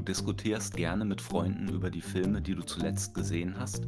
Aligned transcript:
du 0.00 0.04
diskutierst 0.04 0.74
gerne 0.74 1.04
mit 1.04 1.20
Freunden 1.20 1.68
über 1.68 1.90
die 1.90 2.00
Filme, 2.00 2.40
die 2.40 2.54
du 2.54 2.62
zuletzt 2.62 3.12
gesehen 3.12 3.58
hast? 3.58 3.86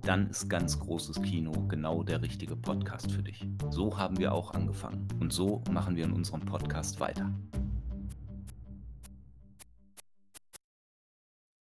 Dann 0.00 0.30
ist 0.30 0.48
ganz 0.48 0.78
großes 0.78 1.20
Kino 1.20 1.52
genau 1.68 2.02
der 2.02 2.22
richtige 2.22 2.56
Podcast 2.56 3.12
für 3.12 3.22
dich. 3.22 3.46
So 3.68 3.98
haben 3.98 4.18
wir 4.18 4.32
auch 4.32 4.54
angefangen 4.54 5.06
und 5.20 5.34
so 5.34 5.62
machen 5.70 5.94
wir 5.94 6.04
in 6.04 6.12
unserem 6.12 6.40
Podcast 6.40 7.00
weiter. 7.00 7.34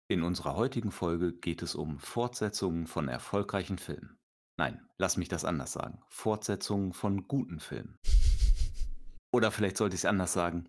In 0.08 0.24
unserer 0.24 0.56
heutigen 0.56 0.90
Folge 0.90 1.32
geht 1.32 1.62
es 1.62 1.76
um 1.76 2.00
Fortsetzungen 2.00 2.88
von 2.88 3.06
erfolgreichen 3.06 3.78
Filmen. 3.78 4.18
Nein, 4.56 4.80
lass 4.98 5.16
mich 5.16 5.28
das 5.28 5.44
anders 5.44 5.70
sagen. 5.70 6.00
Fortsetzungen 6.08 6.92
von 6.92 7.28
guten 7.28 7.60
Filmen. 7.60 8.00
Oder 9.32 9.52
vielleicht 9.52 9.76
sollte 9.76 9.94
ich 9.94 10.00
es 10.00 10.06
anders 10.06 10.32
sagen. 10.32 10.68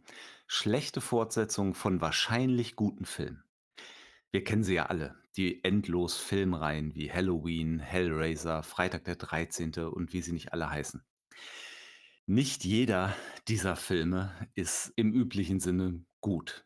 Schlechte 0.53 0.99
Fortsetzungen 0.99 1.73
von 1.73 2.01
wahrscheinlich 2.01 2.75
guten 2.75 3.05
Filmen. 3.05 3.41
Wir 4.31 4.43
kennen 4.43 4.65
sie 4.65 4.73
ja 4.73 4.87
alle. 4.87 5.15
Die 5.37 5.63
endlos 5.63 6.17
Filmreihen 6.17 6.93
wie 6.93 7.09
Halloween, 7.09 7.79
Hellraiser, 7.79 8.61
Freitag 8.61 9.05
der 9.05 9.15
13. 9.15 9.73
und 9.85 10.11
wie 10.11 10.21
sie 10.21 10.33
nicht 10.33 10.51
alle 10.51 10.69
heißen. 10.69 11.05
Nicht 12.25 12.65
jeder 12.65 13.15
dieser 13.47 13.77
Filme 13.77 14.35
ist 14.53 14.91
im 14.97 15.13
üblichen 15.13 15.61
Sinne 15.61 16.03
gut. 16.19 16.65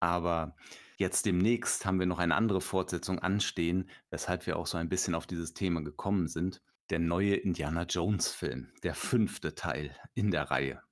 Aber 0.00 0.56
jetzt 0.96 1.26
demnächst 1.26 1.84
haben 1.84 1.98
wir 1.98 2.06
noch 2.06 2.20
eine 2.20 2.34
andere 2.34 2.62
Fortsetzung 2.62 3.18
anstehen, 3.18 3.90
weshalb 4.08 4.46
wir 4.46 4.56
auch 4.56 4.66
so 4.66 4.78
ein 4.78 4.88
bisschen 4.88 5.14
auf 5.14 5.26
dieses 5.26 5.52
Thema 5.52 5.84
gekommen 5.84 6.28
sind. 6.28 6.62
Der 6.88 6.98
neue 6.98 7.34
Indiana 7.34 7.82
Jones 7.82 8.32
Film, 8.32 8.72
der 8.84 8.94
fünfte 8.94 9.54
Teil 9.54 9.94
in 10.14 10.30
der 10.30 10.50
Reihe. 10.50 10.82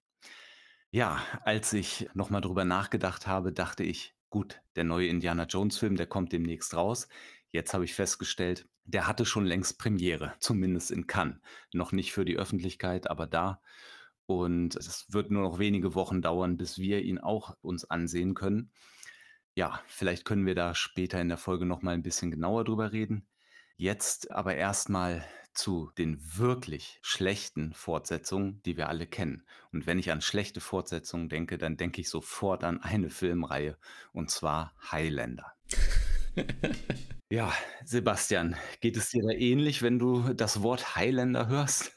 Ja, 0.90 1.22
als 1.42 1.72
ich 1.72 2.08
nochmal 2.14 2.40
drüber 2.40 2.64
nachgedacht 2.64 3.26
habe, 3.26 3.52
dachte 3.52 3.82
ich, 3.82 4.14
gut, 4.30 4.60
der 4.76 4.84
neue 4.84 5.08
Indiana 5.08 5.44
Jones-Film, 5.44 5.96
der 5.96 6.06
kommt 6.06 6.32
demnächst 6.32 6.74
raus. 6.74 7.08
Jetzt 7.50 7.74
habe 7.74 7.84
ich 7.84 7.94
festgestellt, 7.94 8.68
der 8.84 9.06
hatte 9.06 9.24
schon 9.26 9.46
längst 9.46 9.78
Premiere, 9.78 10.34
zumindest 10.38 10.90
in 10.90 11.06
Cannes. 11.06 11.40
Noch 11.72 11.92
nicht 11.92 12.12
für 12.12 12.24
die 12.24 12.36
Öffentlichkeit, 12.36 13.10
aber 13.10 13.26
da. 13.26 13.60
Und 14.26 14.76
es 14.76 15.06
wird 15.12 15.30
nur 15.30 15.42
noch 15.42 15.58
wenige 15.58 15.94
Wochen 15.94 16.22
dauern, 16.22 16.56
bis 16.56 16.78
wir 16.78 17.02
ihn 17.02 17.18
auch 17.18 17.56
uns 17.62 17.84
ansehen 17.84 18.34
können. 18.34 18.70
Ja, 19.54 19.80
vielleicht 19.86 20.24
können 20.24 20.46
wir 20.46 20.54
da 20.54 20.74
später 20.74 21.20
in 21.20 21.28
der 21.28 21.38
Folge 21.38 21.64
noch 21.64 21.82
mal 21.82 21.94
ein 21.94 22.02
bisschen 22.02 22.30
genauer 22.30 22.64
drüber 22.64 22.92
reden. 22.92 23.26
Jetzt 23.76 24.30
aber 24.30 24.54
erstmal 24.54 25.24
zu 25.56 25.90
den 25.98 26.18
wirklich 26.36 26.98
schlechten 27.02 27.72
Fortsetzungen, 27.72 28.60
die 28.64 28.76
wir 28.76 28.88
alle 28.88 29.06
kennen. 29.06 29.42
Und 29.72 29.86
wenn 29.86 29.98
ich 29.98 30.10
an 30.10 30.20
schlechte 30.20 30.60
Fortsetzungen 30.60 31.28
denke, 31.28 31.58
dann 31.58 31.76
denke 31.76 32.00
ich 32.00 32.08
sofort 32.08 32.64
an 32.64 32.82
eine 32.82 33.10
Filmreihe, 33.10 33.76
und 34.12 34.30
zwar 34.30 34.74
Highlander. 34.90 35.52
Ja, 37.28 37.52
Sebastian, 37.84 38.54
geht 38.80 38.96
es 38.96 39.10
dir 39.10 39.20
da 39.24 39.30
ähnlich, 39.30 39.82
wenn 39.82 39.98
du 39.98 40.32
das 40.32 40.62
Wort 40.62 40.94
Highlander 40.94 41.48
hörst? 41.48 41.90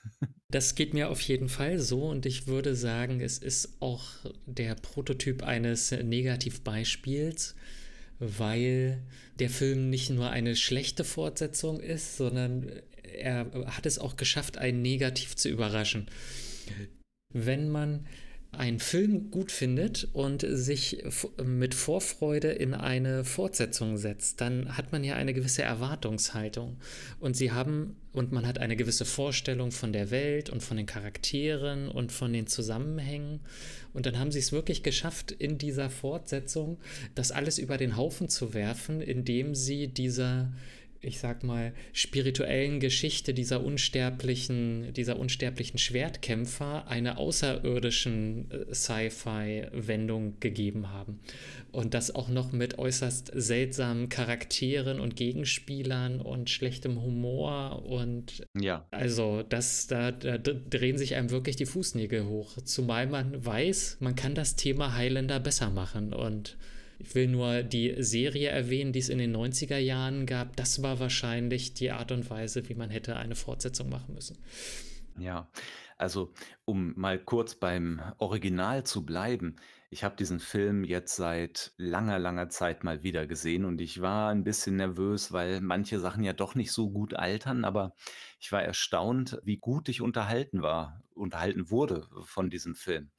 Das 0.49 0.73
geht 0.73 0.95
mir 0.95 1.09
auf 1.09 1.21
jeden 1.21 1.49
Fall 1.49 1.77
so 1.77 2.05
und 2.05 2.25
ich 2.25 2.47
würde 2.47 2.73
sagen, 2.75 3.21
es 3.21 3.37
ist 3.37 3.79
auch 3.79 4.03
der 4.47 4.73
Prototyp 4.73 5.43
eines 5.43 5.91
Negativbeispiels 5.91 7.53
weil 8.19 9.01
der 9.39 9.49
Film 9.49 9.89
nicht 9.89 10.09
nur 10.09 10.29
eine 10.29 10.55
schlechte 10.55 11.05
Fortsetzung 11.05 11.79
ist, 11.79 12.17
sondern 12.17 12.69
er 13.15 13.51
hat 13.67 13.85
es 13.85 13.99
auch 13.99 14.17
geschafft, 14.17 14.57
einen 14.57 14.81
negativ 14.81 15.35
zu 15.35 15.49
überraschen. 15.49 16.07
Wenn 17.33 17.69
man 17.69 18.05
einen 18.51 18.79
Film 18.79 19.29
gut 19.29 19.51
findet 19.51 20.07
und 20.13 20.43
sich 20.47 21.03
mit 21.43 21.75
Vorfreude 21.75 22.49
in 22.49 22.73
eine 22.73 23.23
Fortsetzung 23.23 23.97
setzt, 23.97 24.41
dann 24.41 24.75
hat 24.75 24.91
man 24.91 25.03
ja 25.03 25.15
eine 25.15 25.35
gewisse 25.35 25.61
Erwartungshaltung. 25.61 26.77
Und 27.19 27.37
sie 27.37 27.51
haben, 27.51 27.95
und 28.11 28.31
man 28.31 28.47
hat 28.47 28.57
eine 28.57 28.75
gewisse 28.75 29.05
Vorstellung 29.05 29.71
von 29.71 29.93
der 29.93 30.09
Welt 30.09 30.49
und 30.49 30.63
von 30.63 30.77
den 30.77 30.87
Charakteren 30.87 31.89
und 31.89 32.11
von 32.11 32.33
den 32.33 32.47
Zusammenhängen. 32.47 33.41
Und 33.93 34.07
dann 34.07 34.17
haben 34.17 34.31
sie 34.31 34.39
es 34.39 34.51
wirklich 34.51 34.81
geschafft, 34.81 35.31
in 35.31 35.59
dieser 35.59 35.91
Fortsetzung 35.91 36.79
das 37.13 37.31
alles 37.31 37.59
über 37.59 37.77
den 37.77 37.97
Haufen 37.97 38.29
zu 38.29 38.55
werfen, 38.55 38.99
indem 38.99 39.53
sie 39.53 39.87
dieser 39.87 40.51
ich 41.01 41.19
sag 41.19 41.43
mal, 41.43 41.73
spirituellen 41.93 42.79
Geschichte 42.79 43.33
dieser 43.33 43.63
unsterblichen, 43.63 44.93
dieser 44.93 45.17
unsterblichen 45.17 45.79
Schwertkämpfer 45.79 46.87
einer 46.87 47.17
außerirdischen 47.17 48.51
äh, 48.51 48.73
Sci-Fi-Wendung 48.73 50.39
gegeben 50.39 50.89
haben. 50.91 51.19
Und 51.71 51.93
das 51.93 52.13
auch 52.13 52.29
noch 52.29 52.51
mit 52.51 52.79
äußerst 52.79 53.31
seltsamen 53.33 54.09
Charakteren 54.09 54.99
und 54.99 55.15
Gegenspielern 55.15 56.19
und 56.19 56.49
schlechtem 56.49 57.01
Humor 57.01 57.85
und 57.85 58.45
ja. 58.59 58.87
Also, 58.91 59.43
das, 59.43 59.87
da, 59.87 60.11
da 60.11 60.37
drehen 60.37 60.97
sich 60.97 61.15
einem 61.15 61.29
wirklich 61.29 61.55
die 61.55 61.65
Fußnägel 61.65 62.25
hoch. 62.25 62.57
Zumal 62.63 63.07
man 63.07 63.45
weiß, 63.45 63.97
man 63.99 64.15
kann 64.15 64.35
das 64.35 64.55
Thema 64.55 64.95
Highlander 64.95 65.39
besser 65.39 65.69
machen 65.69 66.13
und 66.13 66.57
ich 66.99 67.15
will 67.15 67.27
nur 67.27 67.63
die 67.63 67.95
Serie 68.03 68.49
erwähnen, 68.49 68.91
die 68.91 68.99
es 68.99 69.09
in 69.09 69.17
den 69.17 69.35
90er 69.35 69.77
Jahren 69.77 70.25
gab. 70.25 70.55
Das 70.57 70.83
war 70.83 70.99
wahrscheinlich 70.99 71.73
die 71.73 71.91
Art 71.91 72.11
und 72.11 72.29
Weise, 72.29 72.67
wie 72.67 72.75
man 72.75 72.89
hätte 72.89 73.15
eine 73.15 73.35
Fortsetzung 73.35 73.89
machen 73.89 74.13
müssen. 74.13 74.37
Ja, 75.17 75.49
also 75.97 76.33
um 76.65 76.93
mal 76.97 77.17
kurz 77.19 77.55
beim 77.55 78.01
Original 78.17 78.85
zu 78.85 79.05
bleiben. 79.05 79.55
Ich 79.89 80.03
habe 80.03 80.15
diesen 80.15 80.39
Film 80.39 80.83
jetzt 80.83 81.15
seit 81.15 81.73
langer, 81.77 82.19
langer 82.19 82.49
Zeit 82.49 82.83
mal 82.83 83.01
wieder 83.01 83.25
gesehen 83.25 83.65
und 83.65 83.81
ich 83.81 84.01
war 84.01 84.29
ein 84.29 84.43
bisschen 84.43 84.75
nervös, 84.75 85.31
weil 85.31 85.61
manche 85.61 85.99
Sachen 85.99 86.23
ja 86.23 86.33
doch 86.33 86.53
nicht 86.53 86.71
so 86.71 86.91
gut 86.91 87.15
altern, 87.15 87.65
aber 87.65 87.95
ich 88.39 88.51
war 88.51 88.61
erstaunt, 88.61 89.39
wie 89.43 89.57
gut 89.57 89.89
ich 89.89 90.01
unterhalten 90.01 90.61
war, 90.61 91.01
unterhalten 91.15 91.71
wurde 91.71 92.07
von 92.23 92.49
diesem 92.49 92.75
Film. 92.75 93.09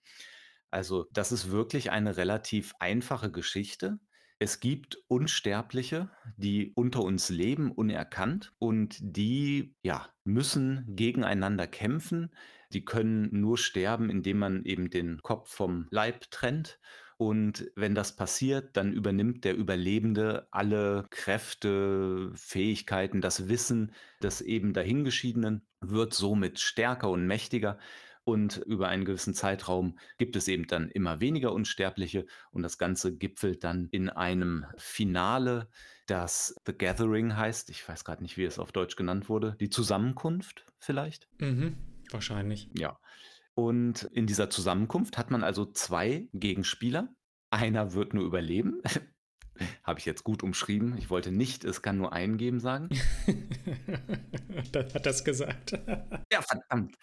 Also, 0.71 1.07
das 1.13 1.33
ist 1.33 1.51
wirklich 1.51 1.91
eine 1.91 2.17
relativ 2.17 2.75
einfache 2.79 3.31
Geschichte. 3.31 3.99
Es 4.39 4.61
gibt 4.61 4.97
Unsterbliche, 5.09 6.09
die 6.39 6.73
unter 6.75 7.03
uns 7.03 7.29
leben, 7.29 7.73
unerkannt 7.73 8.55
und 8.59 8.97
die, 9.01 9.75
ja, 9.83 10.09
müssen 10.25 10.85
gegeneinander 10.89 11.67
kämpfen. 11.67 12.33
Die 12.73 12.85
können 12.85 13.29
nur 13.33 13.59
sterben, 13.59 14.09
indem 14.09 14.39
man 14.39 14.65
eben 14.65 14.89
den 14.89 15.21
Kopf 15.23 15.53
vom 15.53 15.87
Leib 15.91 16.31
trennt. 16.31 16.79
Und 17.19 17.71
wenn 17.77 17.95
das 17.95 18.17
passiert, 18.17 18.79
dann 18.79 18.95
übernimmt 18.95 19.45
der 19.45 19.55
Überlebende 19.55 20.49
alle 20.53 21.07
Kräfte, 21.11 22.33
Fähigkeiten, 22.35 23.21
das 23.21 23.51
Wissen 23.51 23.93
des 24.23 24.41
eben 24.41 24.73
Dahingeschiedenen, 24.73 25.67
wird 25.83 26.15
somit 26.15 26.61
stärker 26.61 27.11
und 27.11 27.27
mächtiger 27.27 27.79
und 28.25 28.59
über 28.59 28.89
einen 28.89 29.05
gewissen 29.05 29.35
Zeitraum 29.35 29.99
gibt 30.19 30.37
es 30.37 30.49
eben 30.49 30.67
dann 30.67 30.91
immer 30.91 31.21
weniger 31.21 31.53
Unsterbliche 31.53 32.27
und 32.51 32.63
das 32.63 32.79
Ganze 32.79 33.17
gipfelt 33.17 33.65
dann 33.65 33.89
in 33.91 34.11
einem 34.11 34.67
Finale, 34.77 35.69
das 36.07 36.55
The 36.67 36.73
Gathering 36.77 37.37
heißt. 37.37 37.71
Ich 37.71 37.89
weiß 37.89 38.05
gerade 38.05 38.23
nicht, 38.23 38.37
wie 38.37 38.45
es 38.45 38.59
auf 38.59 38.73
Deutsch 38.73 38.97
genannt 38.97 39.29
wurde. 39.29 39.57
Die 39.61 39.71
Zusammenkunft 39.71 40.67
vielleicht? 40.79 41.29
Mhm, 41.39 41.77
wahrscheinlich. 42.11 42.69
Ja. 42.77 42.99
Und 43.55 44.05
in 44.05 44.27
dieser 44.27 44.51
Zusammenkunft 44.51 45.19
hat 45.19 45.31
man 45.31 45.43
also 45.43 45.67
zwei 45.67 46.29
Gegenspieler. 46.33 47.15
Einer 47.51 47.95
wird 47.95 48.15
nur 48.15 48.25
überleben, 48.25 48.81
Habe 49.85 49.99
ich 49.99 50.07
jetzt 50.07 50.25
gut 50.25 50.43
umschrieben. 50.43 50.97
Ich 50.99 51.11
wollte 51.11 51.33
nicht, 51.33 51.65
es 51.65 51.83
kann 51.83 51.99
nur 51.99 52.13
einen 52.13 52.37
geben 52.37 52.61
sagen. 52.61 52.89
Dann 54.73 54.93
hat 54.93 55.07
das 55.07 55.25
gesagt. 55.25 55.73
ja, 56.33 56.43
verdammt. 56.43 56.97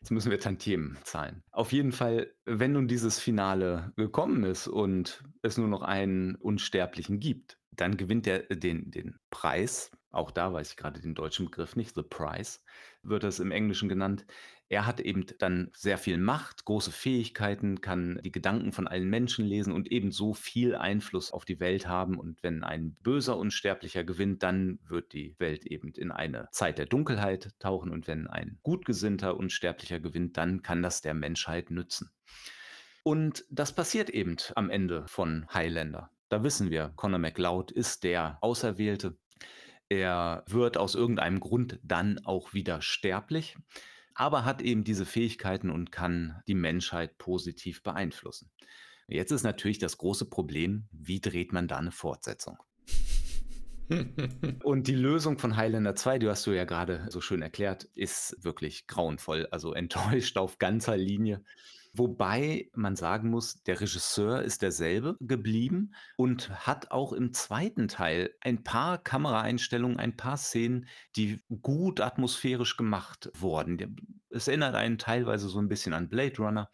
Jetzt 0.00 0.10
müssen 0.10 0.30
wir 0.30 0.40
Tantiemen 0.40 0.98
zahlen. 1.04 1.42
Auf 1.50 1.72
jeden 1.72 1.92
Fall, 1.92 2.32
wenn 2.44 2.72
nun 2.72 2.88
dieses 2.88 3.18
Finale 3.18 3.92
gekommen 3.96 4.44
ist 4.44 4.68
und 4.68 5.24
es 5.42 5.58
nur 5.58 5.68
noch 5.68 5.82
einen 5.82 6.36
Unsterblichen 6.36 7.20
gibt, 7.20 7.58
dann 7.70 7.96
gewinnt 7.96 8.26
er 8.26 8.40
den, 8.40 8.90
den 8.90 9.18
Preis. 9.30 9.90
Auch 10.10 10.30
da 10.30 10.52
weiß 10.52 10.70
ich 10.70 10.76
gerade 10.76 11.00
den 11.00 11.14
deutschen 11.14 11.46
Begriff 11.46 11.76
nicht. 11.76 11.94
The 11.94 12.02
Prize 12.02 12.58
wird 13.02 13.24
es 13.24 13.38
im 13.38 13.52
Englischen 13.52 13.88
genannt. 13.88 14.26
Er 14.72 14.86
hat 14.86 15.00
eben 15.00 15.26
dann 15.40 15.72
sehr 15.74 15.98
viel 15.98 16.16
Macht, 16.16 16.64
große 16.64 16.92
Fähigkeiten, 16.92 17.80
kann 17.80 18.20
die 18.24 18.30
Gedanken 18.30 18.70
von 18.70 18.86
allen 18.86 19.10
Menschen 19.10 19.44
lesen 19.44 19.72
und 19.72 19.90
ebenso 19.90 20.32
viel 20.32 20.76
Einfluss 20.76 21.32
auf 21.32 21.44
die 21.44 21.58
Welt 21.58 21.88
haben. 21.88 22.16
Und 22.16 22.40
wenn 22.44 22.62
ein 22.62 22.94
böser 23.02 23.36
Unsterblicher 23.36 24.04
gewinnt, 24.04 24.44
dann 24.44 24.78
wird 24.86 25.12
die 25.12 25.34
Welt 25.40 25.66
eben 25.66 25.88
in 25.94 26.12
eine 26.12 26.48
Zeit 26.52 26.78
der 26.78 26.86
Dunkelheit 26.86 27.50
tauchen. 27.58 27.90
Und 27.90 28.06
wenn 28.06 28.28
ein 28.28 28.60
gutgesinnter 28.62 29.36
Unsterblicher 29.36 29.98
gewinnt, 29.98 30.36
dann 30.36 30.62
kann 30.62 30.82
das 30.82 31.00
der 31.00 31.14
Menschheit 31.14 31.72
nützen. 31.72 32.12
Und 33.02 33.44
das 33.50 33.74
passiert 33.74 34.08
eben 34.08 34.36
am 34.54 34.70
Ende 34.70 35.04
von 35.08 35.46
Highlander. 35.52 36.12
Da 36.28 36.44
wissen 36.44 36.70
wir, 36.70 36.92
Conor 36.94 37.18
McLeod 37.18 37.72
ist 37.72 38.04
der 38.04 38.38
Auserwählte. 38.40 39.18
Er 39.88 40.44
wird 40.46 40.76
aus 40.76 40.94
irgendeinem 40.94 41.40
Grund 41.40 41.80
dann 41.82 42.24
auch 42.24 42.54
wieder 42.54 42.80
sterblich 42.82 43.56
aber 44.20 44.44
hat 44.44 44.60
eben 44.60 44.84
diese 44.84 45.06
Fähigkeiten 45.06 45.70
und 45.70 45.90
kann 45.90 46.42
die 46.46 46.54
Menschheit 46.54 47.16
positiv 47.16 47.82
beeinflussen. 47.82 48.50
Jetzt 49.08 49.30
ist 49.30 49.44
natürlich 49.44 49.78
das 49.78 49.96
große 49.96 50.26
Problem, 50.26 50.88
wie 50.92 51.20
dreht 51.20 51.54
man 51.54 51.68
da 51.68 51.78
eine 51.78 51.90
Fortsetzung? 51.90 52.58
Und 54.62 54.86
die 54.86 54.94
Lösung 54.94 55.38
von 55.38 55.56
Highlander 55.56 55.96
2, 55.96 56.18
die 56.18 56.28
hast 56.28 56.46
du 56.46 56.52
ja 56.52 56.64
gerade 56.64 57.06
so 57.08 57.20
schön 57.20 57.42
erklärt, 57.42 57.84
ist 57.94 58.36
wirklich 58.44 58.86
grauenvoll, 58.86 59.48
also 59.50 59.72
enttäuscht 59.74 60.36
auf 60.36 60.58
ganzer 60.58 60.98
Linie. 60.98 61.42
Wobei 61.92 62.70
man 62.72 62.94
sagen 62.94 63.30
muss, 63.30 63.62
der 63.64 63.80
Regisseur 63.80 64.42
ist 64.42 64.62
derselbe 64.62 65.16
geblieben 65.20 65.92
und 66.16 66.48
hat 66.66 66.92
auch 66.92 67.12
im 67.12 67.32
zweiten 67.32 67.88
Teil 67.88 68.34
ein 68.40 68.62
paar 68.62 68.98
Kameraeinstellungen, 68.98 69.98
ein 69.98 70.16
paar 70.16 70.36
Szenen, 70.36 70.86
die 71.16 71.42
gut 71.62 72.00
atmosphärisch 72.00 72.76
gemacht 72.76 73.30
wurden. 73.34 73.96
es 74.30 74.46
erinnert 74.46 74.76
einen 74.76 74.98
teilweise 74.98 75.48
so 75.48 75.58
ein 75.58 75.68
bisschen 75.68 75.92
an 75.92 76.08
Blade 76.08 76.36
Runner. 76.36 76.70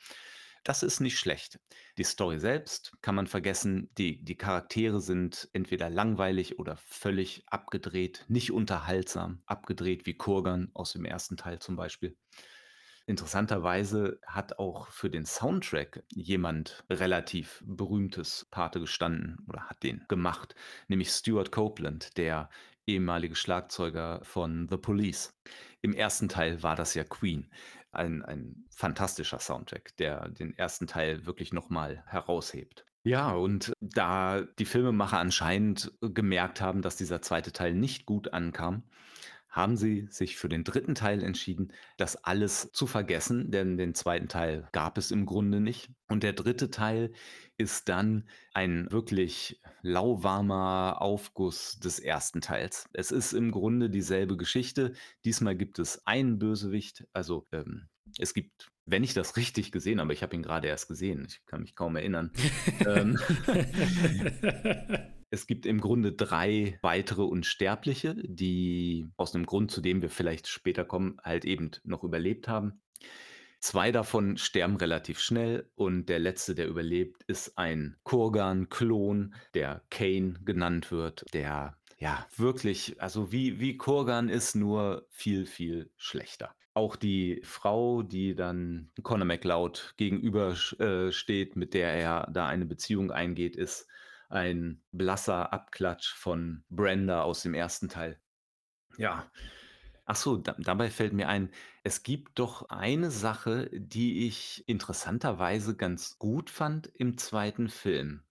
Das 0.64 0.82
ist 0.82 1.00
nicht 1.00 1.18
schlecht. 1.18 1.60
Die 1.96 2.04
Story 2.04 2.40
selbst 2.40 2.92
kann 3.00 3.14
man 3.14 3.28
vergessen. 3.28 3.88
Die 3.96 4.22
die 4.22 4.36
Charaktere 4.36 5.00
sind 5.00 5.48
entweder 5.52 5.88
langweilig 5.88 6.58
oder 6.58 6.76
völlig 6.76 7.44
abgedreht, 7.46 8.24
nicht 8.28 8.50
unterhaltsam, 8.50 9.42
abgedreht 9.46 10.06
wie 10.06 10.14
Kurgan 10.14 10.70
aus 10.74 10.92
dem 10.92 11.04
ersten 11.04 11.36
Teil 11.36 11.60
zum 11.60 11.76
Beispiel. 11.76 12.16
Interessanterweise 13.06 14.18
hat 14.26 14.58
auch 14.58 14.88
für 14.88 15.08
den 15.08 15.26
Soundtrack 15.26 16.02
jemand 16.12 16.84
relativ 16.90 17.62
Berühmtes 17.64 18.48
Pate 18.50 18.80
gestanden 18.80 19.38
oder 19.48 19.68
hat 19.68 19.82
den 19.84 20.04
gemacht, 20.08 20.56
nämlich 20.88 21.10
Stuart 21.10 21.52
Copeland, 21.52 22.16
der 22.16 22.50
ehemalige 22.84 23.36
Schlagzeuger 23.36 24.20
von 24.24 24.66
The 24.68 24.76
Police. 24.76 25.30
Im 25.82 25.92
ersten 25.92 26.28
Teil 26.28 26.64
war 26.64 26.74
das 26.74 26.94
ja 26.94 27.04
Queen. 27.04 27.48
Ein 27.92 28.24
ein 28.24 28.66
fantastischer 28.70 29.38
Soundtrack, 29.38 29.96
der 29.96 30.28
den 30.28 30.56
ersten 30.58 30.88
Teil 30.88 31.26
wirklich 31.26 31.52
noch 31.52 31.70
mal 31.70 32.02
heraushebt. 32.06 32.84
Ja, 33.04 33.30
und 33.30 33.72
da 33.80 34.42
die 34.58 34.64
Filmemacher 34.64 35.18
anscheinend 35.18 35.92
gemerkt 36.00 36.60
haben, 36.60 36.82
dass 36.82 36.96
dieser 36.96 37.22
zweite 37.22 37.52
Teil 37.52 37.72
nicht 37.72 38.04
gut 38.04 38.32
ankam, 38.32 38.82
haben 39.56 39.78
sie 39.78 40.06
sich 40.10 40.36
für 40.36 40.50
den 40.50 40.64
dritten 40.64 40.94
Teil 40.94 41.24
entschieden, 41.24 41.72
das 41.96 42.16
alles 42.16 42.70
zu 42.72 42.86
vergessen, 42.86 43.50
denn 43.50 43.78
den 43.78 43.94
zweiten 43.94 44.28
Teil 44.28 44.68
gab 44.72 44.98
es 44.98 45.10
im 45.10 45.24
Grunde 45.24 45.60
nicht. 45.60 45.90
Und 46.08 46.22
der 46.22 46.34
dritte 46.34 46.70
Teil 46.70 47.12
ist 47.56 47.88
dann 47.88 48.28
ein 48.52 48.92
wirklich 48.92 49.62
lauwarmer 49.80 51.00
Aufguss 51.00 51.80
des 51.80 51.98
ersten 51.98 52.42
Teils. 52.42 52.86
Es 52.92 53.10
ist 53.10 53.32
im 53.32 53.50
Grunde 53.50 53.88
dieselbe 53.88 54.36
Geschichte. 54.36 54.92
Diesmal 55.24 55.56
gibt 55.56 55.78
es 55.78 56.06
einen 56.06 56.38
Bösewicht, 56.38 57.06
also 57.14 57.46
ähm, 57.50 57.88
es 58.18 58.34
gibt, 58.34 58.70
wenn 58.84 59.04
ich 59.04 59.14
das 59.14 59.36
richtig 59.38 59.72
gesehen 59.72 60.00
habe, 60.00 60.12
ich 60.12 60.22
habe 60.22 60.36
ihn 60.36 60.42
gerade 60.42 60.68
erst 60.68 60.86
gesehen, 60.86 61.26
ich 61.26 61.46
kann 61.46 61.62
mich 61.62 61.74
kaum 61.74 61.96
erinnern. 61.96 62.30
ähm, 62.86 63.18
Es 65.30 65.46
gibt 65.46 65.66
im 65.66 65.80
Grunde 65.80 66.12
drei 66.12 66.78
weitere 66.82 67.22
Unsterbliche, 67.22 68.14
die 68.22 69.08
aus 69.16 69.34
einem 69.34 69.46
Grund, 69.46 69.70
zu 69.70 69.80
dem 69.80 70.00
wir 70.02 70.10
vielleicht 70.10 70.46
später 70.46 70.84
kommen, 70.84 71.18
halt 71.22 71.44
eben 71.44 71.70
noch 71.84 72.04
überlebt 72.04 72.48
haben. 72.48 72.80
Zwei 73.58 73.90
davon 73.90 74.36
sterben 74.36 74.76
relativ 74.76 75.18
schnell 75.18 75.68
und 75.74 76.06
der 76.06 76.20
letzte, 76.20 76.54
der 76.54 76.68
überlebt, 76.68 77.24
ist 77.24 77.58
ein 77.58 77.96
Kurgan-Klon, 78.04 79.34
der 79.54 79.82
Kane 79.90 80.34
genannt 80.44 80.92
wird, 80.92 81.24
der 81.32 81.76
ja 81.98 82.26
wirklich, 82.36 83.00
also 83.00 83.32
wie, 83.32 83.58
wie 83.58 83.76
Kurgan 83.76 84.28
ist, 84.28 84.54
nur 84.54 85.06
viel, 85.10 85.46
viel 85.46 85.90
schlechter. 85.96 86.54
Auch 86.74 86.94
die 86.94 87.40
Frau, 87.42 88.02
die 88.02 88.34
dann 88.34 88.90
Conor 89.02 89.24
McLeod 89.24 89.94
gegenüber 89.96 90.54
äh, 90.78 91.10
mit 91.54 91.74
der 91.74 91.92
er 91.94 92.28
da 92.30 92.46
eine 92.46 92.66
Beziehung 92.66 93.10
eingeht, 93.10 93.56
ist 93.56 93.88
ein 94.28 94.82
blasser 94.92 95.52
Abklatsch 95.52 96.12
von 96.14 96.64
Brenda 96.68 97.22
aus 97.22 97.42
dem 97.42 97.54
ersten 97.54 97.88
Teil. 97.88 98.20
Ja. 98.98 99.30
Ach 100.04 100.16
so, 100.16 100.36
da 100.36 100.54
dabei 100.58 100.88
fällt 100.88 101.12
mir 101.12 101.28
ein, 101.28 101.50
es 101.82 102.04
gibt 102.04 102.38
doch 102.38 102.68
eine 102.68 103.10
Sache, 103.10 103.68
die 103.72 104.26
ich 104.26 104.62
interessanterweise 104.68 105.76
ganz 105.76 106.18
gut 106.18 106.48
fand 106.48 106.86
im 106.94 107.18
zweiten 107.18 107.68
Film. 107.68 108.22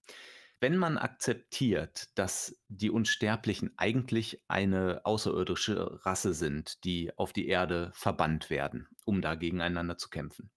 Wenn 0.61 0.77
man 0.77 0.97
akzeptiert, 0.97 2.17
dass 2.17 2.57
die 2.69 2.89
Unsterblichen 2.89 3.73
eigentlich 3.77 4.41
eine 4.47 5.01
außerirdische 5.03 6.05
Rasse 6.05 6.33
sind, 6.33 6.83
die 6.85 7.11
auf 7.17 7.33
die 7.33 7.47
Erde 7.47 7.91
verbannt 7.93 8.49
werden, 8.49 8.87
um 9.03 9.21
da 9.21 9.35
gegeneinander 9.35 9.97
zu 9.97 10.09
kämpfen. 10.09 10.49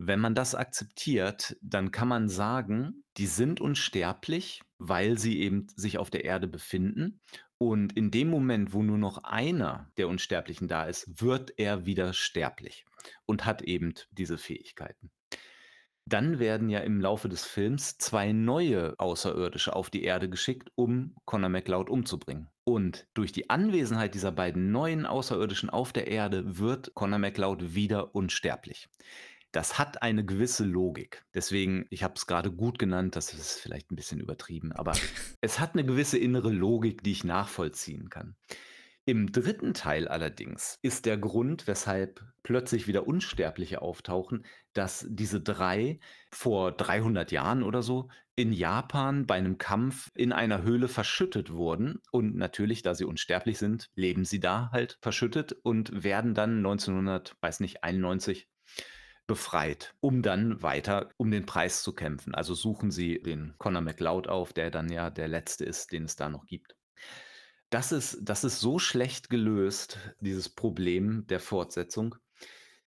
Wenn 0.00 0.20
man 0.20 0.36
das 0.36 0.54
akzeptiert, 0.54 1.56
dann 1.60 1.90
kann 1.90 2.06
man 2.06 2.28
sagen, 2.28 3.02
die 3.16 3.26
sind 3.26 3.60
unsterblich, 3.60 4.62
weil 4.78 5.18
sie 5.18 5.40
eben 5.40 5.66
sich 5.74 5.98
auf 5.98 6.08
der 6.08 6.24
Erde 6.24 6.46
befinden. 6.46 7.20
Und 7.58 7.96
in 7.96 8.12
dem 8.12 8.30
Moment, 8.30 8.72
wo 8.72 8.84
nur 8.84 8.96
noch 8.96 9.24
einer 9.24 9.90
der 9.96 10.08
Unsterblichen 10.08 10.68
da 10.68 10.84
ist, 10.84 11.20
wird 11.20 11.52
er 11.56 11.84
wieder 11.84 12.12
sterblich 12.12 12.84
und 13.26 13.44
hat 13.44 13.62
eben 13.62 13.92
diese 14.12 14.38
Fähigkeiten. 14.38 15.10
Dann 16.06 16.38
werden 16.38 16.70
ja 16.70 16.78
im 16.78 17.00
Laufe 17.00 17.28
des 17.28 17.44
Films 17.44 17.98
zwei 17.98 18.32
neue 18.32 18.94
Außerirdische 18.98 19.74
auf 19.74 19.90
die 19.90 20.04
Erde 20.04 20.30
geschickt, 20.30 20.70
um 20.76 21.16
Connor 21.24 21.50
MacLeod 21.50 21.90
umzubringen. 21.90 22.48
Und 22.62 23.08
durch 23.14 23.32
die 23.32 23.50
Anwesenheit 23.50 24.14
dieser 24.14 24.30
beiden 24.30 24.70
neuen 24.70 25.04
Außerirdischen 25.04 25.68
auf 25.68 25.92
der 25.92 26.06
Erde 26.06 26.58
wird 26.58 26.94
Connor 26.94 27.18
MacLeod 27.18 27.74
wieder 27.74 28.14
unsterblich. 28.14 28.88
Das 29.52 29.78
hat 29.78 30.02
eine 30.02 30.24
gewisse 30.24 30.64
Logik. 30.64 31.24
Deswegen, 31.34 31.86
ich 31.90 32.02
habe 32.02 32.14
es 32.16 32.26
gerade 32.26 32.52
gut 32.52 32.78
genannt, 32.78 33.16
das 33.16 33.32
ist 33.32 33.60
vielleicht 33.60 33.90
ein 33.90 33.96
bisschen 33.96 34.20
übertrieben, 34.20 34.72
aber 34.72 34.92
es 35.40 35.58
hat 35.58 35.74
eine 35.74 35.84
gewisse 35.84 36.18
innere 36.18 36.50
Logik, 36.50 37.02
die 37.02 37.12
ich 37.12 37.24
nachvollziehen 37.24 38.10
kann. 38.10 38.36
Im 39.08 39.32
dritten 39.32 39.72
Teil 39.72 40.06
allerdings 40.06 40.78
ist 40.82 41.06
der 41.06 41.16
Grund, 41.16 41.66
weshalb 41.66 42.22
plötzlich 42.42 42.86
wieder 42.86 43.06
Unsterbliche 43.06 43.80
auftauchen, 43.80 44.44
dass 44.74 45.06
diese 45.08 45.40
drei 45.40 45.98
vor 46.30 46.72
300 46.72 47.32
Jahren 47.32 47.62
oder 47.62 47.82
so 47.82 48.10
in 48.36 48.52
Japan 48.52 49.26
bei 49.26 49.36
einem 49.36 49.56
Kampf 49.56 50.10
in 50.14 50.30
einer 50.30 50.62
Höhle 50.62 50.88
verschüttet 50.88 51.50
wurden. 51.50 52.02
Und 52.12 52.36
natürlich, 52.36 52.82
da 52.82 52.94
sie 52.94 53.06
unsterblich 53.06 53.56
sind, 53.56 53.88
leben 53.94 54.26
sie 54.26 54.40
da 54.40 54.68
halt 54.72 54.98
verschüttet 55.00 55.56
und 55.62 56.04
werden 56.04 56.34
dann 56.34 56.58
1991 56.58 58.46
befreit, 59.28 59.94
um 60.00 60.22
dann 60.22 60.62
weiter 60.62 61.10
um 61.18 61.30
den 61.30 61.46
Preis 61.46 61.84
zu 61.84 61.92
kämpfen. 61.92 62.34
Also 62.34 62.54
suchen 62.54 62.90
sie 62.90 63.22
den 63.22 63.54
Conor 63.58 63.82
McLeod 63.82 64.26
auf, 64.26 64.52
der 64.52 64.72
dann 64.72 64.90
ja 64.90 65.10
der 65.10 65.28
letzte 65.28 65.64
ist, 65.64 65.92
den 65.92 66.04
es 66.04 66.16
da 66.16 66.28
noch 66.28 66.46
gibt. 66.46 66.74
Das 67.70 67.92
ist, 67.92 68.18
das 68.22 68.42
ist 68.42 68.58
so 68.58 68.78
schlecht 68.78 69.28
gelöst, 69.28 69.98
dieses 70.20 70.48
Problem 70.48 71.26
der 71.28 71.38
Fortsetzung. 71.38 72.16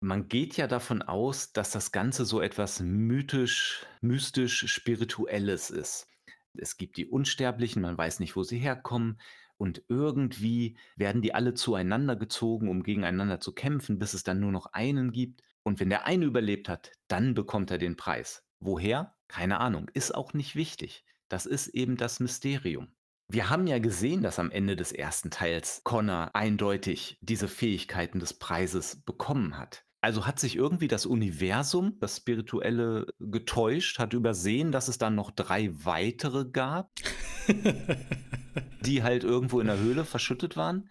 Man 0.00 0.28
geht 0.28 0.56
ja 0.56 0.66
davon 0.66 1.00
aus, 1.00 1.52
dass 1.52 1.70
das 1.70 1.92
Ganze 1.92 2.24
so 2.24 2.40
etwas 2.42 2.80
mythisch, 2.80 3.86
mystisch, 4.00 4.66
spirituelles 4.66 5.70
ist. 5.70 6.08
Es 6.56 6.76
gibt 6.76 6.96
die 6.96 7.06
Unsterblichen, 7.06 7.80
man 7.80 7.96
weiß 7.96 8.18
nicht, 8.18 8.34
wo 8.36 8.42
sie 8.42 8.58
herkommen. 8.58 9.20
Und 9.56 9.84
irgendwie 9.88 10.76
werden 10.96 11.22
die 11.22 11.32
alle 11.32 11.54
zueinander 11.54 12.16
gezogen, 12.16 12.68
um 12.68 12.82
gegeneinander 12.82 13.38
zu 13.38 13.52
kämpfen, 13.52 14.00
bis 14.00 14.12
es 14.12 14.24
dann 14.24 14.40
nur 14.40 14.50
noch 14.50 14.66
einen 14.72 15.12
gibt. 15.12 15.42
Und 15.64 15.80
wenn 15.80 15.88
der 15.88 16.06
eine 16.06 16.26
überlebt 16.26 16.68
hat, 16.68 16.92
dann 17.08 17.34
bekommt 17.34 17.70
er 17.70 17.78
den 17.78 17.96
Preis. 17.96 18.44
Woher? 18.60 19.16
Keine 19.28 19.58
Ahnung. 19.60 19.90
Ist 19.94 20.14
auch 20.14 20.34
nicht 20.34 20.54
wichtig. 20.54 21.04
Das 21.28 21.46
ist 21.46 21.68
eben 21.68 21.96
das 21.96 22.20
Mysterium. 22.20 22.94
Wir 23.28 23.48
haben 23.48 23.66
ja 23.66 23.78
gesehen, 23.78 24.22
dass 24.22 24.38
am 24.38 24.50
Ende 24.50 24.76
des 24.76 24.92
ersten 24.92 25.30
Teils 25.30 25.80
Connor 25.82 26.30
eindeutig 26.34 27.18
diese 27.22 27.48
Fähigkeiten 27.48 28.20
des 28.20 28.34
Preises 28.34 29.02
bekommen 29.02 29.56
hat. 29.56 29.84
Also 30.02 30.26
hat 30.26 30.38
sich 30.38 30.54
irgendwie 30.54 30.86
das 30.86 31.06
Universum, 31.06 31.98
das 31.98 32.18
Spirituelle, 32.18 33.06
getäuscht, 33.18 33.98
hat 33.98 34.12
übersehen, 34.12 34.70
dass 34.70 34.88
es 34.88 34.98
dann 34.98 35.14
noch 35.14 35.30
drei 35.30 35.70
weitere 35.72 36.44
gab, 36.44 36.90
die 38.82 39.02
halt 39.02 39.24
irgendwo 39.24 39.60
in 39.60 39.66
der 39.68 39.78
Höhle 39.78 40.04
verschüttet 40.04 40.58
waren 40.58 40.90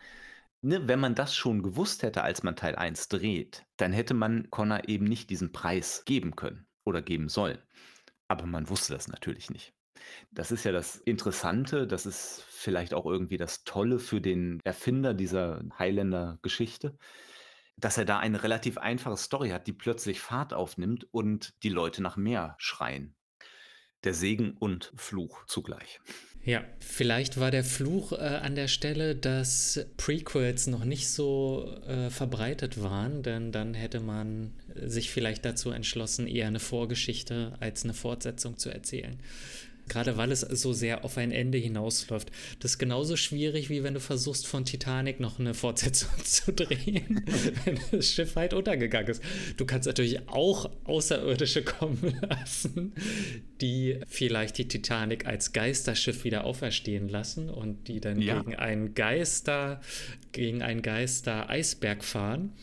ne, 0.64 0.88
wenn 0.88 1.00
man 1.00 1.16
das 1.16 1.36
schon 1.36 1.62
gewusst 1.62 2.04
hätte, 2.04 2.24
als 2.24 2.44
man 2.44 2.56
Teil 2.56 2.76
1 2.76 3.10
dreht, 3.10 3.66
dann 3.78 3.94
hätte 3.94 4.14
man 4.14 4.50
Connor 4.50 4.88
eben 4.88 5.06
nicht 5.06 5.30
diesen 5.30 5.52
Preis 5.52 6.04
geben 6.06 6.36
können 6.36 6.66
oder 6.84 7.02
geben 7.02 7.30
sollen. 7.30 7.60
Aber 8.28 8.46
man 8.46 8.70
wusste 8.70 8.94
das 8.94 9.08
natürlich 9.08 9.50
nicht. 9.50 9.74
Das 10.32 10.52
ist 10.52 10.64
ja 10.66 10.72
das 10.72 10.98
Interessante, 10.98 11.88
das 11.88 12.06
ist 12.06 12.44
vielleicht 12.50 12.94
auch 12.94 13.06
irgendwie 13.06 13.38
das 13.38 13.64
Tolle 13.64 14.00
für 14.00 14.22
den 14.22 14.60
Erfinder 14.64 15.14
dieser 15.14 15.64
Highlander-Geschichte, 15.78 16.98
dass 17.78 17.98
er 17.98 18.06
da 18.06 18.20
eine 18.20 18.44
relativ 18.44 18.78
einfache 18.78 19.18
Story 19.18 19.50
hat, 19.50 19.68
die 19.68 19.74
plötzlich 19.74 20.20
Fahrt 20.20 20.54
aufnimmt 20.54 21.08
und 21.12 21.54
die 21.64 21.70
Leute 21.70 22.02
nach 22.02 22.18
mehr 22.18 22.56
schreien. 22.58 23.16
Der 24.04 24.14
Segen 24.14 24.58
und 24.58 24.92
Fluch 24.96 25.46
zugleich. 25.46 26.02
Ja, 26.46 26.66
vielleicht 26.80 27.40
war 27.40 27.52
der 27.52 27.64
Fluch 27.64 28.12
äh, 28.12 28.18
an 28.18 28.56
der 28.56 28.68
Stelle, 28.68 29.16
dass 29.16 29.86
Prequels 29.96 30.68
noch 30.68 30.84
nicht 30.84 31.10
so 31.10 31.74
äh, 31.88 32.10
verbreitet 32.10 32.82
waren, 32.82 33.24
denn 33.24 33.54
dann 33.54 33.74
hätte 33.74 34.02
man 34.02 34.52
sich 34.76 35.10
vielleicht 35.10 35.46
dazu 35.46 35.72
entschlossen, 35.72 36.28
eher 36.28 36.48
eine 36.48 36.60
Vorgeschichte 36.60 37.54
als 37.62 37.86
eine 37.86 37.94
Fortsetzung 37.94 38.58
zu 38.58 38.70
erzählen. 38.70 39.18
Gerade 39.90 40.18
weil 40.18 40.32
es 40.32 40.42
so 40.42 40.72
sehr 40.72 41.04
auf 41.04 41.18
ein 41.18 41.32
Ende 41.32 41.58
hinausläuft. 41.58 42.32
Das 42.60 42.72
ist 42.72 42.78
genauso 42.78 43.18
schwierig, 43.18 43.70
wie 43.70 43.84
wenn 43.84 43.94
du 43.94 44.00
versuchst, 44.00 44.48
von 44.48 44.66
Titanic 44.66 45.20
noch 45.20 45.40
eine 45.40 45.54
Fortsetzung 45.54 46.10
zu 46.24 46.54
drehen, 46.54 47.26
wenn 47.66 47.80
das 47.92 48.08
Schiff 48.08 48.36
halt 48.36 48.54
untergegangen 48.54 49.10
ist. 49.10 49.22
Du 49.58 49.66
kannst 49.66 49.88
natürlich 49.88 50.28
auch 50.30 50.70
Außerirdische 50.86 51.64
kommen 51.64 52.18
lassen, 52.30 52.94
die 53.62 54.00
vielleicht 54.08 54.58
die 54.58 54.68
Titanic 54.68 55.26
als 55.26 55.52
Geisterschiff 55.54 56.24
wieder 56.24 56.46
auferstehen 56.46 57.10
lassen 57.10 57.50
und 57.50 57.88
die 57.88 58.00
dann 58.00 58.22
ja. 58.22 58.40
gegen 58.40 58.56
einen 58.56 58.96
Geister, 58.96 59.82
gegen 60.32 60.62
einen 60.62 60.82
Geister-Eisberg 60.82 62.04
fahren. 62.04 62.54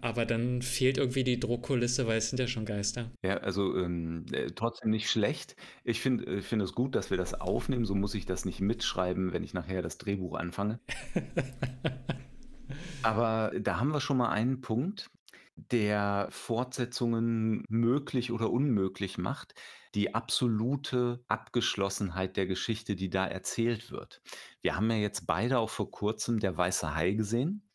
Aber 0.00 0.26
dann 0.26 0.62
fehlt 0.62 0.98
irgendwie 0.98 1.24
die 1.24 1.40
Druckkulisse, 1.40 2.06
weil 2.06 2.18
es 2.18 2.30
sind 2.30 2.38
ja 2.38 2.46
schon 2.46 2.64
Geister. 2.64 3.10
Ja, 3.22 3.38
also 3.38 3.76
ähm, 3.76 4.26
äh, 4.32 4.50
trotzdem 4.54 4.90
nicht 4.90 5.10
schlecht. 5.10 5.56
Ich 5.84 6.00
finde 6.00 6.26
äh, 6.26 6.40
find 6.40 6.62
es 6.62 6.72
gut, 6.72 6.94
dass 6.94 7.10
wir 7.10 7.16
das 7.16 7.34
aufnehmen. 7.34 7.84
So 7.84 7.94
muss 7.94 8.14
ich 8.14 8.26
das 8.26 8.44
nicht 8.44 8.60
mitschreiben, 8.60 9.32
wenn 9.32 9.42
ich 9.42 9.54
nachher 9.54 9.82
das 9.82 9.98
Drehbuch 9.98 10.36
anfange. 10.36 10.78
Aber 13.02 13.52
da 13.58 13.80
haben 13.80 13.92
wir 13.92 14.00
schon 14.00 14.18
mal 14.18 14.30
einen 14.30 14.60
Punkt, 14.60 15.10
der 15.56 16.28
Fortsetzungen 16.30 17.64
möglich 17.68 18.30
oder 18.30 18.50
unmöglich 18.50 19.18
macht. 19.18 19.54
Die 19.94 20.14
absolute 20.14 21.24
Abgeschlossenheit 21.28 22.36
der 22.36 22.46
Geschichte, 22.46 22.94
die 22.94 23.10
da 23.10 23.26
erzählt 23.26 23.90
wird. 23.90 24.20
Wir 24.60 24.76
haben 24.76 24.90
ja 24.90 24.96
jetzt 24.96 25.26
beide 25.26 25.58
auch 25.58 25.70
vor 25.70 25.90
kurzem 25.90 26.38
Der 26.38 26.56
Weiße 26.56 26.94
Hai 26.94 27.12
gesehen. 27.12 27.67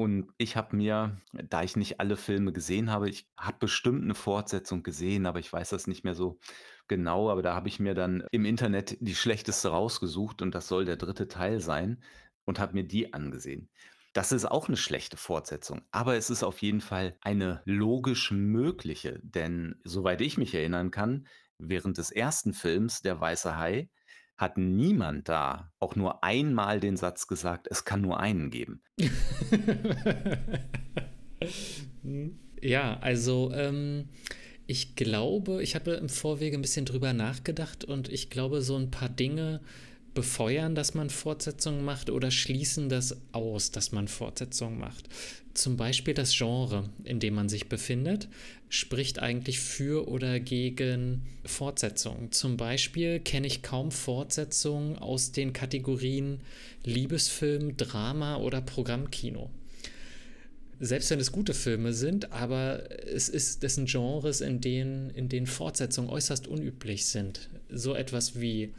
Und 0.00 0.32
ich 0.38 0.56
habe 0.56 0.74
mir, 0.76 1.20
da 1.34 1.62
ich 1.62 1.76
nicht 1.76 2.00
alle 2.00 2.16
Filme 2.16 2.54
gesehen 2.54 2.90
habe 2.90 3.10
ich 3.10 3.28
habe 3.36 3.58
bestimmt 3.58 4.02
eine 4.02 4.14
Fortsetzung 4.14 4.82
gesehen, 4.82 5.26
aber 5.26 5.40
ich 5.40 5.52
weiß 5.52 5.68
das 5.68 5.86
nicht 5.86 6.04
mehr 6.04 6.14
so 6.14 6.38
genau, 6.88 7.28
aber 7.28 7.42
da 7.42 7.54
habe 7.54 7.68
ich 7.68 7.80
mir 7.80 7.92
dann 7.92 8.24
im 8.30 8.46
Internet 8.46 8.96
die 9.02 9.14
schlechteste 9.14 9.68
rausgesucht 9.68 10.40
und 10.40 10.54
das 10.54 10.68
soll 10.68 10.86
der 10.86 10.96
dritte 10.96 11.28
Teil 11.28 11.60
sein 11.60 12.02
und 12.46 12.58
habe 12.58 12.72
mir 12.72 12.84
die 12.84 13.12
angesehen. 13.12 13.68
Das 14.14 14.32
ist 14.32 14.46
auch 14.46 14.68
eine 14.68 14.78
schlechte 14.78 15.18
Fortsetzung, 15.18 15.82
aber 15.90 16.16
es 16.16 16.30
ist 16.30 16.44
auf 16.44 16.62
jeden 16.62 16.80
Fall 16.80 17.18
eine 17.20 17.60
logisch 17.66 18.30
mögliche, 18.30 19.20
denn 19.22 19.82
soweit 19.84 20.22
ich 20.22 20.38
mich 20.38 20.54
erinnern 20.54 20.90
kann, 20.90 21.26
während 21.58 21.98
des 21.98 22.10
ersten 22.10 22.54
Films 22.54 23.02
Der 23.02 23.20
Weiße 23.20 23.58
Hai 23.58 23.90
hat 24.40 24.56
niemand 24.56 25.28
da 25.28 25.70
auch 25.78 25.96
nur 25.96 26.24
einmal 26.24 26.80
den 26.80 26.96
Satz 26.96 27.26
gesagt, 27.26 27.68
es 27.70 27.84
kann 27.84 28.00
nur 28.00 28.18
einen 28.20 28.50
geben. 28.50 28.82
ja, 32.62 32.98
also 33.00 33.52
ähm, 33.52 34.08
ich 34.66 34.96
glaube, 34.96 35.62
ich 35.62 35.74
habe 35.74 35.90
im 35.92 36.08
Vorwege 36.08 36.56
ein 36.56 36.62
bisschen 36.62 36.86
drüber 36.86 37.12
nachgedacht 37.12 37.84
und 37.84 38.08
ich 38.08 38.30
glaube, 38.30 38.62
so 38.62 38.76
ein 38.76 38.90
paar 38.90 39.10
Dinge 39.10 39.60
befeuern, 40.14 40.74
dass 40.74 40.94
man 40.94 41.10
Fortsetzungen 41.10 41.84
macht 41.84 42.10
oder 42.10 42.30
schließen 42.30 42.88
das 42.88 43.16
aus, 43.32 43.70
dass 43.70 43.92
man 43.92 44.08
Fortsetzungen 44.08 44.78
macht. 44.78 45.08
Zum 45.54 45.76
Beispiel 45.76 46.14
das 46.14 46.36
Genre, 46.36 46.88
in 47.04 47.20
dem 47.20 47.34
man 47.34 47.48
sich 47.48 47.68
befindet, 47.68 48.28
spricht 48.68 49.18
eigentlich 49.18 49.60
für 49.60 50.08
oder 50.08 50.40
gegen 50.40 51.22
Fortsetzungen. 51.44 52.32
Zum 52.32 52.56
Beispiel 52.56 53.20
kenne 53.20 53.46
ich 53.46 53.62
kaum 53.62 53.90
Fortsetzungen 53.90 54.96
aus 54.96 55.32
den 55.32 55.52
Kategorien 55.52 56.40
Liebesfilm, 56.84 57.76
Drama 57.76 58.36
oder 58.36 58.60
Programmkino 58.60 59.50
selbst 60.80 61.10
wenn 61.10 61.20
es 61.20 61.30
gute 61.30 61.52
Filme 61.52 61.92
sind, 61.92 62.32
aber 62.32 62.90
es 63.06 63.28
ist 63.28 63.62
dessen 63.62 63.84
Genres, 63.84 64.40
in 64.40 64.62
denen, 64.62 65.10
in 65.10 65.28
denen 65.28 65.46
Fortsetzungen 65.46 66.08
äußerst 66.08 66.48
unüblich 66.48 67.04
sind. 67.04 67.50
So 67.68 67.94
etwas 67.94 68.40
wie 68.40 68.72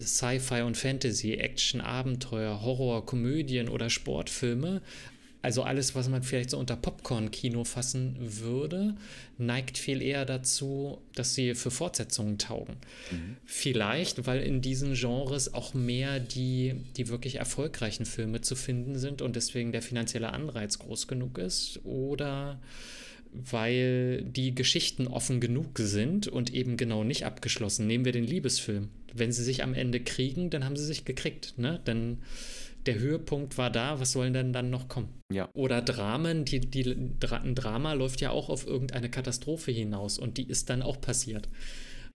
Sci-Fi 0.00 0.62
und 0.62 0.76
Fantasy, 0.76 1.34
Action, 1.34 1.80
Abenteuer, 1.80 2.62
Horror, 2.62 3.06
Komödien 3.06 3.68
oder 3.68 3.90
Sportfilme, 3.90 4.82
also 5.44 5.62
alles, 5.62 5.94
was 5.94 6.08
man 6.08 6.22
vielleicht 6.22 6.48
so 6.48 6.58
unter 6.58 6.74
Popcorn-Kino 6.74 7.64
fassen 7.64 8.16
würde, 8.18 8.94
neigt 9.36 9.76
viel 9.76 10.00
eher 10.00 10.24
dazu, 10.24 11.02
dass 11.14 11.34
sie 11.34 11.54
für 11.54 11.70
Fortsetzungen 11.70 12.38
taugen. 12.38 12.76
Mhm. 13.10 13.36
Vielleicht, 13.44 14.26
weil 14.26 14.40
in 14.40 14.62
diesen 14.62 14.94
Genres 14.94 15.52
auch 15.52 15.74
mehr 15.74 16.18
die, 16.18 16.76
die 16.96 17.08
wirklich 17.08 17.34
erfolgreichen 17.34 18.06
Filme 18.06 18.40
zu 18.40 18.56
finden 18.56 18.98
sind 18.98 19.20
und 19.20 19.36
deswegen 19.36 19.70
der 19.70 19.82
finanzielle 19.82 20.32
Anreiz 20.32 20.78
groß 20.78 21.08
genug 21.08 21.36
ist. 21.36 21.78
Oder 21.84 22.58
weil 23.34 24.22
die 24.22 24.54
Geschichten 24.54 25.06
offen 25.06 25.40
genug 25.40 25.78
sind 25.78 26.28
und 26.28 26.54
eben 26.54 26.76
genau 26.76 27.04
nicht 27.04 27.26
abgeschlossen. 27.26 27.86
Nehmen 27.86 28.04
wir 28.04 28.12
den 28.12 28.24
Liebesfilm. 28.24 28.88
Wenn 29.12 29.32
sie 29.32 29.42
sich 29.42 29.62
am 29.62 29.74
Ende 29.74 30.00
kriegen, 30.00 30.50
dann 30.50 30.64
haben 30.64 30.76
sie 30.76 30.84
sich 30.84 31.04
gekriegt. 31.04 31.54
Ne? 31.58 31.80
Dann 31.84 32.22
der 32.86 32.98
Höhepunkt 32.98 33.58
war 33.58 33.70
da, 33.70 33.98
was 34.00 34.12
soll 34.12 34.30
denn 34.30 34.52
dann 34.52 34.70
noch 34.70 34.88
kommen? 34.88 35.08
Ja. 35.32 35.48
Oder 35.54 35.82
Dramen, 35.82 36.44
die, 36.44 36.60
die, 36.60 36.90
ein 36.92 37.54
Drama 37.54 37.94
läuft 37.94 38.20
ja 38.20 38.30
auch 38.30 38.48
auf 38.48 38.66
irgendeine 38.66 39.10
Katastrophe 39.10 39.72
hinaus 39.72 40.18
und 40.18 40.36
die 40.36 40.48
ist 40.48 40.70
dann 40.70 40.82
auch 40.82 41.00
passiert. 41.00 41.48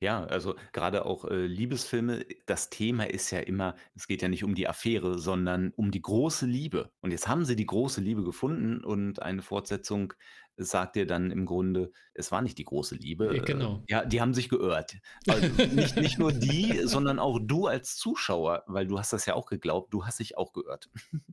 Ja, 0.01 0.23
also 0.23 0.55
gerade 0.71 1.05
auch 1.05 1.25
äh, 1.25 1.45
Liebesfilme, 1.45 2.25
das 2.45 2.69
Thema 2.69 3.03
ist 3.03 3.31
ja 3.31 3.39
immer, 3.39 3.75
es 3.95 4.07
geht 4.07 4.21
ja 4.21 4.29
nicht 4.29 4.45
um 4.45 4.55
die 4.55 4.67
Affäre, 4.67 5.19
sondern 5.19 5.73
um 5.75 5.91
die 5.91 6.01
große 6.01 6.45
Liebe. 6.45 6.89
Und 7.01 7.11
jetzt 7.11 7.27
haben 7.27 7.43
sie 7.43 7.57
die 7.57 7.65
große 7.65 7.99
Liebe 7.99 8.23
gefunden 8.23 8.81
und 8.81 9.21
eine 9.21 9.41
Fortsetzung 9.41 10.13
sagt 10.59 10.95
dir 10.95 11.07
dann 11.07 11.31
im 11.31 11.45
Grunde, 11.45 11.91
es 12.13 12.31
war 12.31 12.41
nicht 12.41 12.57
die 12.57 12.65
große 12.65 12.95
Liebe. 12.95 13.35
Ja, 13.35 13.43
genau. 13.43 13.83
Ja, 13.87 14.05
die 14.05 14.19
haben 14.19 14.33
sich 14.33 14.49
geirrt. 14.49 14.97
Also 15.27 15.47
nicht, 15.65 15.95
nicht 15.95 16.19
nur 16.19 16.31
die, 16.31 16.81
sondern 16.83 17.17
auch 17.17 17.39
du 17.41 17.67
als 17.67 17.95
Zuschauer, 17.95 18.63
weil 18.67 18.85
du 18.85 18.99
hast 18.99 19.13
das 19.13 19.25
ja 19.25 19.35
auch 19.35 19.47
geglaubt, 19.47 19.93
du 19.93 20.05
hast 20.05 20.19
dich 20.19 20.37
auch 20.37 20.53
geirrt. 20.53 20.89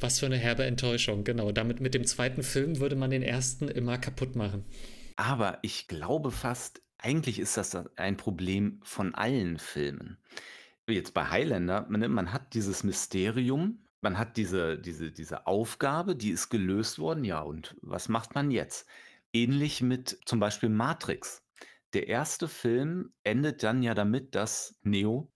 Was 0.00 0.20
für 0.20 0.26
eine 0.26 0.36
herbe 0.36 0.64
Enttäuschung, 0.64 1.24
genau. 1.24 1.52
Damit 1.52 1.80
mit 1.80 1.94
dem 1.94 2.06
zweiten 2.06 2.42
Film 2.42 2.78
würde 2.78 2.96
man 2.96 3.10
den 3.10 3.22
ersten 3.22 3.68
immer 3.68 3.98
kaputt 3.98 4.36
machen. 4.36 4.64
Aber 5.16 5.58
ich 5.62 5.88
glaube 5.88 6.30
fast, 6.30 6.82
eigentlich 6.98 7.38
ist 7.38 7.56
das 7.56 7.74
ein 7.96 8.16
Problem 8.16 8.80
von 8.82 9.14
allen 9.14 9.58
Filmen. 9.58 10.18
Jetzt 10.88 11.14
bei 11.14 11.26
Highlander, 11.26 11.86
man, 11.88 12.08
man 12.12 12.32
hat 12.32 12.54
dieses 12.54 12.84
Mysterium, 12.84 13.85
man 14.00 14.18
hat 14.18 14.36
diese, 14.36 14.78
diese, 14.78 15.10
diese 15.10 15.46
Aufgabe, 15.46 16.16
die 16.16 16.30
ist 16.30 16.48
gelöst 16.48 16.98
worden, 16.98 17.24
ja, 17.24 17.40
und 17.40 17.76
was 17.82 18.08
macht 18.08 18.34
man 18.34 18.50
jetzt? 18.50 18.86
Ähnlich 19.32 19.82
mit 19.82 20.18
zum 20.24 20.40
Beispiel 20.40 20.68
Matrix. 20.68 21.42
Der 21.92 22.08
erste 22.08 22.48
Film 22.48 23.12
endet 23.22 23.62
dann 23.62 23.82
ja 23.82 23.94
damit, 23.94 24.34
dass 24.34 24.78
Neo 24.82 25.32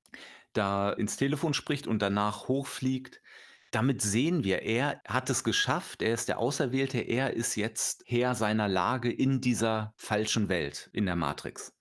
da 0.52 0.92
ins 0.92 1.16
Telefon 1.16 1.54
spricht 1.54 1.86
und 1.86 2.02
danach 2.02 2.48
hochfliegt. 2.48 3.22
Damit 3.70 4.02
sehen 4.02 4.42
wir, 4.42 4.62
er 4.62 5.00
hat 5.06 5.30
es 5.30 5.44
geschafft, 5.44 6.02
er 6.02 6.12
ist 6.12 6.28
der 6.28 6.38
Auserwählte, 6.38 6.98
er 6.98 7.34
ist 7.34 7.54
jetzt 7.54 8.02
Herr 8.06 8.34
seiner 8.34 8.66
Lage 8.66 9.12
in 9.12 9.40
dieser 9.40 9.94
falschen 9.96 10.48
Welt, 10.48 10.90
in 10.92 11.06
der 11.06 11.14
Matrix. 11.14 11.72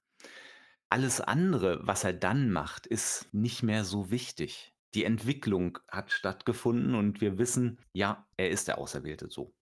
Alles 0.89 1.19
andere, 1.19 1.79
was 1.83 2.03
er 2.03 2.13
dann 2.13 2.51
macht, 2.51 2.85
ist 2.87 3.27
nicht 3.31 3.63
mehr 3.63 3.83
so 3.83 4.11
wichtig. 4.11 4.68
Die 4.95 5.03
Entwicklung 5.03 5.77
hat 5.87 6.11
stattgefunden 6.11 6.95
und 6.95 7.21
wir 7.21 7.37
wissen, 7.37 7.79
ja, 7.93 8.27
er 8.37 8.49
ist 8.49 8.67
der 8.67 8.77
Auserwählte 8.79 9.29
so. 9.29 9.53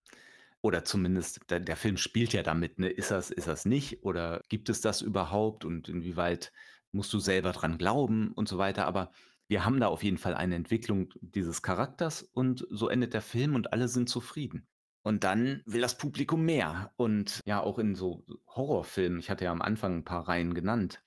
Oder 0.62 0.84
zumindest, 0.84 1.50
der, 1.50 1.60
der 1.60 1.76
Film 1.76 1.98
spielt 1.98 2.34
ja 2.34 2.44
damit, 2.44 2.80
ne? 2.80 2.90
ist 2.90 3.12
das, 3.12 3.30
ist 3.30 3.48
das 3.48 3.66
nicht? 3.66 4.04
Oder 4.04 4.42
gibt 4.50 4.70
es 4.70 4.82
das 4.82 5.02
überhaupt? 5.02 5.66
Und 5.66 5.88
inwieweit 5.90 6.52
musst 6.92 7.14
du 7.14 7.20
selber 7.20 7.52
dran 7.52 7.78
glauben 7.78 8.32
und 8.34 8.48
so 8.48 8.58
weiter? 8.58 8.86
Aber 8.86 9.12
wir 9.48 9.66
haben 9.66 9.80
da 9.80 9.88
auf 9.88 10.04
jeden 10.04 10.18
Fall 10.18 10.34
eine 10.34 10.56
Entwicklung 10.56 11.14
dieses 11.22 11.62
Charakters 11.62 12.22
und 12.22 12.66
so 12.70 12.90
endet 12.90 13.14
der 13.14 13.22
Film 13.22 13.56
und 13.56 13.72
alle 13.72 13.88
sind 13.88 14.10
zufrieden. 14.10 14.68
Und 15.04 15.24
dann 15.24 15.62
will 15.66 15.80
das 15.80 15.98
Publikum 15.98 16.44
mehr. 16.44 16.92
Und 16.98 17.40
ja, 17.46 17.62
auch 17.62 17.80
in 17.80 17.96
so 17.96 18.26
Horrorfilmen, 18.48 19.20
ich 19.20 19.30
hatte 19.30 19.46
ja 19.46 19.52
am 19.52 19.62
Anfang 19.62 19.98
ein 19.98 20.04
paar 20.04 20.28
Reihen 20.28 20.54
genannt, 20.54 21.02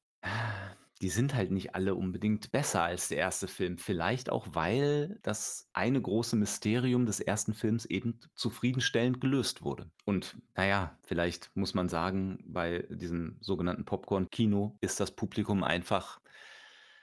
die 1.02 1.08
sind 1.08 1.34
halt 1.34 1.50
nicht 1.50 1.74
alle 1.74 1.94
unbedingt 1.94 2.52
besser 2.52 2.82
als 2.82 3.08
der 3.08 3.18
erste 3.18 3.48
Film. 3.48 3.78
Vielleicht 3.78 4.30
auch, 4.30 4.48
weil 4.52 5.18
das 5.22 5.68
eine 5.72 6.00
große 6.00 6.36
Mysterium 6.36 7.06
des 7.06 7.20
ersten 7.20 7.54
Films 7.54 7.86
eben 7.86 8.20
zufriedenstellend 8.34 9.20
gelöst 9.20 9.62
wurde. 9.62 9.90
Und 10.04 10.36
naja, 10.54 10.98
vielleicht 11.04 11.50
muss 11.54 11.72
man 11.72 11.88
sagen, 11.88 12.38
bei 12.46 12.86
diesem 12.90 13.36
sogenannten 13.40 13.86
Popcorn-Kino 13.86 14.76
ist 14.80 15.00
das 15.00 15.10
Publikum 15.10 15.64
einfach 15.64 16.20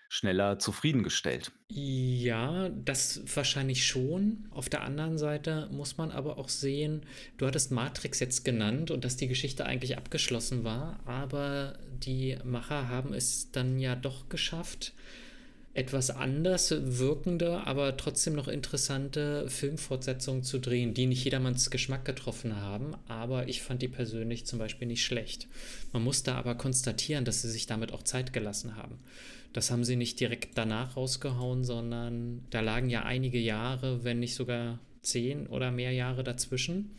schneller 0.09 0.59
zufriedengestellt. 0.59 1.51
Ja, 1.69 2.69
das 2.69 3.21
wahrscheinlich 3.35 3.85
schon. 3.85 4.47
Auf 4.51 4.69
der 4.69 4.83
anderen 4.83 5.17
Seite 5.17 5.69
muss 5.71 5.97
man 5.97 6.11
aber 6.11 6.37
auch 6.37 6.49
sehen, 6.49 7.01
du 7.37 7.45
hattest 7.45 7.71
Matrix 7.71 8.19
jetzt 8.19 8.45
genannt 8.45 8.89
und 8.91 9.03
dass 9.03 9.17
die 9.17 9.27
Geschichte 9.27 9.65
eigentlich 9.65 9.97
abgeschlossen 9.97 10.63
war, 10.63 10.99
aber 11.05 11.77
die 12.03 12.37
Macher 12.43 12.87
haben 12.87 13.13
es 13.13 13.51
dann 13.51 13.79
ja 13.79 13.95
doch 13.95 14.29
geschafft, 14.29 14.93
etwas 15.77 16.09
anders 16.09 16.73
wirkende, 16.75 17.67
aber 17.67 17.95
trotzdem 17.97 18.33
noch 18.33 18.47
interessante 18.47 19.47
Filmfortsetzungen 19.47 20.41
zu 20.41 20.59
drehen, 20.59 20.95
die 20.95 21.05
nicht 21.05 21.23
jedermanns 21.23 21.69
Geschmack 21.69 22.03
getroffen 22.03 22.59
haben, 22.59 22.95
aber 23.07 23.47
ich 23.47 23.61
fand 23.61 23.83
die 23.83 23.87
persönlich 23.87 24.47
zum 24.47 24.57
Beispiel 24.57 24.87
nicht 24.87 25.05
schlecht. 25.05 25.47
Man 25.93 26.03
muss 26.03 26.23
da 26.23 26.35
aber 26.35 26.55
konstatieren, 26.55 27.25
dass 27.25 27.43
sie 27.43 27.51
sich 27.51 27.67
damit 27.67 27.93
auch 27.93 28.01
Zeit 28.01 28.33
gelassen 28.33 28.75
haben. 28.75 28.97
Das 29.53 29.69
haben 29.69 29.83
sie 29.83 29.95
nicht 29.95 30.19
direkt 30.19 30.57
danach 30.57 30.97
rausgehauen, 30.97 31.63
sondern 31.63 32.41
da 32.49 32.61
lagen 32.61 32.89
ja 32.89 33.03
einige 33.03 33.39
Jahre, 33.39 34.03
wenn 34.03 34.19
nicht 34.19 34.33
sogar 34.33 34.79
zehn 35.03 35.45
oder 35.45 35.71
mehr 35.71 35.91
Jahre 35.91 36.23
dazwischen. 36.23 36.95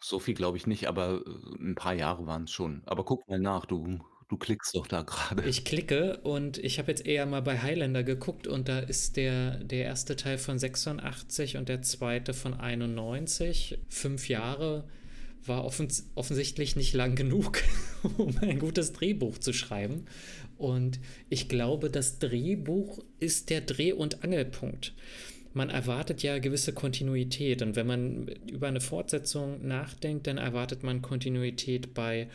So 0.00 0.18
viel 0.18 0.34
glaube 0.34 0.56
ich 0.56 0.66
nicht, 0.66 0.88
aber 0.88 1.22
äh, 1.26 1.62
ein 1.62 1.74
paar 1.74 1.94
Jahre 1.94 2.26
waren 2.26 2.44
es 2.44 2.50
schon. 2.50 2.82
Aber 2.86 3.04
guck 3.04 3.28
mal 3.28 3.38
nach, 3.38 3.66
du 3.66 4.00
Du 4.28 4.36
klickst 4.36 4.74
doch 4.74 4.88
da 4.88 5.02
gerade. 5.02 5.48
Ich 5.48 5.64
klicke 5.64 6.18
und 6.18 6.58
ich 6.58 6.78
habe 6.80 6.90
jetzt 6.90 7.06
eher 7.06 7.26
mal 7.26 7.42
bei 7.42 7.60
Highlander 7.60 8.02
geguckt 8.02 8.48
und 8.48 8.68
da 8.68 8.80
ist 8.80 9.16
der, 9.16 9.62
der 9.62 9.84
erste 9.84 10.16
Teil 10.16 10.38
von 10.38 10.58
86 10.58 11.56
und 11.56 11.68
der 11.68 11.82
zweite 11.82 12.34
von 12.34 12.52
91. 12.52 13.78
Fünf 13.88 14.28
Jahre 14.28 14.88
war 15.44 15.64
offens 15.64 16.10
offensichtlich 16.16 16.74
nicht 16.74 16.92
lang 16.92 17.14
genug, 17.14 17.62
um 18.18 18.36
ein 18.40 18.58
gutes 18.58 18.92
Drehbuch 18.92 19.38
zu 19.38 19.52
schreiben. 19.52 20.06
Und 20.58 20.98
ich 21.28 21.48
glaube, 21.48 21.88
das 21.88 22.18
Drehbuch 22.18 23.04
ist 23.20 23.50
der 23.50 23.60
Dreh- 23.60 23.92
und 23.92 24.24
Angelpunkt. 24.24 24.92
Man 25.52 25.70
erwartet 25.70 26.24
ja 26.24 26.38
gewisse 26.38 26.72
Kontinuität 26.72 27.62
und 27.62 27.76
wenn 27.76 27.86
man 27.86 28.28
über 28.50 28.66
eine 28.66 28.80
Fortsetzung 28.80 29.66
nachdenkt, 29.66 30.26
dann 30.26 30.36
erwartet 30.36 30.82
man 30.82 31.00
Kontinuität 31.00 31.94
bei 31.94 32.28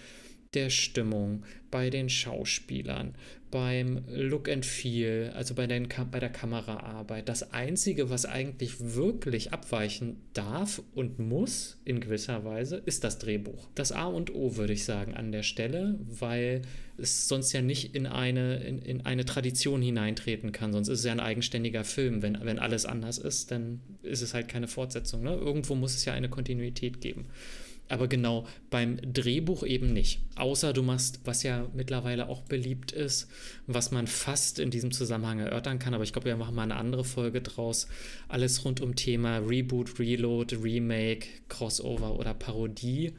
der 0.53 0.69
Stimmung, 0.69 1.43
bei 1.69 1.89
den 1.89 2.09
Schauspielern, 2.09 3.15
beim 3.51 4.03
Look 4.09 4.49
and 4.49 4.65
Feel, 4.65 5.31
also 5.33 5.53
bei, 5.53 5.67
den, 5.67 5.87
bei 6.11 6.19
der 6.19 6.29
Kameraarbeit. 6.29 7.29
Das 7.29 7.53
Einzige, 7.53 8.09
was 8.09 8.25
eigentlich 8.25 8.93
wirklich 8.93 9.53
abweichen 9.53 10.17
darf 10.33 10.81
und 10.93 11.19
muss 11.19 11.77
in 11.85 12.01
gewisser 12.01 12.43
Weise, 12.43 12.81
ist 12.85 13.05
das 13.05 13.19
Drehbuch. 13.19 13.69
Das 13.75 13.93
A 13.93 14.05
und 14.05 14.33
O 14.33 14.57
würde 14.57 14.73
ich 14.73 14.83
sagen 14.83 15.13
an 15.13 15.31
der 15.31 15.43
Stelle, 15.43 15.99
weil 16.07 16.63
es 16.97 17.29
sonst 17.29 17.53
ja 17.53 17.61
nicht 17.61 17.95
in 17.95 18.05
eine, 18.05 18.57
in, 18.57 18.79
in 18.79 19.05
eine 19.05 19.23
Tradition 19.23 19.81
hineintreten 19.81 20.51
kann. 20.51 20.73
Sonst 20.73 20.89
ist 20.89 20.99
es 20.99 21.05
ja 21.05 21.13
ein 21.13 21.19
eigenständiger 21.21 21.85
Film. 21.85 22.21
Wenn, 22.21 22.37
wenn 22.41 22.59
alles 22.59 22.85
anders 22.85 23.17
ist, 23.17 23.51
dann 23.51 23.79
ist 24.03 24.21
es 24.21 24.33
halt 24.33 24.49
keine 24.49 24.67
Fortsetzung. 24.67 25.23
Ne? 25.23 25.33
Irgendwo 25.33 25.75
muss 25.75 25.95
es 25.95 26.03
ja 26.03 26.13
eine 26.13 26.29
Kontinuität 26.29 26.99
geben 26.99 27.27
aber 27.91 28.07
genau 28.07 28.47
beim 28.69 28.97
Drehbuch 29.01 29.63
eben 29.63 29.91
nicht. 29.93 30.21
Außer 30.35 30.73
du 30.73 30.81
machst, 30.81 31.19
was 31.25 31.43
ja 31.43 31.67
mittlerweile 31.73 32.29
auch 32.29 32.41
beliebt 32.41 32.91
ist, 32.91 33.29
was 33.67 33.91
man 33.91 34.07
fast 34.07 34.59
in 34.59 34.71
diesem 34.71 34.91
Zusammenhang 34.91 35.39
erörtern 35.39 35.79
kann, 35.79 35.93
aber 35.93 36.03
ich 36.03 36.13
glaube, 36.13 36.27
wir 36.27 36.37
machen 36.37 36.55
mal 36.55 36.63
eine 36.63 36.77
andere 36.77 37.03
Folge 37.03 37.41
draus. 37.41 37.87
Alles 38.27 38.63
rund 38.63 38.81
um 38.81 38.95
Thema 38.95 39.39
Reboot, 39.39 39.99
Reload, 39.99 40.55
Remake, 40.55 41.27
Crossover 41.49 42.17
oder 42.17 42.33
Parodie. 42.33 43.13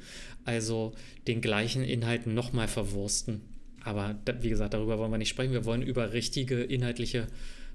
Also 0.45 0.93
den 1.26 1.41
gleichen 1.41 1.85
Inhalten 1.85 2.35
nochmal 2.35 2.67
verwursten. 2.67 3.43
Aber 3.85 4.17
wie 4.41 4.49
gesagt, 4.49 4.75
darüber 4.75 4.99
wollen 4.99 5.11
wir 5.11 5.19
nicht 5.19 5.29
sprechen. 5.29 5.52
Wir 5.52 5.64
wollen 5.64 5.83
über 5.83 6.12
richtige 6.12 6.62
inhaltliche 6.62 7.26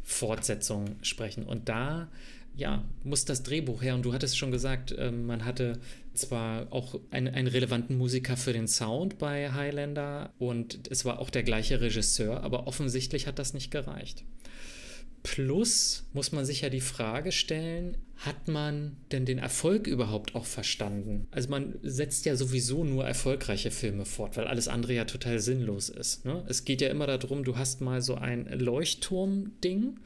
Fortsetzungen 0.03 0.95
sprechen. 1.01 1.43
Und 1.43 1.69
da 1.69 2.09
ja, 2.57 2.83
muss 3.03 3.23
das 3.23 3.43
Drehbuch 3.43 3.83
her. 3.83 3.95
Und 3.95 4.03
du 4.03 4.13
hattest 4.13 4.37
schon 4.37 4.51
gesagt, 4.51 4.93
ähm, 4.97 5.25
man 5.27 5.45
hatte 5.45 5.79
zwar 6.13 6.73
auch 6.73 6.99
einen, 7.11 7.33
einen 7.33 7.47
relevanten 7.47 7.97
Musiker 7.97 8.35
für 8.35 8.51
den 8.51 8.67
Sound 8.67 9.19
bei 9.19 9.51
Highlander 9.51 10.33
und 10.39 10.89
es 10.89 11.05
war 11.05 11.19
auch 11.19 11.29
der 11.29 11.43
gleiche 11.43 11.79
Regisseur, 11.79 12.43
aber 12.43 12.67
offensichtlich 12.67 13.27
hat 13.27 13.37
das 13.37 13.53
nicht 13.53 13.69
gereicht. 13.69 14.25
Plus 15.21 16.05
muss 16.13 16.31
man 16.31 16.45
sich 16.45 16.61
ja 16.61 16.69
die 16.69 16.81
Frage 16.81 17.31
stellen, 17.31 17.97
hat 18.17 18.47
man 18.47 18.95
denn 19.11 19.25
den 19.25 19.37
Erfolg 19.37 19.85
überhaupt 19.85 20.33
auch 20.35 20.45
verstanden? 20.45 21.27
Also 21.31 21.49
man 21.49 21.75
setzt 21.83 22.25
ja 22.25 22.35
sowieso 22.35 22.83
nur 22.83 23.05
erfolgreiche 23.05 23.69
Filme 23.69 24.05
fort, 24.05 24.37
weil 24.37 24.47
alles 24.47 24.67
andere 24.67 24.93
ja 24.93 25.05
total 25.05 25.39
sinnlos 25.39 25.89
ist. 25.89 26.25
Ne? 26.25 26.43
Es 26.47 26.65
geht 26.65 26.81
ja 26.81 26.89
immer 26.89 27.05
darum, 27.05 27.43
du 27.43 27.57
hast 27.57 27.81
mal 27.81 28.01
so 28.01 28.15
ein 28.15 28.47
Leuchtturm-Ding, 28.47 29.99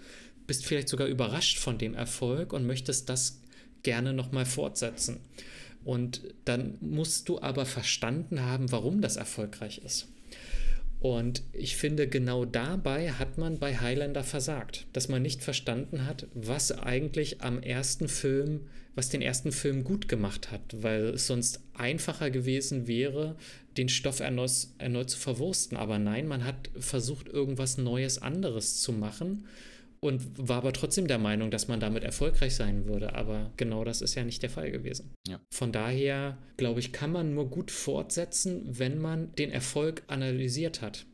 bist 0.51 0.65
vielleicht 0.65 0.89
sogar 0.89 1.07
überrascht 1.07 1.59
von 1.59 1.77
dem 1.77 1.93
Erfolg 1.93 2.51
und 2.51 2.67
möchtest 2.67 3.07
das 3.07 3.39
gerne 3.83 4.11
nochmal 4.11 4.45
fortsetzen. 4.45 5.21
Und 5.85 6.23
dann 6.43 6.77
musst 6.81 7.29
du 7.29 7.41
aber 7.41 7.65
verstanden 7.65 8.41
haben, 8.41 8.69
warum 8.69 8.99
das 8.99 9.15
erfolgreich 9.15 9.77
ist. 9.85 10.09
Und 10.99 11.43
ich 11.53 11.77
finde, 11.77 12.09
genau 12.09 12.43
dabei 12.43 13.13
hat 13.13 13.37
man 13.37 13.59
bei 13.59 13.77
Highlander 13.77 14.25
versagt, 14.25 14.87
dass 14.91 15.07
man 15.07 15.21
nicht 15.21 15.41
verstanden 15.41 16.05
hat, 16.05 16.27
was 16.33 16.73
eigentlich 16.73 17.39
am 17.39 17.63
ersten 17.63 18.09
Film, 18.09 18.67
was 18.93 19.07
den 19.07 19.21
ersten 19.21 19.53
Film 19.53 19.85
gut 19.85 20.09
gemacht 20.09 20.51
hat, 20.51 20.83
weil 20.83 21.11
es 21.11 21.27
sonst 21.27 21.61
einfacher 21.75 22.29
gewesen 22.29 22.87
wäre, 22.87 23.37
den 23.77 23.87
Stoff 23.87 24.19
erneut, 24.19 24.67
erneut 24.79 25.09
zu 25.09 25.17
verwursten. 25.17 25.77
Aber 25.77 25.97
nein, 25.97 26.27
man 26.27 26.43
hat 26.43 26.69
versucht, 26.77 27.29
irgendwas 27.29 27.77
Neues, 27.77 28.21
anderes 28.21 28.81
zu 28.81 28.91
machen 28.91 29.45
und 30.03 30.47
war 30.47 30.57
aber 30.57 30.73
trotzdem 30.73 31.07
der 31.07 31.19
Meinung, 31.19 31.51
dass 31.51 31.67
man 31.67 31.79
damit 31.79 32.03
erfolgreich 32.03 32.55
sein 32.55 32.85
würde. 32.85 33.13
Aber 33.13 33.51
genau 33.55 33.83
das 33.83 34.01
ist 34.01 34.15
ja 34.15 34.23
nicht 34.23 34.41
der 34.41 34.49
Fall 34.49 34.71
gewesen. 34.71 35.13
Ja. 35.27 35.39
Von 35.53 35.71
daher, 35.71 36.37
glaube 36.57 36.79
ich, 36.79 36.91
kann 36.91 37.11
man 37.11 37.35
nur 37.35 37.49
gut 37.49 37.69
fortsetzen, 37.69 38.63
wenn 38.67 38.99
man 38.99 39.33
den 39.35 39.51
Erfolg 39.51 40.03
analysiert 40.07 40.81
hat. 40.81 41.05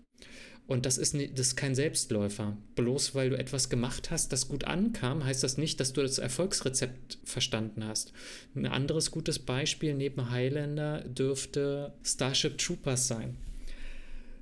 Und 0.68 0.86
das 0.86 0.98
ist, 0.98 1.14
das 1.14 1.48
ist 1.48 1.56
kein 1.56 1.76
Selbstläufer. 1.76 2.58
Bloß 2.76 3.16
weil 3.16 3.30
du 3.30 3.38
etwas 3.38 3.70
gemacht 3.70 4.12
hast, 4.12 4.32
das 4.34 4.48
gut 4.48 4.66
ankam, 4.66 5.24
heißt 5.24 5.44
das 5.44 5.58
nicht, 5.58 5.80
dass 5.80 5.94
du 5.94 6.02
das 6.02 6.18
Erfolgsrezept 6.18 7.20
verstanden 7.24 7.86
hast. 7.86 8.14
Ein 8.56 8.68
anderes 8.68 9.12
gutes 9.12 9.40
Beispiel 9.40 9.94
neben 9.94 10.30
Highlander 10.30 11.02
dürfte 11.02 11.94
Starship 12.04 12.58
Troopers 12.58 13.08
sein 13.08 13.38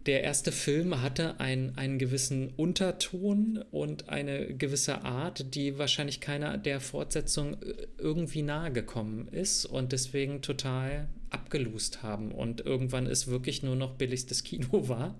der 0.05 0.23
erste 0.23 0.51
Film 0.51 1.01
hatte 1.01 1.39
ein, 1.39 1.77
einen 1.77 1.97
gewissen 1.97 2.49
Unterton 2.55 3.63
und 3.71 4.09
eine 4.09 4.53
gewisse 4.53 5.03
Art, 5.03 5.55
die 5.55 5.79
wahrscheinlich 5.79 6.21
keiner 6.21 6.57
der 6.57 6.79
Fortsetzung 6.79 7.61
äh, 7.61 7.87
irgendwie 7.97 8.43
nahe 8.43 8.71
gekommen 8.71 9.27
ist 9.29 9.65
und 9.65 9.91
deswegen 9.91 10.41
total 10.41 11.09
abgelust 11.31 12.03
haben. 12.03 12.31
Und 12.31 12.61
irgendwann 12.61 13.07
ist 13.07 13.27
wirklich 13.27 13.63
nur 13.63 13.75
noch 13.75 13.95
billigstes 13.95 14.43
Kino 14.43 14.67
war 14.87 15.17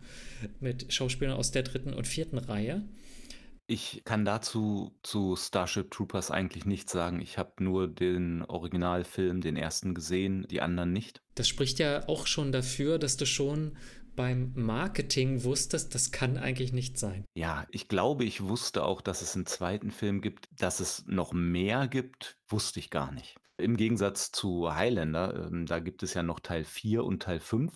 mit 0.60 0.94
Schauspielern 0.94 1.36
aus 1.36 1.52
der 1.52 1.64
dritten 1.64 1.94
und 1.94 2.08
vierten 2.08 2.38
Reihe. 2.38 2.84
Ich 3.68 4.04
kann 4.06 4.26
dazu 4.26 4.96
zu 5.02 5.36
Starship 5.36 5.90
Troopers 5.90 6.30
eigentlich 6.30 6.66
nichts 6.66 6.92
sagen. 6.92 7.20
Ich 7.20 7.40
habe 7.40 7.64
nur 7.64 7.88
den 7.88 8.44
Originalfilm, 8.44 9.42
den 9.42 9.56
ersten 9.56 9.96
gesehen, 9.96 10.46
die 10.52 10.62
anderen 10.62 10.94
nicht. 10.94 11.24
Das 11.34 11.48
spricht 11.48 11.80
ja 11.80 12.08
auch 12.08 12.28
schon 12.28 12.52
dafür, 12.52 13.00
dass 13.00 13.18
du 13.18 13.26
schon 13.26 13.76
beim 14.16 14.52
Marketing 14.56 15.44
wusstest, 15.44 15.94
das 15.96 16.12
kann 16.12 16.38
eigentlich 16.38 16.74
nicht 16.74 16.98
sein. 16.98 17.26
Ja, 17.36 17.66
ich 17.72 17.88
glaube, 17.88 18.24
ich 18.24 18.44
wusste 18.44 18.84
auch, 18.84 19.02
dass 19.02 19.22
es 19.22 19.36
einen 19.36 19.46
zweiten 19.46 19.92
Film 19.92 20.22
gibt. 20.22 20.48
Dass 20.58 20.80
es 20.80 21.06
noch 21.08 21.34
mehr 21.34 21.88
gibt, 21.88 22.38
wusste 22.48 22.80
ich 22.80 22.90
gar 22.90 23.12
nicht. 23.12 23.36
Im 23.58 23.78
Gegensatz 23.78 24.32
zu 24.32 24.74
Highlander, 24.74 25.48
ähm, 25.48 25.66
da 25.66 25.80
gibt 25.80 26.04
es 26.04 26.14
ja 26.14 26.24
noch 26.24 26.40
Teil 26.40 26.66
4 26.66 27.04
und 27.04 27.24
Teil 27.24 27.40
5 27.40 27.74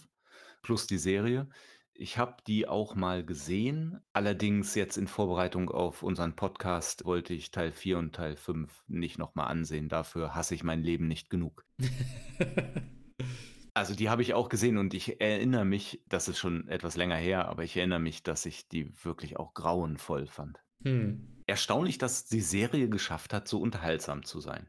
plus 0.62 0.88
die 0.88 0.97
Serie. 0.97 1.47
Ich 1.93 2.17
habe 2.17 2.38
die 2.47 2.67
auch 2.67 2.95
mal 2.95 3.25
gesehen. 3.25 3.99
Allerdings 4.13 4.75
jetzt 4.75 4.97
in 4.97 5.08
Vorbereitung 5.08 5.69
auf 5.69 6.02
unseren 6.02 6.36
Podcast 6.36 7.04
wollte 7.06 7.34
ich 7.34 7.52
Teil 7.52 7.71
4 7.71 7.97
und 7.97 8.15
Teil 8.15 8.36
5 8.38 8.86
nicht 8.88 9.17
nochmal 9.17 9.47
ansehen. 9.47 9.89
Dafür 9.89 10.34
hasse 10.34 10.56
ich 10.56 10.63
mein 10.63 10.82
Leben 10.82 11.08
nicht 11.08 11.30
genug. 11.30 11.65
Also, 13.79 13.95
die 13.95 14.09
habe 14.09 14.21
ich 14.21 14.33
auch 14.33 14.49
gesehen 14.49 14.77
und 14.77 14.93
ich 14.93 15.21
erinnere 15.21 15.63
mich 15.63 16.01
das 16.09 16.27
ist 16.27 16.37
schon 16.37 16.67
etwas 16.67 16.97
länger 16.97 17.15
her, 17.15 17.47
aber 17.47 17.63
ich 17.63 17.77
erinnere 17.77 17.99
mich, 17.99 18.23
dass 18.23 18.45
ich 18.45 18.67
die 18.67 18.91
wirklich 19.05 19.37
auch 19.37 19.53
grauenvoll 19.53 20.27
fand. 20.27 20.59
Mhm. 20.79 21.43
Erstaunlich, 21.47 21.97
dass 21.97 22.25
die 22.25 22.41
Serie 22.41 22.89
geschafft 22.89 23.33
hat, 23.33 23.47
so 23.47 23.57
unterhaltsam 23.61 24.25
zu 24.25 24.41
sein. 24.41 24.67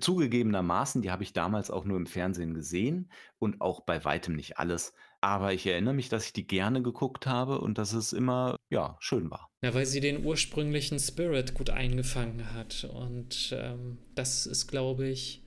Zugegebenermaßen, 0.00 1.02
die 1.02 1.10
habe 1.10 1.24
ich 1.24 1.34
damals 1.34 1.70
auch 1.70 1.84
nur 1.84 1.98
im 1.98 2.06
Fernsehen 2.06 2.54
gesehen 2.54 3.12
und 3.38 3.60
auch 3.60 3.82
bei 3.82 4.02
weitem 4.02 4.34
nicht 4.34 4.56
alles. 4.56 4.94
Aber 5.20 5.52
ich 5.52 5.66
erinnere 5.66 5.92
mich, 5.92 6.08
dass 6.08 6.24
ich 6.24 6.32
die 6.32 6.46
gerne 6.46 6.80
geguckt 6.80 7.26
habe 7.26 7.60
und 7.60 7.76
dass 7.76 7.92
es 7.92 8.14
immer, 8.14 8.56
ja, 8.70 8.96
schön 8.98 9.30
war. 9.30 9.50
Ja, 9.62 9.74
weil 9.74 9.84
sie 9.84 10.00
den 10.00 10.24
ursprünglichen 10.24 10.98
Spirit 10.98 11.52
gut 11.52 11.68
eingefangen 11.68 12.54
hat. 12.54 12.88
Und 12.94 13.54
ähm, 13.54 13.98
das 14.14 14.46
ist, 14.46 14.68
glaube 14.68 15.06
ich, 15.06 15.41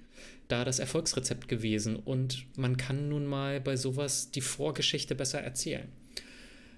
da 0.47 0.65
das 0.65 0.79
Erfolgsrezept 0.79 1.47
gewesen. 1.47 1.95
Und 1.95 2.45
man 2.57 2.77
kann 2.77 3.09
nun 3.09 3.25
mal 3.25 3.61
bei 3.61 3.77
sowas 3.77 4.31
die 4.31 4.41
Vorgeschichte 4.41 5.15
besser 5.15 5.41
erzählen. 5.41 5.87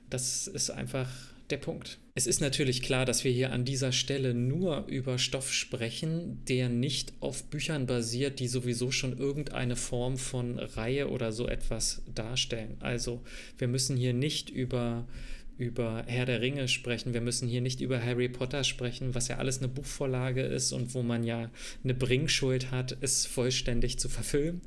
Das 0.10 0.48
ist 0.48 0.70
einfach 0.70 1.10
der 1.50 1.58
Punkt. 1.58 1.98
Es 2.16 2.28
ist 2.28 2.42
natürlich 2.42 2.82
klar, 2.82 3.06
dass 3.06 3.24
wir 3.24 3.32
hier 3.32 3.52
an 3.52 3.64
dieser 3.64 3.92
Stelle 3.92 4.34
nur 4.34 4.86
über 4.88 5.18
Stoff 5.18 5.54
sprechen, 5.54 6.42
der 6.48 6.68
nicht 6.68 7.14
auf 7.20 7.44
Büchern 7.46 7.86
basiert, 7.86 8.40
die 8.40 8.48
sowieso 8.48 8.92
schon 8.92 9.18
irgendeine 9.18 9.76
Form 9.76 10.18
von 10.18 10.60
Reihe 10.60 11.10
oder 11.10 11.32
so 11.32 11.48
etwas 11.48 12.02
darstellen. 12.14 12.78
Also 12.80 13.22
wir 13.58 13.68
müssen 13.68 13.96
hier 13.96 14.14
nicht 14.14 14.50
über 14.50 15.08
über 15.58 16.04
Herr 16.08 16.26
der 16.26 16.42
Ringe 16.42 16.68
sprechen, 16.68 17.14
wir 17.14 17.22
müssen 17.22 17.48
hier 17.48 17.62
nicht 17.62 17.82
über 17.82 18.04
Harry 18.04 18.30
Potter 18.30 18.64
sprechen, 18.64 19.16
was 19.16 19.28
ja 19.28 19.38
alles 19.38 19.60
eine 19.60 19.68
Buchvorlage 19.68 20.42
ist 20.42 20.72
und 20.72 20.94
wo 20.94 21.04
man 21.04 21.24
ja 21.24 21.50
eine 21.84 21.94
Bringschuld 21.94 22.72
hat, 22.72 22.98
es 23.02 23.26
vollständig 23.26 24.00
zu 24.00 24.10
verfilmen. 24.10 24.62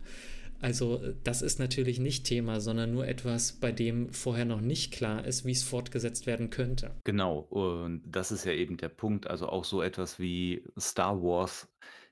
Also 0.60 1.00
das 1.24 1.40
ist 1.40 1.58
natürlich 1.58 1.98
nicht 1.98 2.24
Thema, 2.24 2.60
sondern 2.60 2.92
nur 2.92 3.08
etwas, 3.08 3.52
bei 3.52 3.72
dem 3.72 4.12
vorher 4.12 4.44
noch 4.44 4.60
nicht 4.60 4.92
klar 4.92 5.24
ist, 5.24 5.46
wie 5.46 5.52
es 5.52 5.62
fortgesetzt 5.62 6.26
werden 6.26 6.50
könnte. 6.50 6.94
Genau, 7.04 7.38
und 7.38 8.02
das 8.06 8.30
ist 8.30 8.44
ja 8.44 8.52
eben 8.52 8.76
der 8.76 8.90
Punkt. 8.90 9.26
Also 9.26 9.48
auch 9.48 9.64
so 9.64 9.80
etwas 9.80 10.18
wie 10.18 10.62
Star 10.78 11.22
Wars, 11.22 11.66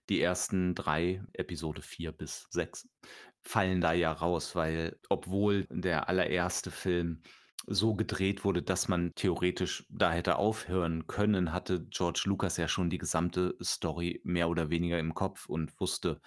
die 0.08 0.22
ersten 0.22 0.74
drei, 0.74 1.22
Episode 1.34 1.82
4 1.82 2.12
bis 2.12 2.46
6, 2.50 2.88
fallen 3.42 3.82
da 3.82 3.92
ja 3.92 4.12
raus, 4.12 4.54
weil 4.54 4.96
obwohl 5.10 5.66
der 5.70 6.08
allererste 6.08 6.70
Film 6.70 7.22
so 7.68 7.94
gedreht 7.94 8.44
wurde, 8.44 8.62
dass 8.62 8.88
man 8.88 9.14
theoretisch 9.14 9.86
da 9.88 10.12
hätte 10.12 10.36
aufhören 10.36 11.06
können, 11.06 11.52
hatte 11.52 11.86
George 11.90 12.22
Lucas 12.24 12.56
ja 12.56 12.68
schon 12.68 12.90
die 12.90 12.98
gesamte 12.98 13.56
Story 13.62 14.20
mehr 14.24 14.48
oder 14.48 14.70
weniger 14.70 14.98
im 14.98 15.14
Kopf 15.14 15.48
und 15.48 15.78
wusste, 15.80 16.20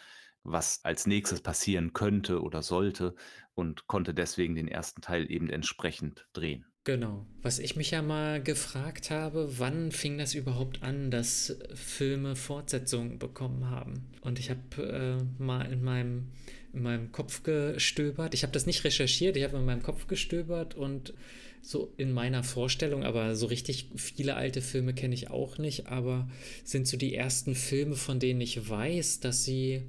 was 0.44 0.84
als 0.84 1.08
nächstes 1.08 1.42
passieren 1.42 1.94
könnte 1.94 2.42
oder 2.42 2.62
sollte 2.62 3.16
und 3.54 3.88
konnte 3.88 4.14
deswegen 4.14 4.56
den 4.56 4.68
ersten 4.68 5.02
Teil 5.02 5.30
eben 5.32 5.50
entsprechend 5.50 6.28
drehen. 6.34 6.66
Genau. 6.84 7.28
Was 7.44 7.60
ich 7.60 7.76
mich 7.76 7.92
ja 7.92 8.02
mal 8.02 8.42
gefragt 8.42 9.12
habe, 9.12 9.60
wann 9.60 9.92
fing 9.92 10.18
das 10.18 10.34
überhaupt 10.34 10.82
an, 10.82 11.12
dass 11.12 11.56
Filme 11.76 12.36
Fortsetzungen 12.36 13.20
bekommen 13.20 13.70
haben? 13.70 14.12
Und 14.22 14.40
ich 14.40 14.50
habe 14.50 15.20
äh, 15.40 15.44
mal 15.44 15.72
in 15.72 15.84
meinem, 15.84 16.32
in 16.74 16.84
meinem 16.84 17.12
Kopf 17.12 17.44
gestöbert. 17.44 18.34
Ich 18.34 18.44
habe 18.44 18.54
das 18.54 18.66
nicht 18.66 18.84
recherchiert, 18.84 19.38
ich 19.38 19.44
habe 19.44 19.58
in 19.58 19.66
meinem 19.66 19.84
Kopf 19.84 20.08
gestöbert 20.08 20.76
und 20.76 21.14
so 21.62 21.94
in 21.98 22.12
meiner 22.12 22.44
Vorstellung, 22.44 23.04
aber 23.04 23.36
so 23.36 23.46
richtig 23.46 23.88
viele 23.96 24.36
alte 24.36 24.62
Filme 24.62 24.94
kenne 24.94 25.14
ich 25.14 25.30
auch 25.30 25.58
nicht, 25.58 25.88
aber 25.88 26.28
sind 26.64 26.88
so 26.88 26.98
die 26.98 27.14
ersten 27.14 27.56
Filme, 27.56 27.96
von 27.96 28.20
denen 28.20 28.42
ich 28.42 28.70
weiß, 28.70 29.20
dass 29.20 29.44
sie 29.44 29.84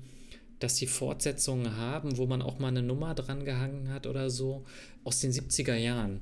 dass 0.62 0.77
sie 0.77 0.87
Fortsetzungen 0.87 1.77
haben, 1.77 2.18
wo 2.18 2.27
man 2.27 2.40
auch 2.40 2.61
mal 2.61 2.68
eine 2.68 2.83
Nummer 2.83 3.14
dran 3.14 3.45
gehangen 3.45 3.88
hat 3.88 4.07
oder 4.07 4.31
so, 4.31 4.64
aus 5.03 5.18
den 5.18 5.33
70er 5.33 5.75
Jahren. 5.75 6.21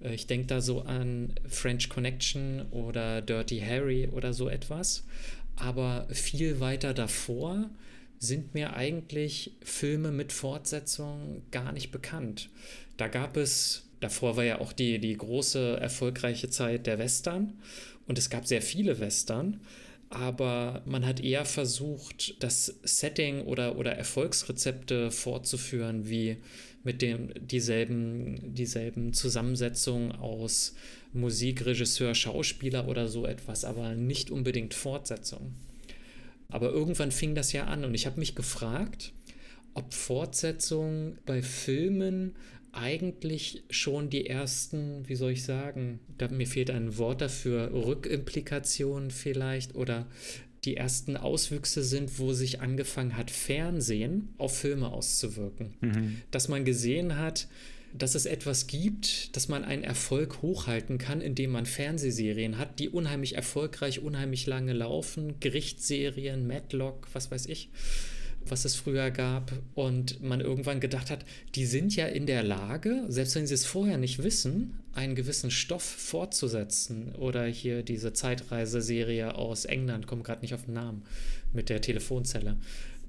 Äh, 0.00 0.14
ich 0.14 0.26
denke 0.26 0.46
da 0.46 0.60
so 0.60 0.82
an 0.82 1.32
French 1.48 1.88
Connection 1.88 2.62
oder 2.70 3.22
Dirty 3.22 3.60
Harry 3.60 4.08
oder 4.08 4.32
so 4.32 4.48
etwas. 4.48 5.04
Aber 5.56 6.06
viel 6.10 6.60
weiter 6.60 6.94
davor 6.94 7.70
sind 8.22 8.54
mir 8.54 8.74
eigentlich 8.74 9.52
Filme 9.64 10.12
mit 10.12 10.32
Fortsetzung 10.32 11.42
gar 11.50 11.72
nicht 11.72 11.90
bekannt. 11.90 12.50
Da 12.96 13.08
gab 13.08 13.36
es, 13.36 13.82
davor 14.00 14.36
war 14.36 14.44
ja 14.44 14.60
auch 14.60 14.72
die, 14.72 14.98
die 14.98 15.16
große 15.16 15.78
erfolgreiche 15.80 16.48
Zeit 16.48 16.86
der 16.86 16.98
Western 16.98 17.54
und 18.06 18.18
es 18.18 18.30
gab 18.30 18.46
sehr 18.46 18.62
viele 18.62 19.00
Western 19.00 19.60
aber 20.12 20.82
man 20.84 21.06
hat 21.06 21.20
eher 21.20 21.46
versucht, 21.46 22.42
das 22.42 22.66
Setting 22.82 23.42
oder, 23.42 23.78
oder 23.78 23.92
Erfolgsrezepte 23.92 25.10
fortzuführen, 25.10 26.06
wie 26.08 26.36
mit 26.84 27.00
dem 27.00 27.30
dieselben, 27.40 28.54
dieselben 28.54 29.14
Zusammensetzungen 29.14 30.12
aus 30.12 30.74
Musik, 31.14 31.64
Regisseur, 31.64 32.14
Schauspieler 32.14 32.88
oder 32.88 33.08
so 33.08 33.24
etwas, 33.24 33.64
aber 33.64 33.94
nicht 33.94 34.30
unbedingt 34.30 34.74
Fortsetzung. 34.74 35.54
Aber 36.52 36.70
irgendwann 36.70 37.10
fing 37.10 37.34
das 37.34 37.52
ja 37.52 37.64
an 37.64 37.84
und 37.84 37.94
ich 37.94 38.06
habe 38.06 38.20
mich 38.20 38.34
gefragt, 38.34 39.12
ob 39.74 39.94
Fortsetzungen 39.94 41.18
bei 41.24 41.42
Filmen 41.42 42.36
eigentlich 42.72 43.64
schon 43.70 44.10
die 44.10 44.26
ersten, 44.26 45.06
wie 45.08 45.14
soll 45.14 45.32
ich 45.32 45.44
sagen, 45.44 46.00
da, 46.18 46.28
mir 46.28 46.46
fehlt 46.46 46.70
ein 46.70 46.96
Wort 46.98 47.20
dafür, 47.20 47.70
Rückimplikationen 47.72 49.10
vielleicht 49.10 49.74
oder 49.74 50.06
die 50.64 50.76
ersten 50.76 51.16
Auswüchse 51.16 51.82
sind, 51.82 52.18
wo 52.18 52.32
sich 52.32 52.60
angefangen 52.60 53.16
hat, 53.16 53.30
Fernsehen 53.30 54.28
auf 54.38 54.56
Filme 54.56 54.90
auszuwirken. 54.90 55.74
Mhm. 55.80 56.22
Dass 56.30 56.48
man 56.48 56.64
gesehen 56.64 57.18
hat, 57.18 57.48
dass 57.94 58.14
es 58.14 58.26
etwas 58.26 58.66
gibt, 58.66 59.36
dass 59.36 59.48
man 59.48 59.64
einen 59.64 59.84
Erfolg 59.84 60.42
hochhalten 60.42 60.98
kann, 60.98 61.20
indem 61.20 61.50
man 61.50 61.66
Fernsehserien 61.66 62.58
hat, 62.58 62.78
die 62.78 62.88
unheimlich 62.88 63.34
erfolgreich, 63.34 64.00
unheimlich 64.00 64.46
lange 64.46 64.72
laufen, 64.72 65.40
Gerichtsserien, 65.40 66.46
Matlock, 66.46 67.08
was 67.12 67.30
weiß 67.30 67.46
ich 67.46 67.68
was 68.48 68.64
es 68.64 68.74
früher 68.74 69.10
gab 69.10 69.52
und 69.74 70.22
man 70.22 70.40
irgendwann 70.40 70.80
gedacht 70.80 71.10
hat, 71.10 71.24
die 71.54 71.66
sind 71.66 71.94
ja 71.96 72.06
in 72.06 72.26
der 72.26 72.42
Lage, 72.42 73.04
selbst 73.08 73.34
wenn 73.34 73.46
sie 73.46 73.54
es 73.54 73.66
vorher 73.66 73.98
nicht 73.98 74.22
wissen, 74.22 74.78
einen 74.94 75.14
gewissen 75.14 75.50
Stoff 75.50 75.82
fortzusetzen. 75.82 77.14
Oder 77.14 77.46
hier 77.46 77.82
diese 77.82 78.12
Zeitreiseserie 78.12 79.34
aus 79.34 79.64
England, 79.64 80.06
komme 80.06 80.22
gerade 80.22 80.42
nicht 80.42 80.54
auf 80.54 80.64
den 80.64 80.74
Namen, 80.74 81.02
mit 81.52 81.68
der 81.68 81.80
Telefonzelle. 81.80 82.56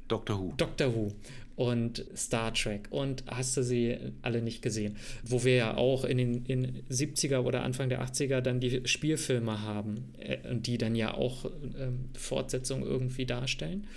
Doctor 0.08 0.40
Who. 0.40 0.54
Doctor 0.58 0.94
Who 0.94 1.14
und 1.56 2.06
Star 2.16 2.54
Trek 2.54 2.88
und 2.90 3.24
hast 3.28 3.56
du 3.58 3.64
sie 3.64 3.98
alle 4.22 4.42
nicht 4.42 4.62
gesehen. 4.62 4.98
Wo 5.24 5.44
wir 5.44 5.56
ja 5.56 5.78
auch 5.78 6.04
in 6.04 6.18
den 6.18 6.46
in 6.46 6.84
70er 6.90 7.40
oder 7.40 7.64
Anfang 7.64 7.90
der 7.90 8.04
80er 8.04 8.42
dann 8.42 8.60
die 8.60 8.82
Spielfilme 8.86 9.62
haben, 9.62 10.14
äh, 10.20 10.38
die 10.56 10.78
dann 10.78 10.96
ja 10.96 11.14
auch 11.14 11.46
ähm, 11.78 12.10
Fortsetzung 12.16 12.84
irgendwie 12.84 13.26
darstellen 13.26 13.88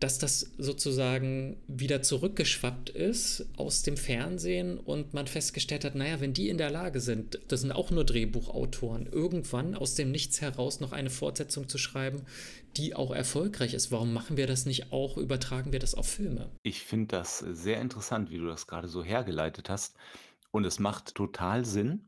dass 0.00 0.18
das 0.18 0.50
sozusagen 0.56 1.58
wieder 1.68 2.00
zurückgeschwappt 2.00 2.88
ist 2.88 3.46
aus 3.58 3.82
dem 3.82 3.98
Fernsehen 3.98 4.78
und 4.78 5.12
man 5.12 5.26
festgestellt 5.26 5.84
hat, 5.84 5.94
naja, 5.94 6.20
wenn 6.20 6.32
die 6.32 6.48
in 6.48 6.56
der 6.56 6.70
Lage 6.70 7.00
sind, 7.00 7.38
das 7.48 7.60
sind 7.60 7.70
auch 7.70 7.90
nur 7.90 8.04
Drehbuchautoren, 8.04 9.06
irgendwann 9.06 9.74
aus 9.74 9.94
dem 9.94 10.10
Nichts 10.10 10.40
heraus 10.40 10.80
noch 10.80 10.92
eine 10.92 11.10
Fortsetzung 11.10 11.68
zu 11.68 11.76
schreiben, 11.76 12.22
die 12.78 12.94
auch 12.94 13.10
erfolgreich 13.10 13.74
ist, 13.74 13.92
warum 13.92 14.14
machen 14.14 14.38
wir 14.38 14.46
das 14.46 14.64
nicht 14.64 14.90
auch, 14.90 15.18
übertragen 15.18 15.70
wir 15.72 15.80
das 15.80 15.94
auf 15.94 16.08
Filme? 16.08 16.48
Ich 16.62 16.80
finde 16.80 17.08
das 17.08 17.38
sehr 17.38 17.80
interessant, 17.80 18.30
wie 18.30 18.38
du 18.38 18.46
das 18.46 18.66
gerade 18.66 18.88
so 18.88 19.04
hergeleitet 19.04 19.68
hast 19.68 19.96
und 20.50 20.64
es 20.64 20.78
macht 20.78 21.14
total 21.14 21.66
Sinn. 21.66 22.06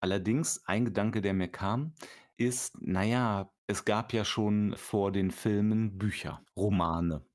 Allerdings, 0.00 0.62
ein 0.66 0.84
Gedanke, 0.84 1.22
der 1.22 1.32
mir 1.32 1.48
kam, 1.48 1.94
ist, 2.44 2.80
naja, 2.80 3.52
es 3.66 3.84
gab 3.84 4.12
ja 4.12 4.24
schon 4.24 4.76
vor 4.76 5.12
den 5.12 5.30
Filmen 5.30 5.98
Bücher, 5.98 6.44
Romane 6.56 7.26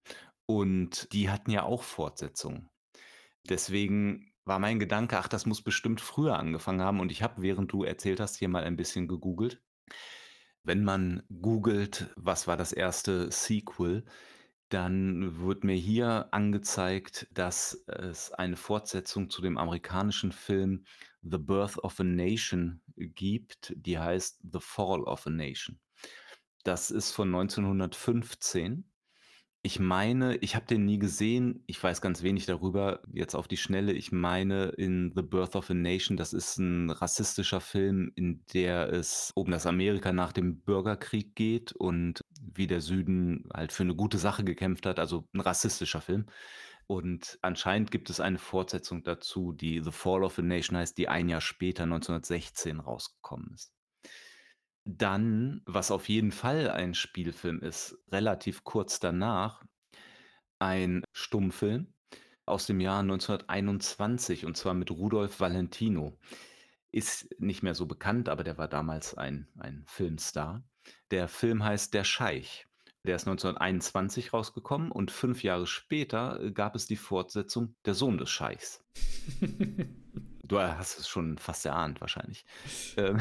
und 0.46 1.12
die 1.14 1.30
hatten 1.30 1.52
ja 1.52 1.64
auch 1.64 1.84
Fortsetzungen. 1.84 2.70
Deswegen 3.50 4.34
war 4.46 4.60
mein 4.60 4.80
Gedanke: 4.80 5.18
„Ach, 5.20 5.28
das 5.30 5.46
muss 5.48 5.64
bestimmt 5.64 6.02
früher 6.02 6.40
angefangen 6.40 6.82
haben“ 6.82 7.00
und 7.02 7.12
ich 7.12 7.24
habe, 7.24 7.42
während 7.42 7.72
du 7.74 7.84
erzählt 7.84 8.20
hast, 8.20 8.38
hier 8.38 8.50
mal 8.50 8.64
ein 8.66 8.78
bisschen 8.78 9.08
gegoogelt. 9.08 9.64
Wenn 10.64 10.84
man 10.84 11.24
googelt: 11.42 12.12
„Was 12.16 12.48
war 12.48 12.58
das 12.58 12.72
erste 12.74 13.32
Sequel?“, 13.32 14.06
dann 14.70 15.40
wird 15.42 15.64
mir 15.64 15.76
hier 15.76 16.28
angezeigt, 16.34 17.28
dass 17.32 17.86
es 17.88 18.32
eine 18.34 18.58
Fortsetzung 18.58 19.30
zu 19.30 19.42
dem 19.42 19.58
amerikanischen 19.58 20.32
Film 20.34 20.86
„The 21.32 21.38
Birth 21.38 21.78
of 21.80 22.00
a 22.00 22.04
Nation“ 22.04 22.82
gibt, 22.96 23.74
die 23.76 24.00
heißt 24.00 24.42
„The 24.52 24.60
Fall 24.60 25.04
of 25.04 25.28
a 25.28 25.30
Nation“. 25.30 25.80
Das 26.64 26.92
ist 26.92 27.12
von 27.12 27.30
1915. 27.32 28.86
Ich 29.64 29.80
meine, 29.80 30.38
ich 30.38 30.56
habe 30.56 30.66
den 30.66 30.86
nie 30.86 31.00
gesehen. 31.00 31.64
Ich 31.68 31.82
weiß 31.84 32.00
ganz 32.02 32.24
wenig 32.24 32.46
darüber, 32.46 33.02
jetzt 33.12 33.36
auf 33.36 33.48
die 33.50 33.58
Schnelle. 33.58 33.92
Ich 33.94 34.12
meine, 34.12 34.66
in 34.70 35.12
„The 35.16 35.24
Birth 35.24 35.56
of 35.56 35.70
a 35.70 35.74
Nation“, 35.74 36.16
das 36.18 36.32
ist 36.34 36.58
ein 36.58 36.90
rassistischer 36.90 37.60
Film, 37.60 38.12
in 38.16 38.46
der 38.54 38.94
es 38.94 39.32
um 39.36 39.52
das 39.52 39.66
Amerika 39.66 40.14
nach 40.14 40.32
dem 40.32 40.62
Bürgerkrieg 40.62 41.36
geht 41.36 41.74
und 41.74 42.22
wie 42.42 42.68
der 42.68 42.82
Süden 42.82 43.50
halt 43.54 43.72
für 43.74 43.84
eine 43.84 43.96
gute 43.96 44.18
Sache 44.20 44.44
gekämpft 44.44 44.86
hat, 44.86 45.00
also 45.00 45.28
ein 45.34 45.42
rassistischer 45.42 46.02
Film. 46.02 46.28
Und 46.90 47.38
anscheinend 47.42 47.92
gibt 47.92 48.10
es 48.10 48.20
eine 48.22 48.38
Fortsetzung 48.38 49.04
dazu, 49.04 49.52
die 49.54 49.82
„The 49.84 49.92
Fall 49.92 50.24
of 50.24 50.40
a 50.40 50.42
Nation“ 50.42 50.78
heißt, 50.78 50.98
die 50.98 51.10
ein 51.10 51.28
Jahr 51.30 51.42
später, 51.42 51.86
1916, 51.86 52.80
rausgekommen 52.80 53.52
ist. 53.54 53.74
Dann, 54.86 55.62
was 55.66 55.92
auf 55.92 56.08
jeden 56.08 56.32
Fall 56.32 56.70
ein 56.70 56.94
Spielfilm 56.94 57.60
ist, 57.60 57.98
relativ 58.10 58.64
kurz 58.64 59.00
danach, 59.02 59.64
ein 60.60 61.04
Stummfilm 61.14 61.94
aus 62.46 62.68
dem 62.68 62.80
Jahr 62.82 63.04
1921 63.04 64.46
und 64.46 64.58
zwar 64.58 64.74
mit 64.74 64.92
Rudolph 64.92 65.40
Valentino. 65.42 66.20
Ist 66.92 67.30
nicht 67.40 67.64
mehr 67.64 67.76
so 67.76 67.86
bekannt, 67.88 68.30
aber 68.30 68.44
der 68.44 68.58
war 68.58 68.68
damals 68.70 69.16
ein 69.16 69.50
ein 69.60 69.84
Filmstar. 69.88 70.64
Der 71.12 71.28
Film 71.28 71.64
heißt 71.64 71.94
„Der 71.94 72.06
Scheich“. 72.06 72.68
Der 73.08 73.16
ist 73.16 73.26
1921 73.26 74.34
rausgekommen 74.34 74.92
und 74.92 75.12
fünf 75.12 75.42
Jahre 75.42 75.66
später, 75.66 76.42
äh, 76.42 76.52
gab 76.52 76.76
es 76.76 76.88
die 76.88 76.98
Fortsetzung 76.98 77.76
„Der 77.86 77.94
Sohn 77.94 78.18
des 78.18 78.30
Scheichs“. 78.30 78.86
Du 80.44 80.60
hast 80.62 80.98
es 81.00 81.10
schon 81.10 81.38
fast 81.38 81.66
erahnt 81.66 82.00
wahrscheinlich. 82.00 82.46
Ähm 82.98 83.20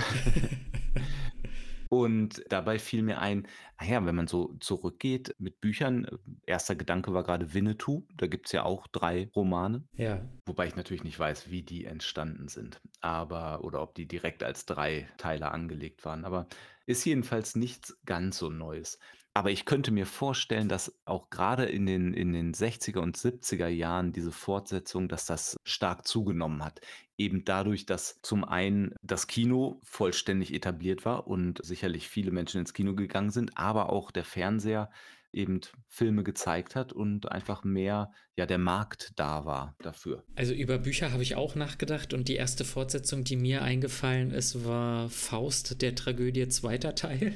Und 1.89 2.43
dabei 2.49 2.79
fiel 2.81 3.03
mir 3.03 3.21
ein, 3.21 3.47
ah 3.77 3.85
ja, 3.85 4.05
wenn 4.05 4.15
man 4.17 4.27
so 4.27 4.55
zurückgeht 4.61 5.35
mit 5.39 5.61
Büchern, 5.61 6.05
äh, 6.05 6.17
erster 6.47 6.75
Gedanke 6.75 7.15
war 7.15 7.23
gerade 7.23 7.55
Winnetou, 7.55 8.07
da 8.17 8.27
gibt's 8.27 8.51
ja 8.53 8.65
auch 8.65 8.89
3 8.89 9.31
Romane, 9.37 9.85
Ja. 9.97 10.29
wobei 10.47 10.67
ich 10.67 10.75
natürlich 10.77 11.05
nicht 11.05 11.19
weiß, 11.19 11.51
wie 11.51 11.63
die 11.63 11.85
entstanden 11.85 12.49
sind, 12.49 12.81
aber 13.01 13.63
oder 13.65 13.83
ob 13.83 13.95
die 13.95 14.09
direkt 14.09 14.43
als 14.43 14.67
3 14.67 15.09
Teile 15.17 15.53
angelegt 15.53 16.05
waren, 16.05 16.25
aber 16.25 16.49
ist 16.87 17.05
jedenfalls 17.05 17.55
nichts 17.57 17.97
ganz 18.05 18.39
so 18.39 18.51
Neues. 18.51 18.99
Aber 19.37 19.51
ich 19.51 19.67
könnte 19.67 19.91
mir 19.91 20.07
vorstellen, 20.07 20.67
dass 20.67 20.99
auch 21.05 21.29
gerade 21.29 21.67
in 21.67 21.85
den 21.85 22.15
in 22.15 22.33
den 22.33 22.55
60er 22.55 23.01
und 23.01 23.19
70er 23.19 23.67
Jahren 23.67 24.15
diese 24.15 24.33
Fortsetzung 24.33 25.11
dass 25.11 25.27
das 25.27 25.59
stark 25.63 26.07
zugenommen 26.09 26.65
hat. 26.65 26.81
Eben 27.19 27.45
dadurch, 27.45 27.85
dass 27.85 28.19
zum 28.23 28.45
einen 28.45 28.95
das 29.03 29.27
Kino 29.27 29.79
vollständig 29.85 30.55
etabliert 30.55 31.05
war 31.05 31.27
und 31.27 31.63
sicherlich 31.63 32.09
viele 32.09 32.31
Menschen 32.31 32.61
ins 32.61 32.73
Kino 32.73 32.95
gegangen 32.95 33.29
sind, 33.29 33.59
aber 33.59 33.91
auch 33.91 34.11
der 34.11 34.25
Fernseher 34.25 34.91
eben 35.33 35.61
Filme 35.89 36.23
gezeigt 36.23 36.75
hat 36.75 36.93
und 36.93 37.31
einfach 37.31 37.65
mehr, 37.65 38.11
ja, 38.37 38.47
der 38.47 38.59
Markt 38.59 39.13
da 39.17 39.45
war 39.45 39.75
dafür. 39.81 40.25
Also 40.35 40.53
über 40.53 40.79
Bücher 40.79 41.13
habe 41.13 41.23
ich 41.23 41.35
auch 41.35 41.55
nachgedacht 41.55 42.15
und 42.15 42.29
die 42.29 42.37
erste 42.37 42.65
Fortsetzung, 42.65 43.25
die 43.25 43.37
mir 43.37 43.63
eingefallen 43.63 44.31
ist, 44.31 44.65
war 44.65 45.09
Faust 45.11 45.83
der 45.83 45.95
Tragödie 45.95 46.49
zweiter 46.49 46.95
Teil. 46.95 47.35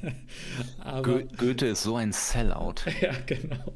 Aber 0.78 1.02
Goe 1.02 1.26
Goethe 1.36 1.66
ist 1.66 1.82
so 1.82 1.96
ein 1.96 2.12
Sellout. 2.12 2.74
ja, 3.00 3.12
genau. 3.26 3.74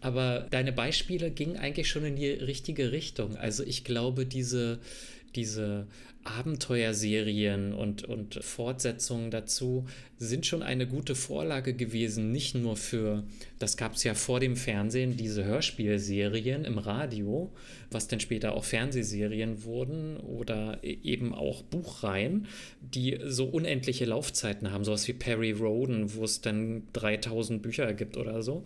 Aber 0.00 0.46
deine 0.50 0.72
Beispiele 0.72 1.30
gingen 1.30 1.56
eigentlich 1.56 1.88
schon 1.88 2.04
in 2.04 2.16
die 2.16 2.30
richtige 2.30 2.92
Richtung. 2.92 3.36
Also 3.36 3.64
ich 3.64 3.84
glaube, 3.84 4.26
diese, 4.26 4.80
diese 5.34 5.88
Abenteuerserien 6.24 7.74
und, 7.74 8.04
und 8.04 8.42
Fortsetzungen 8.42 9.30
dazu 9.30 9.86
sind 10.16 10.46
schon 10.46 10.62
eine 10.62 10.86
gute 10.86 11.14
Vorlage 11.14 11.74
gewesen, 11.74 12.32
nicht 12.32 12.54
nur 12.54 12.76
für, 12.76 13.24
das 13.58 13.76
gab 13.76 13.94
es 13.94 14.04
ja 14.04 14.14
vor 14.14 14.40
dem 14.40 14.56
Fernsehen, 14.56 15.16
diese 15.16 15.44
Hörspielserien 15.44 16.64
im 16.64 16.78
Radio, 16.78 17.52
was 17.90 18.08
dann 18.08 18.20
später 18.20 18.54
auch 18.54 18.64
Fernsehserien 18.64 19.64
wurden 19.64 20.16
oder 20.16 20.78
e-, 20.82 20.98
eben 21.02 21.34
auch 21.34 21.62
Buchreihen, 21.62 22.46
die 22.80 23.20
so 23.24 23.44
unendliche 23.44 24.06
Laufzeiten 24.06 24.72
haben, 24.72 24.84
sowas 24.84 25.06
wie 25.06 25.12
Perry 25.12 25.52
Roden, 25.52 26.14
wo 26.14 26.24
es 26.24 26.40
dann 26.40 26.84
3000 26.94 27.62
Bücher 27.62 27.92
gibt 27.92 28.16
oder 28.16 28.42
so. 28.42 28.64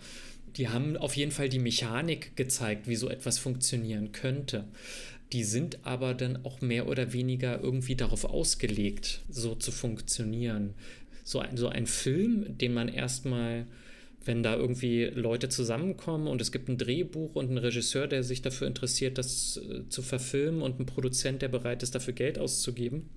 Die 0.56 0.68
haben 0.68 0.96
auf 0.96 1.16
jeden 1.16 1.32
Fall 1.32 1.48
die 1.48 1.58
Mechanik 1.58 2.34
gezeigt, 2.36 2.88
wie 2.88 2.96
so 2.96 3.08
etwas 3.08 3.38
funktionieren 3.38 4.12
könnte. 4.12 4.64
Die 5.32 5.44
sind 5.44 5.78
aber 5.82 6.14
dann 6.14 6.44
auch 6.44 6.60
mehr 6.60 6.88
oder 6.88 7.12
weniger 7.12 7.60
irgendwie 7.60 7.96
darauf 7.96 8.24
ausgelegt, 8.24 9.20
so 9.28 9.54
zu 9.54 9.72
funktionieren. 9.72 10.74
So 11.24 11.40
ein, 11.40 11.56
so 11.56 11.68
ein 11.68 11.86
Film, 11.86 12.56
den 12.56 12.72
man 12.72 12.88
erstmal, 12.88 13.66
wenn 14.24 14.42
da 14.42 14.56
irgendwie 14.56 15.04
Leute 15.04 15.50
zusammenkommen 15.50 16.26
und 16.26 16.40
es 16.40 16.50
gibt 16.50 16.68
ein 16.70 16.78
Drehbuch 16.78 17.34
und 17.34 17.48
einen 17.48 17.58
Regisseur, 17.58 18.06
der 18.06 18.22
sich 18.22 18.40
dafür 18.40 18.66
interessiert, 18.66 19.18
das 19.18 19.58
äh, 19.58 19.86
zu 19.90 20.00
verfilmen 20.00 20.62
und 20.62 20.76
einen 20.76 20.86
Produzent, 20.86 21.42
der 21.42 21.48
bereit 21.48 21.82
ist, 21.82 21.94
dafür 21.94 22.14
Geld 22.14 22.38
auszugeben, 22.38 23.10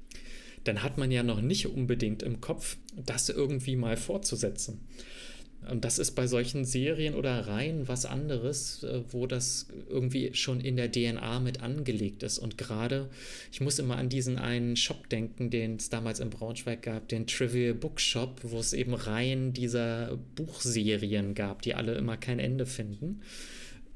dann 0.66 0.84
hat 0.84 0.98
man 0.98 1.12
ja 1.12 1.24
noch 1.24 1.42
nicht 1.42 1.68
unbedingt 1.68 2.24
im 2.24 2.42
Kopf, 2.42 2.78
das 2.98 3.30
irgendwie 3.30 3.78
mal 3.78 3.96
fortzusetzen. 3.96 4.82
Und 5.70 5.86
das 5.86 6.00
ist 6.00 6.12
bei 6.12 6.26
solchen 6.26 6.66
Serien 6.66 7.14
oder 7.14 7.48
Reihen 7.48 7.88
was 7.88 8.06
anderes, 8.06 8.84
äh, 8.84 9.02
wo 9.12 9.28
das 9.28 9.68
irgendwie 9.90 10.34
schon 10.34 10.60
in 10.60 10.76
der 10.76 10.92
DNA 10.92 11.40
mit 11.40 11.62
angelegt 11.62 12.24
ist. 12.24 12.40
Und 12.40 12.58
gerade, 12.58 13.10
ich 13.52 13.62
muss 13.62 13.78
immer 13.78 13.98
an 13.98 14.10
diesen 14.10 14.40
einen 14.40 14.76
Shop 14.76 15.08
denken, 15.10 15.52
den 15.52 15.76
es 15.76 15.90
damals 15.90 16.20
in 16.20 16.32
Braunschweig 16.32 16.82
gab, 16.82 17.08
den 17.10 17.28
Trivial 17.28 17.76
Bookshop, 17.76 18.42
wo 18.44 18.60
es 18.60 18.74
eben 18.74 18.96
Reihen 18.96 19.54
dieser 19.54 20.18
Buchserien 20.36 21.36
gab, 21.36 21.62
die 21.62 21.76
alle 21.76 21.94
immer 21.94 22.18
kein 22.18 22.40
Ende 22.40 22.66
finden. 22.66 23.22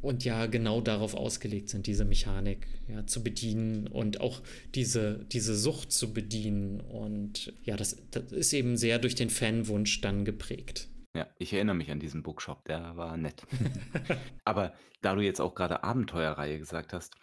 Und 0.03 0.23
ja, 0.23 0.45
genau 0.45 0.81
darauf 0.81 1.15
ausgelegt 1.15 1.69
sind, 1.69 1.87
diese 1.87 2.05
Mechanik 2.05 2.67
ja, 2.87 3.07
zu 3.07 3.23
bedienen 3.23 3.87
und 3.87 4.21
auch 4.21 4.43
diese, 4.75 5.25
diese 5.31 5.55
Sucht 5.55 5.91
zu 5.91 6.13
bedienen. 6.13 6.79
Und 6.79 7.53
ja, 7.63 7.75
das, 7.75 7.97
das 8.11 8.31
ist 8.31 8.53
eben 8.53 8.77
sehr 8.77 8.99
durch 8.99 9.15
den 9.15 9.31
Fanwunsch 9.31 10.01
dann 10.01 10.23
geprägt. 10.23 10.89
Ja, 11.15 11.27
ich 11.37 11.53
erinnere 11.53 11.75
mich 11.75 11.89
an 11.91 11.99
diesen 11.99 12.23
Bookshop, 12.23 12.65
der 12.65 12.97
war 12.97 13.15
nett. 13.15 13.43
Aber 14.43 14.73
da 15.01 15.15
du 15.15 15.21
jetzt 15.21 15.39
auch 15.39 15.55
gerade 15.55 15.83
Abenteuerreihe 15.83 16.59
gesagt 16.59 16.91
hast, 16.91 17.15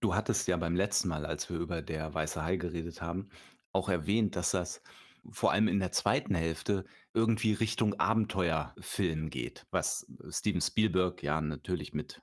du 0.00 0.14
hattest 0.14 0.48
ja 0.48 0.56
beim 0.58 0.76
letzten 0.76 1.08
Mal, 1.08 1.24
als 1.24 1.48
wir 1.48 1.58
über 1.58 1.80
Der 1.80 2.12
Weiße 2.12 2.44
Hai 2.44 2.56
geredet 2.56 3.00
haben, 3.00 3.30
auch 3.72 3.88
erwähnt, 3.88 4.36
dass 4.36 4.50
das 4.50 4.82
vor 5.30 5.52
allem 5.52 5.66
in 5.66 5.80
der 5.80 5.92
zweiten 5.92 6.34
Hälfte 6.34 6.84
irgendwie 7.14 7.54
Richtung 7.54 7.94
Abenteuerfilm 7.94 9.30
geht, 9.30 9.66
was 9.70 10.06
Steven 10.28 10.60
Spielberg 10.60 11.22
ja 11.22 11.40
natürlich 11.40 11.94
mit 11.94 12.20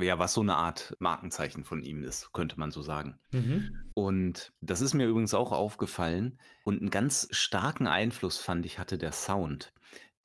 ja, 0.00 0.18
was 0.18 0.34
so 0.34 0.40
eine 0.40 0.56
Art 0.56 0.96
Markenzeichen 0.98 1.64
von 1.64 1.84
ihm 1.84 2.02
ist, 2.02 2.32
könnte 2.32 2.58
man 2.58 2.72
so 2.72 2.82
sagen. 2.82 3.16
Mhm. 3.30 3.90
Und 3.94 4.52
das 4.60 4.80
ist 4.80 4.92
mir 4.92 5.06
übrigens 5.06 5.34
auch 5.34 5.52
aufgefallen 5.52 6.38
und 6.64 6.80
einen 6.80 6.90
ganz 6.90 7.28
starken 7.30 7.86
Einfluss, 7.86 8.38
fand 8.38 8.66
ich, 8.66 8.80
hatte 8.80 8.98
der 8.98 9.12
Sound. 9.12 9.72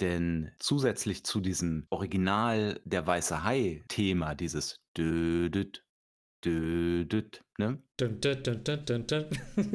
Denn 0.01 0.51
zusätzlich 0.59 1.23
zu 1.23 1.39
diesem 1.39 1.85
Original 1.89 2.81
Der 2.83 3.05
Weiße 3.05 3.43
Hai-Thema, 3.43 4.35
dieses 4.35 4.77
Dödüt, 4.97 5.83
Dödüt, 6.43 7.43
ne? 7.57 7.81
Dun, 7.97 8.19
dun, 8.21 8.43
dun. 8.43 9.25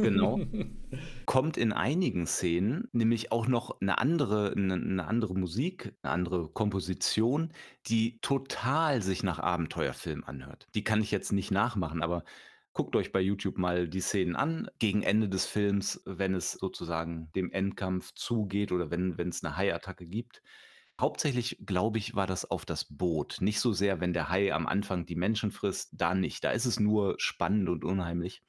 Genau. 0.00 0.40
Kommt 1.26 1.57
in 1.57 1.72
einigen 1.72 2.26
Szenen 2.26 2.88
nämlich 2.92 3.33
auch 3.33 3.46
noch 3.48 3.81
eine 3.81 3.98
andere 3.98 4.54
'ne 4.57 4.76
'ne 4.78 5.07
andere 5.07 5.35
Musik, 5.35 5.94
eine 6.02 6.12
andere 6.12 6.48
Komposition, 6.50 7.52
die 7.87 8.18
total 8.22 9.02
sich 9.02 9.22
nach 9.22 9.38
Abenteuerfilm 9.38 10.24
anhört. 10.24 10.68
Die 10.74 10.85
kann 10.85 11.02
ich 11.02 11.11
jetzt 11.11 11.33
nicht 11.33 11.50
nachmachen, 11.50 12.02
aber 12.02 12.24
guckt 12.78 12.94
euch 12.94 13.10
bei 13.10 13.20
YouTube 13.20 13.58
mal 13.58 13.88
die 13.88 14.00
Szenen 14.00 14.36
an, 14.36 14.70
gegen 14.78 15.02
Ende 15.02 15.28
des 15.28 15.46
Films, 15.46 16.00
wenn 16.04 16.32
es 16.32 16.52
sozusagen 16.52 17.28
dem 17.34 17.50
Endkampf 17.50 18.14
zugeht 18.14 18.70
oder 18.70 18.92
wenn 18.92 19.18
es 19.28 19.42
eine 19.42 19.56
Haiattacke 19.56 20.06
gibt. 20.06 20.44
Hauptsächlich, 21.00 21.58
glaube 21.66 21.98
ich, 21.98 22.14
war 22.14 22.28
das 22.28 22.48
auf 22.48 22.64
das 22.64 22.84
Boot. 22.84 23.38
Nicht 23.40 23.58
so 23.58 23.72
sehr, 23.72 24.00
wenn 24.00 24.12
der 24.12 24.28
Hai 24.28 24.52
am 24.52 24.68
Anfang 24.68 25.06
die 25.06 25.16
Menschen 25.16 25.50
frisst, 25.50 25.90
da 25.92 26.14
nicht. 26.14 26.44
Da 26.44 26.52
ist 26.52 26.66
es 26.66 26.78
nur 26.78 27.16
spannend 27.18 27.68
und 27.68 27.84
unheimlich 27.84 28.44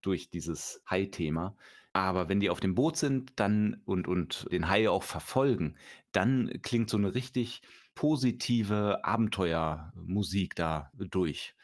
durch 0.00 0.30
dieses 0.30 0.80
Hai-Thema. 0.88 1.56
Aber 1.92 2.28
wenn 2.28 2.38
die 2.38 2.50
auf 2.50 2.60
dem 2.60 2.76
Boot 2.76 2.96
sind, 2.96 3.32
dann 3.34 3.82
und 3.84 4.06
und 4.06 4.46
den 4.52 4.68
Hai 4.68 4.88
auch 4.88 5.02
verfolgen, 5.02 5.76
dann 6.12 6.60
klingt 6.62 6.88
so 6.88 6.98
eine 6.98 7.16
richtig 7.16 7.62
positive 7.96 9.04
Abenteuermusik 9.04 10.54
da 10.54 10.92
durch. 10.94 11.56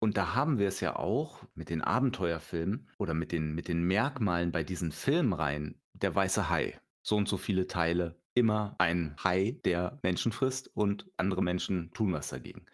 Und 0.00 0.16
da 0.16 0.34
haben 0.34 0.58
wir 0.58 0.66
es 0.66 0.80
ja 0.80 0.96
auch 0.96 1.44
mit 1.54 1.68
den 1.68 1.82
Abenteuerfilmen 1.82 2.88
oder 2.98 3.12
mit 3.14 3.32
den 3.32 3.54
mit 3.54 3.68
den 3.68 3.82
Merkmalen 3.82 4.50
bei 4.50 4.64
diesen 4.64 4.92
Filmreihen. 4.92 5.78
Der 5.92 6.14
weiße 6.14 6.48
Hai, 6.48 6.80
so 7.02 7.16
und 7.16 7.28
so 7.28 7.36
viele 7.36 7.66
Teile, 7.66 8.18
immer 8.34 8.74
ein 8.78 9.14
Hai, 9.22 9.60
der 9.66 9.98
Menschen 10.02 10.32
frisst 10.32 10.74
und 10.74 11.10
andere 11.18 11.42
Menschen 11.42 11.92
tun 11.92 12.14
was 12.14 12.28
dagegen. 12.28 12.64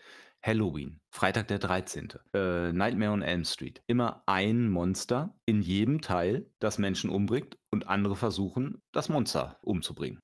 Halloween, 0.40 1.00
Freitag 1.10 1.48
der 1.48 1.58
13., 1.58 2.12
äh, 2.32 2.72
Nightmare 2.72 3.10
on 3.10 3.22
Elm 3.22 3.44
Street. 3.44 3.82
Immer 3.88 4.22
ein 4.26 4.68
Monster 4.68 5.34
in 5.44 5.60
jedem 5.60 6.00
Teil, 6.00 6.48
das 6.60 6.78
Menschen 6.78 7.10
umbringt 7.10 7.58
und 7.70 7.88
andere 7.88 8.14
versuchen, 8.14 8.80
das 8.92 9.08
Monster 9.08 9.58
umzubringen. 9.62 10.20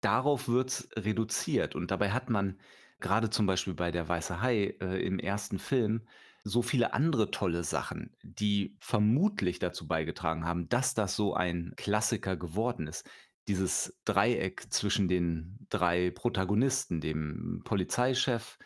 Darauf 0.00 0.48
wird's 0.48 0.88
reduziert 0.96 1.74
und 1.74 1.90
dabei 1.90 2.12
hat 2.12 2.30
man 2.30 2.58
gerade 3.02 3.30
zum 3.30 3.46
Beispiel 3.46 3.74
bei 3.74 3.90
Der 3.90 4.08
Weiße 4.08 4.40
Hai, 4.40 4.76
äh, 4.80 5.04
im 5.04 5.18
ersten 5.18 5.58
Film 5.58 6.02
so 6.44 6.62
viele 6.62 6.94
andere 6.94 7.30
tolle 7.30 7.62
Sachen, 7.64 8.16
die 8.22 8.76
vermutlich 8.80 9.58
dazu 9.58 9.86
beigetragen 9.86 10.44
haben, 10.44 10.68
dass 10.68 10.94
das 10.94 11.14
so 11.14 11.34
ein 11.34 11.74
Klassiker 11.76 12.36
geworden 12.36 12.86
ist. 12.86 13.08
Dieses 13.48 14.00
Dreieck 14.04 14.72
zwischen 14.72 15.08
den 15.08 15.66
3 15.68 16.10
Protagonisten, 16.10 17.00
dem 17.00 17.62
Polizeichef, 17.64 18.58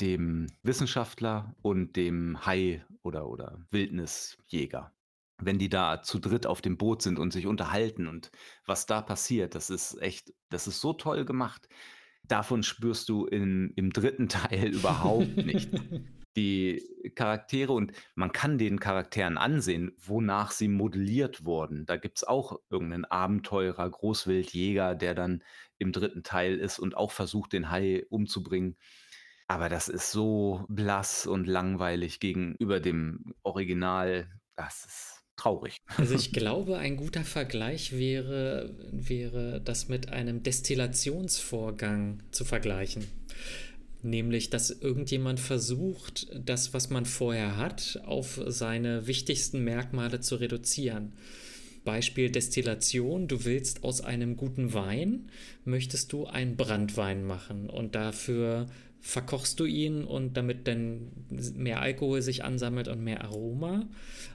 dem 0.00 0.46
Wissenschaftler 0.62 1.54
und 1.62 1.96
dem 1.96 2.46
Hai 2.46 2.84
oder 3.02 3.28
oder 3.28 3.60
Wildnisjäger. 3.70 4.92
Wenn 5.38 5.58
die 5.58 5.68
da 5.68 6.02
zu 6.02 6.18
dritt 6.18 6.46
auf 6.46 6.60
dem 6.62 6.76
Boot 6.76 7.02
sind 7.02 7.18
und 7.18 7.32
sich 7.32 7.46
unterhalten 7.46 8.06
und 8.06 8.30
was 8.66 8.86
da 8.86 9.02
passiert, 9.02 9.54
das 9.54 9.70
ist 9.70 10.00
echt 10.00 10.32
das 10.48 10.66
ist 10.66 10.80
so 10.80 10.92
toll 10.92 11.24
gemacht. 11.24 11.68
Davon 12.30 12.62
spürst 12.62 13.08
du 13.08 13.26
in 13.26 13.72
im 13.74 13.92
dritten 13.92 14.28
Teil 14.28 14.68
überhaupt 14.72 15.36
nichts. 15.36 15.80
Die 16.36 16.80
Charaktere 17.16 17.72
und 17.72 17.90
man 18.14 18.30
kann 18.30 18.56
den 18.56 18.78
Charakteren 18.78 19.36
ansehen, 19.36 19.90
wonach 19.98 20.52
sie 20.52 20.68
modelliert 20.68 21.44
wurden. 21.44 21.86
Da 21.86 21.96
gibt's 21.96 22.22
auch 22.22 22.60
irgendeinen 22.70 23.04
Abenteurer, 23.04 23.90
Großwildjäger, 23.90 24.94
der 24.94 25.16
dann 25.16 25.42
im 25.78 25.90
dritten 25.90 26.22
Teil 26.22 26.56
ist 26.56 26.78
und 26.78 26.96
auch 26.96 27.10
versucht, 27.10 27.52
den 27.52 27.68
Hai 27.68 28.06
umzubringen. 28.10 28.76
Aber 29.48 29.68
das 29.68 29.88
ist 29.88 30.12
so 30.12 30.64
blass 30.68 31.26
und 31.26 31.48
langweilig 31.48 32.20
gegenüber 32.20 32.78
dem 32.78 33.34
Original. 33.42 34.30
Das 34.54 34.84
ist 34.84 35.19
traurig. 35.40 35.76
Also 35.96 36.14
ich 36.14 36.32
glaube, 36.32 36.78
ein 36.78 36.96
guter 36.96 37.24
Vergleich 37.24 37.96
wäre, 37.96 38.74
wäre 38.90 39.60
das 39.64 39.88
mit 39.88 40.10
einem 40.10 40.42
Destillationsvorgang 40.42 42.22
zu 42.30 42.44
vergleichen. 42.44 43.06
Nämlich, 44.02 44.48
dass 44.48 44.70
irgendjemand 44.70 45.40
versucht, 45.40 46.26
das, 46.34 46.72
was 46.72 46.88
man 46.88 47.04
vorher 47.04 47.56
hat, 47.56 48.00
auf 48.06 48.40
seine 48.46 49.06
wichtigsten 49.06 49.62
Merkmale 49.62 50.20
zu 50.20 50.36
reduzieren. 50.36 51.12
Beispiel 51.84 52.30
Destillation, 52.30 53.28
du 53.28 53.44
willst 53.44 53.84
aus 53.84 54.00
einem 54.00 54.36
guten 54.36 54.72
Wein, 54.72 55.30
möchtest 55.64 56.12
du 56.12 56.26
einen 56.26 56.56
Brandwein 56.56 57.24
machen 57.24 57.68
und 57.68 57.94
dafür 57.94 58.66
verkochst 59.00 59.58
du 59.58 59.64
ihn 59.64 60.04
und 60.04 60.36
damit 60.36 60.68
dann 60.68 61.10
mehr 61.54 61.80
Alkohol 61.80 62.20
sich 62.22 62.44
ansammelt 62.44 62.86
und 62.88 63.02
mehr 63.02 63.24
Aroma. 63.24 63.88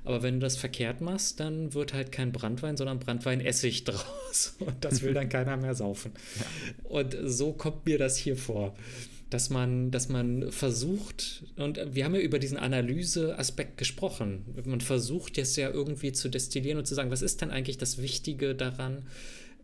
Aber 0.03 0.23
wenn 0.23 0.35
du 0.35 0.39
das 0.41 0.57
verkehrt 0.57 1.01
machst, 1.01 1.39
dann 1.39 1.73
wird 1.73 1.93
halt 1.93 2.11
kein 2.11 2.31
Brandwein, 2.31 2.75
sondern 2.75 2.99
Brandweinessig 2.99 3.83
draus. 3.85 4.55
Und 4.59 4.83
das 4.83 5.01
will 5.01 5.13
dann 5.13 5.29
keiner 5.29 5.57
mehr 5.57 5.75
saufen. 5.75 6.11
Ja. 6.39 6.89
Und 6.89 7.15
so 7.23 7.53
kommt 7.53 7.85
mir 7.85 7.97
das 7.97 8.17
hier 8.17 8.35
vor. 8.35 8.75
Dass 9.31 9.49
man, 9.49 9.89
dass 9.89 10.07
man 10.07 10.51
versucht, 10.51 11.43
und 11.57 11.79
wir 11.93 12.05
haben 12.05 12.13
ja 12.13 12.21
über 12.21 12.37
diesen 12.37 12.57
Analyseaspekt 12.57 13.77
gesprochen. 13.77 14.45
Man 14.65 14.81
versucht 14.81 15.37
jetzt 15.37 15.57
ja 15.57 15.69
irgendwie 15.69 16.11
zu 16.11 16.29
destillieren 16.29 16.77
und 16.77 16.85
zu 16.85 16.93
sagen, 16.93 17.09
was 17.09 17.23
ist 17.23 17.41
denn 17.41 17.49
eigentlich 17.49 17.79
das 17.79 17.97
Wichtige 17.97 18.53
daran, 18.53 19.03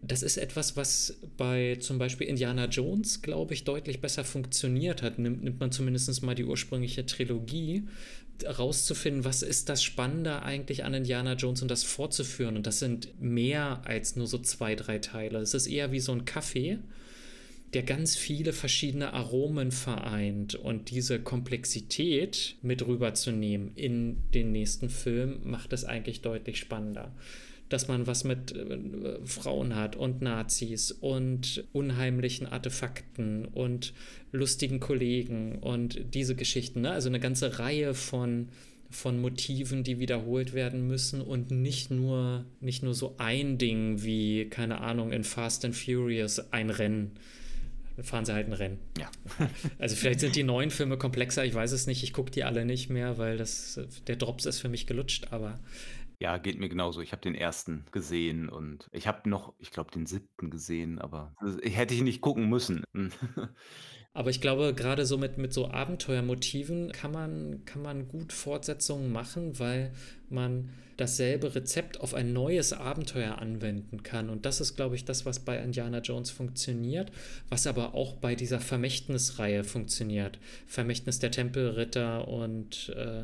das 0.04 0.24
ist 0.24 0.38
etwas, 0.38 0.76
was 0.76 1.20
bei 1.38 1.78
zum 1.80 2.00
Beispiel 2.00 2.28
Indiana 2.28 2.66
Jones, 2.66 3.22
glaube 3.22 3.54
ich, 3.54 3.64
deutlich 3.64 4.02
besser 4.02 4.24
funktioniert 4.24 5.04
hat. 5.04 5.20
Nimmt, 5.20 5.44
nimmt 5.44 5.60
man 5.60 5.72
zumindest 5.72 6.24
mal 6.24 6.34
die 6.34 6.46
ursprüngliche 6.46 7.06
Trilogie, 7.06 7.84
rauszufinden, 8.44 9.24
was 9.24 9.44
ist 9.44 9.70
das 9.70 9.84
Spannende 9.84 10.42
eigentlich 10.42 10.84
an 10.84 10.96
Indiana 10.96 11.34
Jones 11.34 11.62
und 11.62 11.70
das 11.70 11.84
fortzuführen. 11.84 12.56
Und 12.56 12.66
das 12.66 12.80
sind 12.80 13.22
mehr 13.22 13.82
als 13.86 14.16
nur 14.16 14.26
so 14.26 14.40
zwei, 14.40 14.76
drei 14.76 14.98
Teile. 14.98 15.40
Es 15.40 15.54
ist 15.54 15.68
eher 15.68 15.92
wie 15.92 16.00
so 16.00 16.12
ein 16.12 16.26
Kaffee, 16.26 16.80
der 17.74 17.84
ganz 17.84 18.16
viele 18.16 18.52
verschiedene 18.54 19.14
Aromen 19.14 19.72
vereint. 19.72 20.56
Und 20.56 20.90
diese 20.90 21.20
Komplexität 21.20 22.56
mit 22.64 22.86
rüberzunehmen 22.86 23.74
in 23.76 24.18
den 24.34 24.52
nächsten 24.52 24.90
Film 24.90 25.42
macht 25.44 25.72
es 25.74 25.86
eigentlich 25.86 26.22
deutlich 26.22 26.58
spannender 26.58 27.14
dass 27.72 27.88
man 27.88 28.06
was 28.06 28.24
mit 28.24 28.56
äh, 28.56 29.26
Frauen 29.26 29.76
hat 29.76 29.96
und 29.96 30.22
Nazis 30.22 30.92
und 30.92 31.64
unheimlichen 31.72 32.48
Artefakten 32.48 33.46
und 33.46 33.94
lustigen 34.32 34.80
Kollegen 34.80 35.60
und 35.60 36.14
diese 36.14 36.36
Geschichten. 36.36 36.82
Ne? 36.82 36.92
Also 36.92 37.10
eine 37.10 37.20
ganze 37.20 37.60
Reihe 37.60 37.94
von 37.94 38.50
von 38.92 39.22
Motiven, 39.22 39.84
die 39.84 40.00
wiederholt 40.00 40.54
werden 40.54 40.86
müssen 40.86 41.22
und 41.22 41.50
nicht 41.50 41.92
nur, 41.92 42.46
nicht 42.60 42.84
nur 42.84 42.94
so 42.94 43.16
ein 43.18 43.58
Ding 43.58 44.04
wie, 44.04 44.50
keine 44.50 44.82
Ahnung, 44.82 45.14
in 45.14 45.24
Fast 45.24 45.64
and 45.64 45.76
Furious 45.76 46.52
ein 46.52 46.70
Rennen. 46.70 47.12
Dann 47.96 48.06
fahren 48.06 48.26
sie 48.26 48.34
halt 48.34 48.48
ein 48.48 48.54
Rennen. 48.54 48.80
Ja. 48.98 49.10
also 49.80 49.96
vielleicht 49.96 50.20
sind 50.20 50.36
die 50.36 50.44
neuen 50.44 50.72
Filme 50.72 50.98
komplexer, 50.98 51.46
ich 51.46 51.54
weiß 51.54 51.72
es 51.72 51.88
nicht, 51.88 52.04
ich 52.04 52.14
gucke 52.14 52.32
die 52.32 52.44
alle 52.44 52.66
nicht 52.66 52.90
mehr, 52.90 53.18
weil 53.18 53.38
das, 53.38 53.80
der 54.08 54.18
Drops 54.18 54.46
ist 54.46 54.60
für 54.60 54.70
mich 54.70 54.88
gelutscht, 54.88 55.28
aber 55.32 55.60
ja, 56.22 56.38
geht 56.38 56.60
mir 56.60 56.70
genauso. 56.70 57.02
Ich 57.02 57.14
habe 57.14 57.24
den 57.24 57.34
ersten 57.34 57.86
gesehen 57.92 58.48
und 58.48 58.88
ich 58.92 59.08
habe 59.08 59.28
noch, 59.28 59.56
ich 59.58 59.72
glaube, 59.72 59.90
den 59.90 60.06
siebten 60.06 60.52
gesehen, 60.52 61.00
aber 61.00 61.34
hätte 61.64 61.96
ich 61.96 62.04
nicht 62.04 62.22
gucken 62.22 62.48
müssen. 62.48 62.84
Aber 64.14 64.30
ich 64.30 64.42
glaube, 64.42 64.74
gerade 64.74 65.06
so 65.06 65.18
mit, 65.18 65.38
mit 65.38 65.54
so 65.54 65.70
Abenteuermotiven 65.70 66.92
kann 66.92 67.14
man, 67.14 67.64
kann 67.64 67.82
man 67.82 68.10
gut 68.10 68.34
Fortsetzungen 68.34 69.10
machen, 69.10 69.58
weil 69.58 69.94
man 70.28 70.72
dasselbe 70.98 71.56
Rezept 71.56 72.02
auf 72.02 72.14
ein 72.14 72.34
neues 72.34 72.74
Abenteuer 72.74 73.38
anwenden 73.38 74.04
kann. 74.04 74.30
Und 74.30 74.46
das 74.46 74.60
ist, 74.60 74.76
glaube 74.76 74.96
ich, 74.96 75.06
das, 75.06 75.26
was 75.26 75.40
bei 75.40 75.58
Indiana 75.58 76.00
Jones 76.00 76.30
funktioniert, 76.30 77.10
was 77.48 77.66
aber 77.68 77.96
auch 77.96 78.18
bei 78.18 78.36
dieser 78.36 78.60
Vermächtnisreihe 78.60 79.64
funktioniert. 79.64 80.40
Vermächtnis 80.68 81.20
der 81.20 81.32
Tempelritter 81.32 82.28
und 82.28 82.90
äh, 82.90 83.24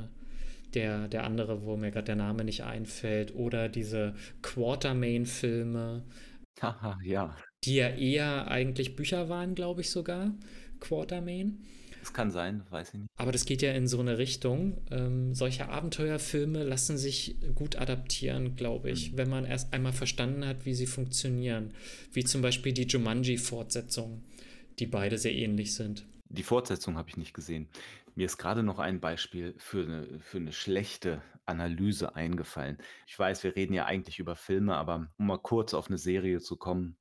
der, 0.78 1.08
der 1.08 1.24
andere, 1.24 1.64
wo 1.66 1.76
mir 1.76 1.92
gerade 1.92 2.06
der 2.06 2.16
Name 2.16 2.44
nicht 2.44 2.64
einfällt, 2.64 3.34
oder 3.34 3.68
diese 3.68 4.14
Quartermain-Filme. 4.44 6.04
Haha, 6.62 7.00
ja. 7.04 7.36
Die 7.64 7.76
ja 7.76 7.90
eher 7.90 8.48
eigentlich 8.48 8.96
Bücher 8.96 9.28
waren, 9.28 9.56
glaube 9.56 9.82
ich 9.82 9.90
sogar. 9.90 10.36
Quartermain. 10.80 11.64
Das 12.00 12.14
kann 12.14 12.30
sein, 12.30 12.64
weiß 12.70 12.90
ich 12.90 13.00
nicht. 13.00 13.10
Aber 13.18 13.32
das 13.32 13.46
geht 13.46 13.64
ja 13.64 13.74
in 13.74 13.88
so 13.88 14.00
eine 14.00 14.20
Richtung. 14.20 14.78
Ähm, 14.92 15.34
solche 15.34 15.68
Abenteuerfilme 15.68 16.64
lassen 16.64 16.98
sich 16.98 17.36
gut 17.56 17.76
adaptieren, 17.76 18.56
glaube 18.56 18.92
ich, 18.92 19.12
mhm. 19.12 19.18
wenn 19.18 19.30
man 19.30 19.46
erst 19.46 19.74
einmal 19.74 19.94
verstanden 19.94 20.46
hat, 20.46 20.66
wie 20.66 20.76
sie 20.76 20.86
funktionieren. 20.86 21.74
Wie 22.14 22.24
zum 22.24 22.44
Beispiel 22.44 22.72
die 22.72 22.86
Jumanji-Fortsetzung, 22.86 24.24
die 24.80 24.86
beide 24.86 25.18
sehr 25.18 25.34
ähnlich 25.34 25.74
sind. 25.74 26.06
Die 26.30 26.44
Fortsetzung 26.44 26.98
habe 26.98 27.10
ich 27.10 27.18
nicht 27.18 27.34
gesehen. 27.34 27.68
Mir 28.18 28.26
ist 28.26 28.40
gerade 28.40 28.64
noch 28.64 28.80
ein 28.80 29.00
Beispiel 29.00 29.54
für 29.60 29.84
eine, 29.86 30.20
für 30.20 30.38
eine 30.38 30.52
schlechte 30.52 31.22
Analyse 31.46 32.16
eingefallen. 32.16 32.80
Ich 33.06 33.18
weiß, 33.18 33.44
wir 33.44 33.56
reden 33.56 33.76
ja 33.76 33.86
eigentlich 33.86 34.18
über 34.18 34.36
Filme, 34.36 34.76
aber 34.76 35.12
um 35.20 35.28
mal 35.28 35.38
kurz 35.38 35.76
auf 35.76 35.88
eine 35.88 36.00
Serie 36.00 36.40
zu 36.40 36.58
kommen, 36.58 36.98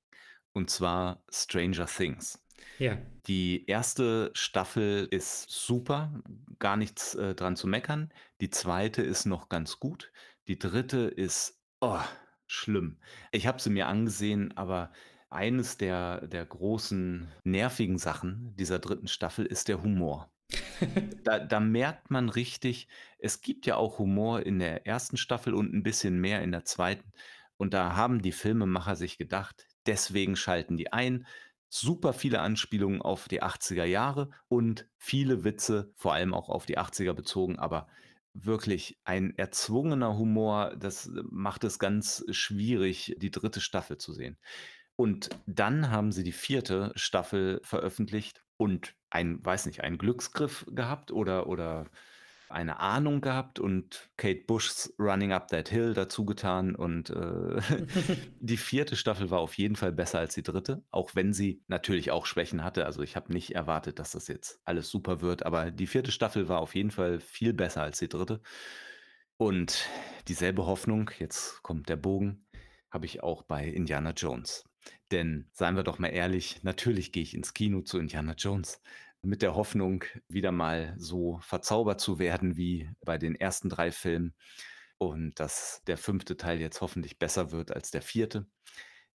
und 0.52 0.68
zwar 0.68 1.24
Stranger 1.30 1.86
Things. 1.86 2.44
Ja. 2.78 2.98
Die 3.26 3.64
erste 3.64 4.30
Staffel 4.34 5.08
ist 5.10 5.48
super, 5.48 6.22
gar 6.58 6.76
nichts 6.76 7.14
äh, 7.14 7.34
dran 7.34 7.56
zu 7.56 7.66
meckern. 7.66 8.12
Die 8.42 8.50
zweite 8.50 9.00
ist 9.00 9.24
noch 9.24 9.48
ganz 9.48 9.80
gut. 9.80 10.12
Die 10.48 10.58
dritte 10.58 10.98
ist 10.98 11.62
oh, 11.80 12.04
schlimm. 12.46 13.00
Ich 13.32 13.46
habe 13.46 13.58
sie 13.58 13.70
mir 13.70 13.86
angesehen, 13.86 14.54
aber 14.58 14.92
eines 15.30 15.78
der, 15.78 16.26
der 16.26 16.44
großen 16.44 17.32
nervigen 17.42 17.96
Sachen 17.96 18.54
dieser 18.56 18.78
dritten 18.78 19.08
Staffel 19.08 19.46
ist 19.46 19.68
der 19.68 19.82
Humor. 19.82 20.30
Da 21.24 21.40
da 21.40 21.60
merkt 21.60 22.10
man 22.10 22.28
richtig, 22.28 22.88
es 23.18 23.40
gibt 23.40 23.66
ja 23.66 23.76
auch 23.76 23.98
Humor 23.98 24.44
in 24.44 24.58
der 24.58 24.86
ersten 24.86 25.16
Staffel 25.16 25.54
und 25.54 25.72
ein 25.72 25.82
bisschen 25.82 26.20
mehr 26.20 26.42
in 26.42 26.52
der 26.52 26.64
zweiten. 26.64 27.12
Und 27.56 27.74
da 27.74 27.96
haben 27.96 28.22
die 28.22 28.32
Filmemacher 28.32 28.96
sich 28.96 29.18
gedacht, 29.18 29.66
deswegen 29.86 30.36
schalten 30.36 30.76
die 30.76 30.92
ein. 30.92 31.26
Super 31.68 32.12
viele 32.12 32.40
Anspielungen 32.40 33.02
auf 33.02 33.28
die 33.28 33.42
80er 33.42 33.84
Jahre 33.84 34.30
und 34.48 34.86
viele 34.98 35.42
Witze, 35.44 35.92
vor 35.96 36.14
allem 36.14 36.32
auch 36.32 36.48
auf 36.48 36.66
die 36.66 36.78
80er 36.78 37.12
bezogen, 37.12 37.58
aber 37.58 37.88
wirklich 38.34 38.98
ein 39.04 39.36
erzwungener 39.36 40.16
Humor, 40.16 40.76
das 40.76 41.10
macht 41.30 41.64
es 41.64 41.78
ganz 41.78 42.24
schwierig, 42.30 43.16
die 43.18 43.30
dritte 43.30 43.60
Staffel 43.60 43.98
zu 43.98 44.12
sehen. 44.12 44.38
Und 44.94 45.30
dann 45.46 45.90
haben 45.90 46.12
sie 46.12 46.22
die 46.22 46.32
vierte 46.32 46.92
Staffel 46.94 47.60
veröffentlicht 47.64 48.42
und 48.56 48.94
ein, 49.16 49.44
weiß 49.44 49.66
nicht, 49.66 49.82
einen 49.82 49.96
Glücksgriff 49.96 50.66
gehabt 50.70 51.10
oder, 51.10 51.46
oder 51.46 51.86
eine 52.48 52.78
Ahnung 52.80 53.22
gehabt 53.22 53.58
und 53.58 54.10
Kate 54.16 54.44
Bush's 54.46 54.94
Running 54.98 55.32
Up 55.32 55.48
That 55.48 55.70
Hill 55.70 55.94
dazu 55.94 56.24
getan. 56.24 56.76
Und 56.76 57.10
äh, 57.10 57.60
die 58.40 58.58
vierte 58.58 58.94
Staffel 58.94 59.30
war 59.30 59.40
auf 59.40 59.54
jeden 59.54 59.74
Fall 59.74 59.92
besser 59.92 60.18
als 60.18 60.34
die 60.34 60.42
dritte, 60.42 60.84
auch 60.90 61.14
wenn 61.14 61.32
sie 61.32 61.62
natürlich 61.66 62.10
auch 62.10 62.26
Schwächen 62.26 62.62
hatte. 62.62 62.84
Also 62.84 63.02
ich 63.02 63.16
habe 63.16 63.32
nicht 63.32 63.54
erwartet, 63.54 63.98
dass 63.98 64.12
das 64.12 64.28
jetzt 64.28 64.60
alles 64.64 64.90
super 64.90 65.22
wird, 65.22 65.44
aber 65.44 65.70
die 65.70 65.86
vierte 65.86 66.12
Staffel 66.12 66.48
war 66.48 66.60
auf 66.60 66.74
jeden 66.74 66.90
Fall 66.90 67.18
viel 67.20 67.54
besser 67.54 67.82
als 67.82 67.98
die 67.98 68.08
dritte. 68.08 68.40
Und 69.38 69.86
dieselbe 70.28 70.66
Hoffnung, 70.66 71.10
jetzt 71.18 71.62
kommt 71.62 71.88
der 71.88 71.96
Bogen, 71.96 72.46
habe 72.90 73.06
ich 73.06 73.22
auch 73.22 73.42
bei 73.42 73.66
Indiana 73.66 74.12
Jones. 74.12 74.64
Denn 75.10 75.48
seien 75.52 75.76
wir 75.76 75.82
doch 75.82 75.98
mal 75.98 76.08
ehrlich, 76.08 76.62
natürlich 76.62 77.12
gehe 77.12 77.22
ich 77.22 77.34
ins 77.34 77.54
Kino 77.54 77.82
zu 77.82 77.98
Indiana 77.98 78.34
Jones 78.36 78.80
mit 79.22 79.42
der 79.42 79.54
Hoffnung, 79.54 80.04
wieder 80.28 80.52
mal 80.52 80.94
so 80.98 81.38
verzaubert 81.42 82.00
zu 82.00 82.18
werden 82.18 82.56
wie 82.56 82.90
bei 83.04 83.18
den 83.18 83.34
ersten 83.34 83.68
drei 83.68 83.90
Filmen 83.90 84.34
und 84.98 85.38
dass 85.40 85.82
der 85.86 85.98
fünfte 85.98 86.36
Teil 86.36 86.60
jetzt 86.60 86.80
hoffentlich 86.80 87.18
besser 87.18 87.50
wird 87.50 87.72
als 87.72 87.90
der 87.90 88.02
vierte, 88.02 88.46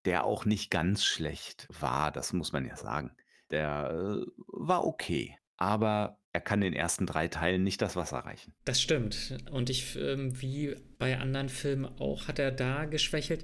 der 0.05 0.25
auch 0.25 0.45
nicht 0.45 0.69
ganz 0.69 1.03
schlecht 1.03 1.67
war, 1.79 2.11
das 2.11 2.33
muss 2.33 2.51
man 2.51 2.65
ja 2.65 2.75
sagen. 2.75 3.15
Der 3.49 3.91
äh, 3.91 4.25
war 4.47 4.85
okay, 4.85 5.37
aber 5.57 6.17
er 6.33 6.41
kann 6.41 6.61
den 6.61 6.73
ersten 6.73 7.05
drei 7.05 7.27
Teilen 7.27 7.63
nicht 7.63 7.81
das 7.81 7.95
Wasser 7.95 8.19
reichen. 8.19 8.53
Das 8.63 8.81
stimmt. 8.81 9.37
Und 9.51 9.69
ich, 9.69 9.97
ähm, 9.97 10.39
wie 10.41 10.75
bei 10.97 11.19
anderen 11.19 11.49
Filmen 11.49 11.85
auch, 11.85 12.27
hat 12.27 12.39
er 12.39 12.51
da 12.51 12.85
geschwächelt 12.85 13.43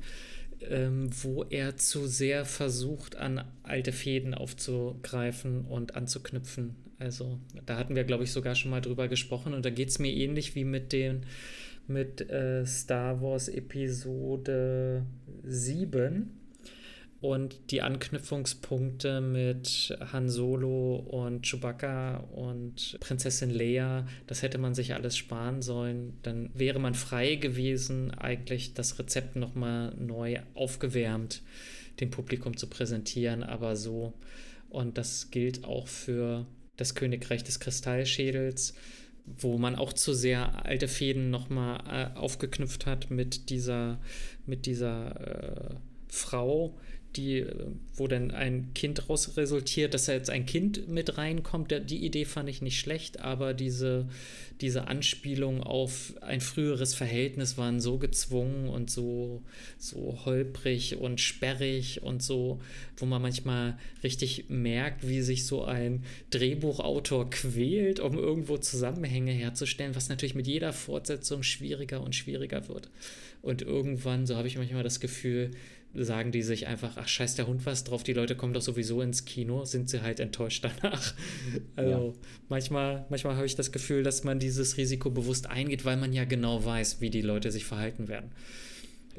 ähm, 0.61 1.09
wo 1.23 1.43
er 1.43 1.77
zu 1.77 2.07
sehr 2.07 2.45
versucht, 2.45 3.15
an 3.15 3.43
alte 3.63 3.91
Fäden 3.91 4.33
aufzugreifen 4.33 5.65
und 5.65 5.95
anzuknüpfen. 5.95 6.75
Also 6.99 7.39
da 7.65 7.77
hatten 7.77 7.95
wir, 7.95 8.03
glaube 8.03 8.23
ich, 8.23 8.31
sogar 8.31 8.55
schon 8.55 8.71
mal 8.71 8.81
drüber 8.81 9.07
gesprochen 9.07 9.53
und 9.53 9.65
da 9.65 9.69
geht 9.69 9.89
es 9.89 9.99
mir 9.99 10.11
ähnlich 10.11 10.55
wie 10.55 10.63
mit 10.63 10.93
den 10.93 11.25
mit 11.87 12.29
äh, 12.29 12.65
Star 12.65 13.21
Wars 13.21 13.47
Episode 13.47 15.05
7. 15.43 16.36
und 17.27 17.71
die 17.71 17.81
Anknüpfungspunkte 17.81 19.19
mit 19.19 19.97
Han 20.13 20.29
Solo 20.29 20.95
und 20.95 21.45
Chewbacca 21.45 22.17
und 22.31 22.97
Prinzessin 23.01 23.49
Leia, 23.49 24.07
das 24.27 24.43
hätte 24.43 24.57
man 24.57 24.73
sich 24.73 24.93
alles 24.93 25.17
sparen 25.17 25.61
sollen. 25.61 26.17
Dann 26.23 26.49
wäre 26.53 26.79
man 26.79 26.95
frei 26.95 27.35
gewesen, 27.35 28.11
eigentlich 28.11 28.73
das 28.73 28.97
Rezept 28.97 29.35
nochmal 29.35 29.93
neu 29.95 30.39
aufgewärmt 30.53 31.41
dem 31.99 32.11
Publikum 32.11 32.55
zu 32.55 32.67
präsentieren, 32.67 33.43
aber 33.43 33.75
so. 33.75 34.13
Und 34.69 34.97
das 34.97 35.29
gilt 35.29 35.65
auch 35.65 35.87
für 35.89 36.45
das 36.77 36.95
Königreich 36.95 37.43
des 37.43 37.59
Kristallschädels, 37.59 38.73
wo 39.25 39.57
man 39.57 39.75
auch 39.75 39.91
zu 39.91 40.13
sehr 40.13 40.65
alte 40.65 40.87
Fäden 40.87 41.29
nochmal 41.29 42.13
äh, 42.15 42.17
aufgeknüpft 42.17 42.85
hat 42.85 43.11
mit 43.11 43.49
dieser, 43.49 43.99
mit 44.45 44.65
dieser 44.65 45.71
äh, 45.73 45.75
Frau, 46.07 46.77
die, 47.17 47.45
wo 47.95 48.07
dann 48.07 48.31
ein 48.31 48.73
Kind 48.73 48.99
daraus 48.99 49.37
resultiert, 49.37 49.93
dass 49.93 50.05
da 50.05 50.13
jetzt 50.13 50.29
ein 50.29 50.45
Kind 50.45 50.87
mit 50.87 51.17
reinkommt. 51.17 51.73
Die 51.89 52.05
Idee 52.05 52.25
fand 52.25 52.47
ich 52.49 52.61
nicht 52.61 52.79
schlecht, 52.79 53.19
aber 53.19 53.53
diese, 53.53 54.07
diese 54.61 54.87
Anspielung 54.87 55.61
auf 55.63 56.13
ein 56.21 56.41
früheres 56.41 56.93
Verhältnis 56.93 57.57
waren 57.57 57.81
so 57.81 57.97
gezwungen 57.97 58.69
und 58.69 58.89
so, 58.89 59.41
so 59.77 60.19
holprig 60.25 60.97
und 60.97 61.19
sperrig 61.19 62.03
und 62.03 62.23
so, 62.23 62.59
wo 62.97 63.05
man 63.05 63.21
manchmal 63.21 63.77
richtig 64.03 64.45
merkt, 64.49 65.07
wie 65.07 65.21
sich 65.21 65.45
so 65.45 65.63
ein 65.63 66.03
Drehbuchautor 66.29 67.29
quält, 67.29 67.99
um 67.99 68.17
irgendwo 68.17 68.57
Zusammenhänge 68.57 69.31
herzustellen, 69.31 69.95
was 69.95 70.09
natürlich 70.09 70.35
mit 70.35 70.47
jeder 70.47 70.73
Fortsetzung 70.73 71.43
schwieriger 71.43 72.01
und 72.01 72.15
schwieriger 72.15 72.67
wird. 72.67 72.89
Und 73.41 73.61
irgendwann, 73.61 74.25
so 74.25 74.35
habe 74.35 74.47
ich 74.47 74.57
manchmal 74.57 74.83
das 74.83 74.99
Gefühl, 74.99 75.51
sagen 75.93 76.31
die 76.31 76.43
sich 76.43 76.67
einfach, 76.67 76.97
ach 76.97 77.07
scheiß 77.07 77.35
der 77.35 77.47
Hund 77.47 77.65
was 77.65 77.83
drauf, 77.83 78.03
die 78.03 78.13
Leute 78.13 78.35
kommen 78.35 78.53
doch 78.53 78.61
sowieso 78.61 79.01
ins 79.01 79.25
Kino, 79.25 79.65
sind 79.65 79.89
sie 79.89 80.01
halt 80.01 80.19
enttäuscht 80.19 80.63
danach. 80.63 81.13
Also 81.75 81.91
ja. 81.91 82.13
manchmal, 82.49 83.05
manchmal 83.09 83.35
habe 83.35 83.45
ich 83.45 83.55
das 83.55 83.71
Gefühl, 83.71 84.03
dass 84.03 84.23
man 84.23 84.39
dieses 84.39 84.77
Risiko 84.77 85.09
bewusst 85.09 85.47
eingeht, 85.47 85.85
weil 85.85 85.97
man 85.97 86.13
ja 86.13 86.25
genau 86.25 86.63
weiß, 86.63 87.01
wie 87.01 87.09
die 87.09 87.21
Leute 87.21 87.51
sich 87.51 87.65
verhalten 87.65 88.07
werden. 88.07 88.31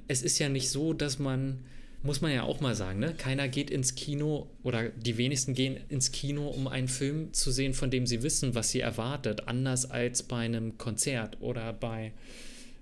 Es 0.06 0.22
ist 0.22 0.38
ja 0.38 0.48
nicht 0.48 0.70
so, 0.70 0.92
dass 0.92 1.18
man, 1.18 1.60
muss 2.02 2.20
man 2.20 2.32
ja 2.32 2.42
auch 2.42 2.60
mal 2.60 2.74
sagen, 2.74 2.98
ne? 2.98 3.14
keiner 3.16 3.48
geht 3.48 3.70
ins 3.70 3.94
Kino 3.94 4.48
oder 4.62 4.88
die 4.90 5.16
wenigsten 5.16 5.54
gehen 5.54 5.78
ins 5.88 6.12
Kino, 6.12 6.48
um 6.48 6.68
einen 6.68 6.88
Film 6.88 7.32
zu 7.32 7.50
sehen, 7.50 7.74
von 7.74 7.90
dem 7.90 8.06
sie 8.06 8.22
wissen, 8.22 8.54
was 8.54 8.70
sie 8.70 8.80
erwartet, 8.80 9.48
anders 9.48 9.90
als 9.90 10.22
bei 10.22 10.38
einem 10.38 10.78
Konzert 10.78 11.40
oder 11.40 11.72
bei 11.72 12.12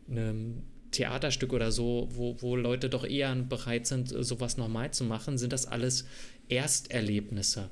einem 0.09 0.63
Theaterstück 0.91 1.53
oder 1.53 1.71
so, 1.73 2.09
wo, 2.13 2.37
wo 2.41 2.57
Leute 2.57 2.89
doch 2.89 3.05
eher 3.05 3.35
bereit 3.35 3.87
sind, 3.87 4.09
sowas 4.09 4.57
normal 4.57 4.93
zu 4.93 5.05
machen, 5.05 5.37
sind 5.39 5.53
das 5.53 5.67
alles 5.67 6.07
Ersterlebnisse. 6.49 7.71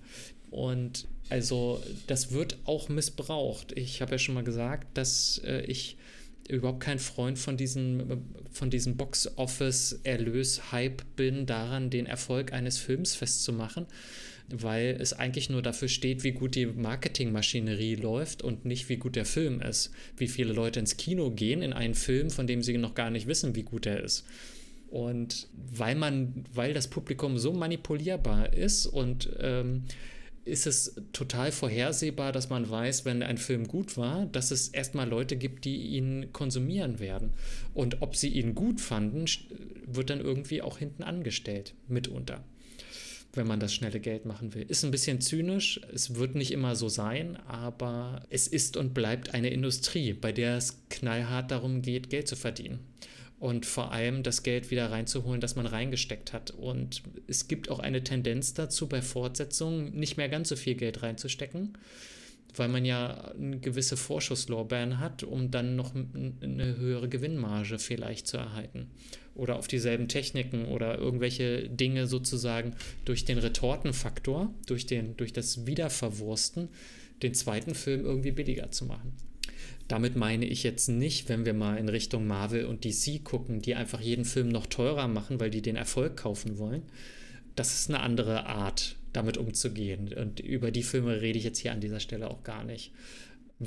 Und 0.51 1.07
also 1.31 1.83
das 2.07 2.33
wird 2.33 2.59
auch 2.65 2.89
missbraucht. 2.89 3.73
Ich 3.77 4.03
habe 4.03 4.12
ja 4.12 4.19
schon 4.19 4.35
mal 4.35 4.45
gesagt, 4.45 4.97
dass 4.97 5.41
äh, 5.45 5.62
ich 5.62 5.97
überhaupt 6.49 6.81
kein 6.81 6.99
Freund 6.99 7.39
von 7.39 7.57
diesem, 7.57 8.25
von 8.51 8.69
diesem 8.69 8.97
Box-Office-Erlös-Hype 8.97 11.05
bin, 11.17 11.47
daran 11.47 11.91
den 11.91 12.07
Erfolg 12.07 12.53
eines 12.53 12.79
Films 12.79 13.15
festzumachen 13.15 13.87
weil 14.49 14.97
es 15.01 15.12
eigentlich 15.12 15.49
nur 15.49 15.62
dafür 15.62 15.88
steht, 15.88 16.22
wie 16.22 16.32
gut 16.32 16.55
die 16.55 16.66
Marketingmaschinerie 16.66 17.95
läuft 17.95 18.42
und 18.42 18.64
nicht, 18.64 18.88
wie 18.88 18.97
gut 18.97 19.16
der 19.16 19.24
Film 19.24 19.61
ist. 19.61 19.90
Wie 20.16 20.28
viele 20.28 20.53
Leute 20.53 20.80
ins 20.80 20.97
Kino 20.97 21.30
gehen 21.30 21.62
in 21.62 21.72
einen 21.72 21.95
Film, 21.95 22.30
von 22.30 22.47
dem 22.47 22.62
sie 22.62 22.76
noch 22.76 22.95
gar 22.95 23.11
nicht 23.11 23.26
wissen, 23.26 23.55
wie 23.55 23.62
gut 23.62 23.86
er 23.86 24.03
ist. 24.03 24.24
Und 24.90 25.49
weil 25.53 25.97
man, 25.97 26.45
weil 26.53 26.74
das 26.74 26.88
Publikum 26.88 27.38
so 27.38 27.53
manipulierbar 27.53 28.53
ist 28.53 28.86
und 28.86 29.30
ähm, 29.40 29.84
ist 30.45 30.66
es 30.66 30.95
total 31.12 31.51
vorhersehbar, 31.51 32.30
dass 32.30 32.51
man 32.51 32.68
weiß, 32.68 33.07
wenn 33.07 33.22
ein 33.22 33.38
Film 33.38 33.66
gut 33.66 33.97
war, 33.97 34.26
dass 34.26 34.51
es 34.51 34.68
erstmal 34.68 35.09
Leute 35.09 35.36
gibt, 35.36 35.64
die 35.64 35.76
ihn 35.76 36.32
konsumieren 36.32 37.01
werden. 37.01 37.32
Und 37.72 38.03
ob 38.03 38.14
sie 38.14 38.28
ihn 38.28 38.55
gut 38.55 38.80
fanden, 38.80 39.24
wird 39.86 40.11
dann 40.11 40.20
irgendwie 40.20 40.61
auch 40.61 40.78
hinten 40.78 41.03
angestellt, 41.03 41.74
mitunter 41.88 42.45
wenn 43.37 43.47
man 43.47 43.61
das 43.61 43.74
schnelle 43.74 44.01
Geld 44.01 44.24
machen 44.26 44.55
will. 44.55 44.64
Ist 44.68 44.85
ein 44.85 44.91
bisschen 44.91 45.20
zynisch, 45.20 45.80
es 45.93 46.14
wird 46.16 46.35
nicht 46.35 46.53
immer 46.53 46.76
so 46.76 46.89
sein, 46.89 47.37
aber 47.47 48.22
es 48.30 48.47
ist 48.47 48.76
und 48.76 48.95
bleibt 48.95 49.35
eine 49.35 49.51
Industrie, 49.51 50.12
bei 50.12 50.32
der 50.32 50.57
es 50.57 50.78
knallhart 50.91 51.51
darum 51.51 51.82
geht, 51.82 52.11
Geld 52.11 52.28
zu 52.28 52.37
verdienen. 52.37 52.80
Und 53.41 53.66
vor 53.66 53.93
allem 53.93 54.22
das 54.22 54.43
Geld 54.43 54.70
wieder 54.70 54.91
reinzuholen, 54.91 55.41
das 55.41 55.57
man 55.57 55.66
reingesteckt 55.66 56.32
hat. 56.32 56.53
Und 56.53 57.03
es 57.26 57.47
gibt 57.49 57.68
auch 57.68 57.78
eine 57.78 58.03
Tendenz 58.03 58.55
dazu, 58.55 58.89
bei 58.89 59.03
Fortsetzungen 59.03 59.93
nicht 59.95 60.16
mehr 60.16 60.28
ganz 60.28 60.49
so 60.49 60.57
viel 60.57 60.76
Geld 60.76 61.03
reinzustecken, 61.03 61.76
weil 62.55 62.68
man 62.68 62.85
ja 62.85 63.32
eine 63.32 63.59
gewisse 63.59 63.97
Vorschusslorbeeren 63.97 64.99
hat, 64.99 65.24
um 65.24 65.51
dann 65.51 65.76
noch 65.76 65.95
eine 65.95 66.76
höhere 66.76 67.09
Gewinnmarge 67.09 67.78
vielleicht 67.78 68.28
zu 68.28 68.39
erhalten 68.39 68.91
oder 69.35 69.57
auf 69.57 69.68
dieselben 69.68 70.09
Techniken 70.09 70.66
oder 70.66 70.99
irgendwelche 70.99 71.68
Dinge 71.68 72.07
sozusagen 72.07 72.74
durch 73.05 73.24
den 73.24 73.39
Retortenfaktor, 73.39 74.53
durch, 74.66 74.87
den, 74.87 75.16
durch 75.16 75.32
das 75.32 75.66
Wiederverwursten, 75.66 76.68
den 77.22 77.35
zweiten 77.35 77.74
Film 77.74 78.05
irgendwie 78.05 78.32
billiger 78.32 78.70
zu 78.70 78.85
machen. 78.85 79.12
Damit 79.89 80.16
meine 80.16 80.47
ich 80.47 80.62
jetzt 80.62 80.89
nicht, 80.89 81.28
wenn 81.28 81.45
wir 81.45 81.53
mal 81.53 81.76
in 81.76 81.89
Richtung 81.89 82.26
Marvel 82.26 82.64
und 82.64 82.85
DC 82.85 83.22
gucken, 83.22 83.61
die 83.61 83.74
einfach 83.74 84.01
jeden 84.01 84.24
Film 84.24 84.49
noch 84.49 84.66
teurer 84.66 85.09
machen, 85.09 85.41
weil 85.41 85.51
die 85.51 85.62
den 85.62 85.76
Erfolg 85.76 86.16
kaufen 86.16 86.59
wollen. 86.59 86.82
Das 87.55 87.74
ist 87.74 87.91
eine 87.91 88.01
andere 88.01 88.47
Art, 88.47 88.97
damit 89.12 89.37
umzugehen. 89.37 90.12
Und 90.14 90.41
über 90.41 90.70
die 90.70 90.82
Filme 90.82 91.20
rede 91.20 91.39
ich 91.39 91.45
jetzt 91.45 91.59
hier 91.59 91.72
an 91.72 91.80
dieser 91.80 92.01
Stelle 92.01 92.30
auch 92.30 92.43
gar 92.45 92.64
nicht 92.64 92.93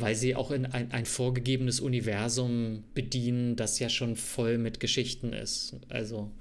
weil 0.02 0.16
sie 0.16 0.36
auch 0.36 0.52
in 0.52 0.66
ein, 0.66 0.92
ein 0.92 1.06
vorgegebenes 1.06 1.80
Universum 1.80 2.84
bedienen, 2.94 3.56
das 3.56 3.80
ja 3.80 3.90
schon 3.90 4.16
voll 4.16 4.58
mit 4.58 4.80
Geschichten 4.80 5.34
ist. 5.34 5.76
Also 5.90 6.32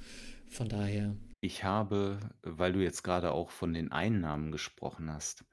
von 0.49 0.69
daher. 0.69 1.17
Ich 1.41 1.65
habe, 1.65 2.19
weil 2.43 2.73
du 2.73 2.83
jetzt 2.83 3.03
gerade 3.03 3.33
auch 3.33 3.51
von 3.51 3.73
den 3.73 3.93
Einnahmen 3.93 4.53
gesprochen 4.53 5.13
hast, 5.13 5.45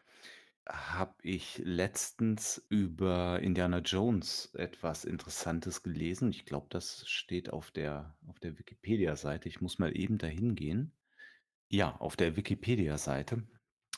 habe 0.67 1.15
ich 1.23 1.61
letztens 1.63 2.65
über 2.69 3.39
Indiana 3.41 3.79
Jones 3.79 4.53
etwas 4.55 5.03
Interessantes 5.03 5.83
gelesen. 5.83 6.29
Ich 6.29 6.45
glaube, 6.45 6.67
das 6.69 7.07
steht 7.07 7.51
auf 7.51 7.71
der, 7.71 8.15
auf 8.27 8.39
der 8.39 8.57
Wikipedia-Seite. 8.57 9.49
Ich 9.49 9.59
muss 9.59 9.77
mal 9.77 9.95
eben 9.97 10.17
dahin 10.17 10.55
gehen. 10.55 10.93
Ja, 11.69 11.95
auf 11.97 12.15
der 12.15 12.37
Wikipedia-Seite 12.37 13.43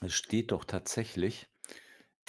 steht 0.08 0.51
doch 0.51 0.66
tatsächlich, 0.66 1.47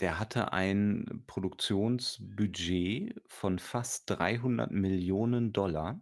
der 0.00 0.18
hatte 0.18 0.52
ein 0.52 1.22
Produktionsbudget 1.26 3.20
von 3.26 3.58
fast 3.58 4.10
300 4.10 4.70
Millionen 4.70 5.52
Dollar, 5.52 6.00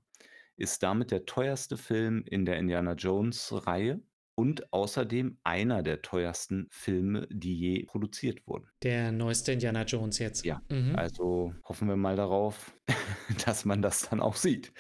ist 0.57 0.83
damit 0.83 1.11
der 1.11 1.27
teuerste 1.27 1.77
Film 1.77 2.25
in 2.27 2.45
der 2.45 2.59
Indiana-Jones-Reihe 2.59 4.01
und 4.37 4.73
außerdem 4.73 5.39
einer 5.45 5.83
der 5.83 6.03
teuersten 6.03 6.67
Filme, 6.71 7.29
die 7.31 7.57
je 7.57 7.85
produziert 7.85 8.47
wurden. 8.47 8.69
Der 8.83 9.13
neueste 9.13 9.53
Indiana 9.53 9.85
Jones 9.85 10.19
jetzt. 10.19 10.45
Ja, 10.45 10.61
mhm. 10.69 10.97
also 10.97 11.55
hoffen 11.65 11.89
wir 11.89 11.97
mal 11.97 12.17
darauf, 12.17 12.75
dass 13.47 13.65
man 13.65 13.83
das 13.83 14.09
dann 14.09 14.21
auch 14.21 14.37
sieht. 14.37 14.73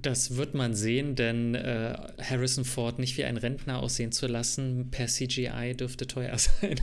Das 0.00 0.36
wird 0.36 0.54
man 0.54 0.74
sehen, 0.74 1.14
denn 1.14 1.54
äh, 1.54 1.96
Harrison 2.20 2.64
Ford 2.64 2.98
nicht 2.98 3.16
wie 3.18 3.24
ein 3.24 3.36
Rentner 3.36 3.78
aussehen 3.78 4.10
zu 4.10 4.26
lassen 4.26 4.90
per 4.90 5.06
CGI 5.06 5.74
dürfte 5.76 6.06
teuer 6.06 6.36
sein. 6.38 6.80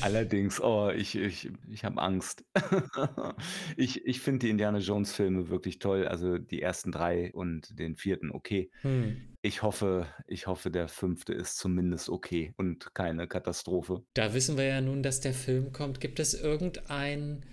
Allerdings, 0.00 0.60
oh, 0.60 0.90
ich, 0.90 1.14
ich, 1.14 1.50
ich 1.70 1.84
habe 1.84 2.02
Angst. 2.02 2.44
ich 3.76 4.04
ich 4.04 4.20
finde 4.20 4.40
die 4.40 4.50
Indiana 4.50 4.78
Jones 4.78 5.12
Filme 5.12 5.48
wirklich 5.48 5.78
toll, 5.78 6.06
also 6.06 6.38
die 6.38 6.60
ersten 6.60 6.92
drei 6.92 7.32
und 7.32 7.78
den 7.78 7.96
vierten 7.96 8.30
okay. 8.30 8.70
Hm. 8.82 9.28
Ich 9.40 9.62
hoffe, 9.62 10.06
ich 10.26 10.48
hoffe, 10.48 10.70
der 10.70 10.88
fünfte 10.88 11.32
ist 11.32 11.56
zumindest 11.56 12.08
okay 12.08 12.52
und 12.56 12.92
keine 12.94 13.28
Katastrophe. 13.28 14.02
Da 14.14 14.34
wissen 14.34 14.56
wir 14.56 14.64
ja 14.64 14.80
nun, 14.80 15.02
dass 15.04 15.20
der 15.20 15.32
Film 15.32 15.72
kommt. 15.72 16.00
Gibt 16.00 16.18
es 16.18 16.34
irgendein 16.34 17.44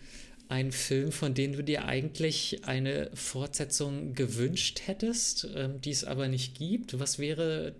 ein 0.48 0.72
Film, 0.72 1.12
von 1.12 1.34
dem 1.34 1.54
du 1.54 1.64
dir 1.64 1.86
eigentlich 1.86 2.66
eine 2.66 3.10
Fortsetzung 3.14 4.14
gewünscht 4.14 4.82
hättest, 4.86 5.48
ähm, 5.56 5.82
die 5.82 5.91
es 5.91 6.04
aber 6.04 6.28
nicht 6.28 6.58
gibt? 6.58 7.00
Was 7.00 7.20
wäre 7.20 7.76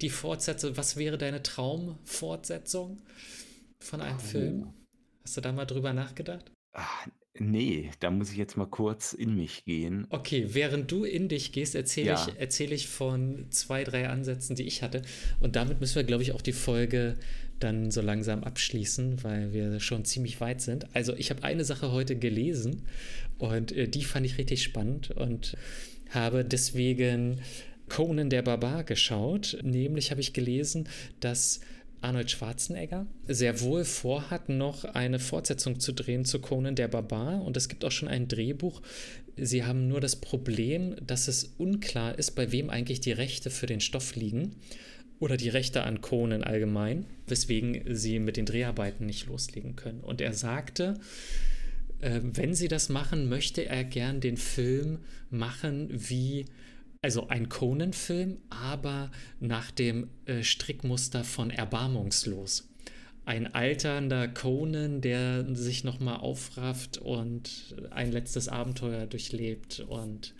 die 0.00 0.10
Fortsetzung, 0.10 0.76
was 0.76 0.96
wäre 0.96 1.18
deine 1.18 1.42
Traumfortsetzung 1.42 3.02
von 3.78 4.00
einem 4.00 4.18
oh. 4.18 4.20
Film? 4.20 4.74
Hast 5.24 5.36
du 5.36 5.40
da 5.40 5.52
mal 5.52 5.66
drüber 5.66 5.92
nachgedacht? 5.92 6.50
Ach, 6.72 7.06
nee, 7.38 7.90
da 8.00 8.10
muss 8.10 8.32
ich 8.32 8.36
jetzt 8.36 8.56
mal 8.56 8.66
kurz 8.66 9.12
in 9.12 9.36
mich 9.36 9.64
gehen. 9.64 10.06
Okay, 10.10 10.46
während 10.50 10.90
du 10.90 11.04
in 11.04 11.28
dich 11.28 11.52
gehst, 11.52 11.74
erzähle 11.74 12.08
ja. 12.08 12.26
ich, 12.28 12.34
erzähl 12.38 12.72
ich 12.72 12.88
von 12.88 13.46
zwei, 13.50 13.84
drei 13.84 14.08
Ansätzen, 14.08 14.56
die 14.56 14.64
ich 14.64 14.82
hatte. 14.82 15.02
Und 15.40 15.56
damit 15.56 15.80
müssen 15.80 15.96
wir, 15.96 16.04
glaube 16.04 16.22
ich, 16.22 16.32
auch 16.32 16.42
die 16.42 16.52
Folge 16.52 17.16
dann 17.60 17.90
so 17.90 18.00
langsam 18.00 18.42
abschließen, 18.42 19.22
weil 19.22 19.52
wir 19.52 19.80
schon 19.80 20.04
ziemlich 20.04 20.40
weit 20.40 20.60
sind. 20.60 20.94
Also 20.94 21.14
ich 21.14 21.30
habe 21.30 21.44
eine 21.44 21.64
Sache 21.64 21.92
heute 21.92 22.16
gelesen 22.16 22.86
und 23.38 23.72
äh, 23.72 23.86
die 23.86 24.04
fand 24.04 24.26
ich 24.26 24.38
richtig 24.38 24.62
spannend 24.62 25.10
und 25.10 25.56
habe 26.10 26.44
deswegen 26.44 27.40
Conan 27.88 28.30
der 28.30 28.42
Barbar 28.42 28.84
geschaut. 28.84 29.58
Nämlich 29.62 30.10
habe 30.10 30.20
ich 30.20 30.32
gelesen, 30.32 30.88
dass 31.20 31.60
Arnold 32.02 32.30
Schwarzenegger 32.30 33.06
sehr 33.26 33.60
wohl 33.60 33.84
vorhat, 33.84 34.48
noch 34.48 34.84
eine 34.84 35.18
Fortsetzung 35.18 35.80
zu 35.80 35.92
drehen 35.92 36.24
zu 36.24 36.40
Conan 36.40 36.74
der 36.74 36.88
Barbar. 36.88 37.42
Und 37.42 37.56
es 37.56 37.68
gibt 37.68 37.84
auch 37.84 37.92
schon 37.92 38.08
ein 38.08 38.28
Drehbuch. 38.28 38.82
Sie 39.36 39.64
haben 39.64 39.88
nur 39.88 40.00
das 40.00 40.16
Problem, 40.16 40.96
dass 41.06 41.28
es 41.28 41.54
unklar 41.58 42.18
ist, 42.18 42.32
bei 42.32 42.52
wem 42.52 42.70
eigentlich 42.70 43.00
die 43.00 43.12
Rechte 43.12 43.50
für 43.50 43.66
den 43.66 43.80
Stoff 43.80 44.16
liegen 44.16 44.56
oder 45.18 45.36
die 45.36 45.50
Rechte 45.50 45.82
an 45.82 46.00
Conan 46.00 46.42
allgemein, 46.42 47.06
weswegen 47.26 47.94
sie 47.94 48.18
mit 48.18 48.36
den 48.36 48.46
Dreharbeiten 48.46 49.06
nicht 49.06 49.26
loslegen 49.26 49.76
können. 49.76 50.00
Und 50.00 50.20
er 50.20 50.32
sagte, 50.32 50.98
äh, 52.00 52.20
wenn 52.22 52.54
sie 52.54 52.68
das 52.68 52.88
machen, 52.88 53.28
möchte 53.28 53.66
er 53.66 53.84
gern 53.84 54.20
den 54.20 54.38
Film 54.38 55.00
machen 55.30 55.88
wie 55.90 56.46
also 57.02 57.28
ein 57.28 57.48
Conan-Film, 57.48 58.38
aber 58.50 59.10
nach 59.40 59.70
dem 59.70 60.08
äh, 60.26 60.42
Strickmuster 60.42 61.24
von 61.24 61.50
Erbarmungslos. 61.50 62.68
Ein 63.24 63.54
alternder 63.54 64.28
Conan, 64.28 65.00
der 65.00 65.54
sich 65.54 65.84
nochmal 65.84 66.16
aufrafft 66.16 66.98
und 66.98 67.76
ein 67.90 68.12
letztes 68.12 68.48
Abenteuer 68.48 69.06
durchlebt 69.06 69.84
und 69.88 70.34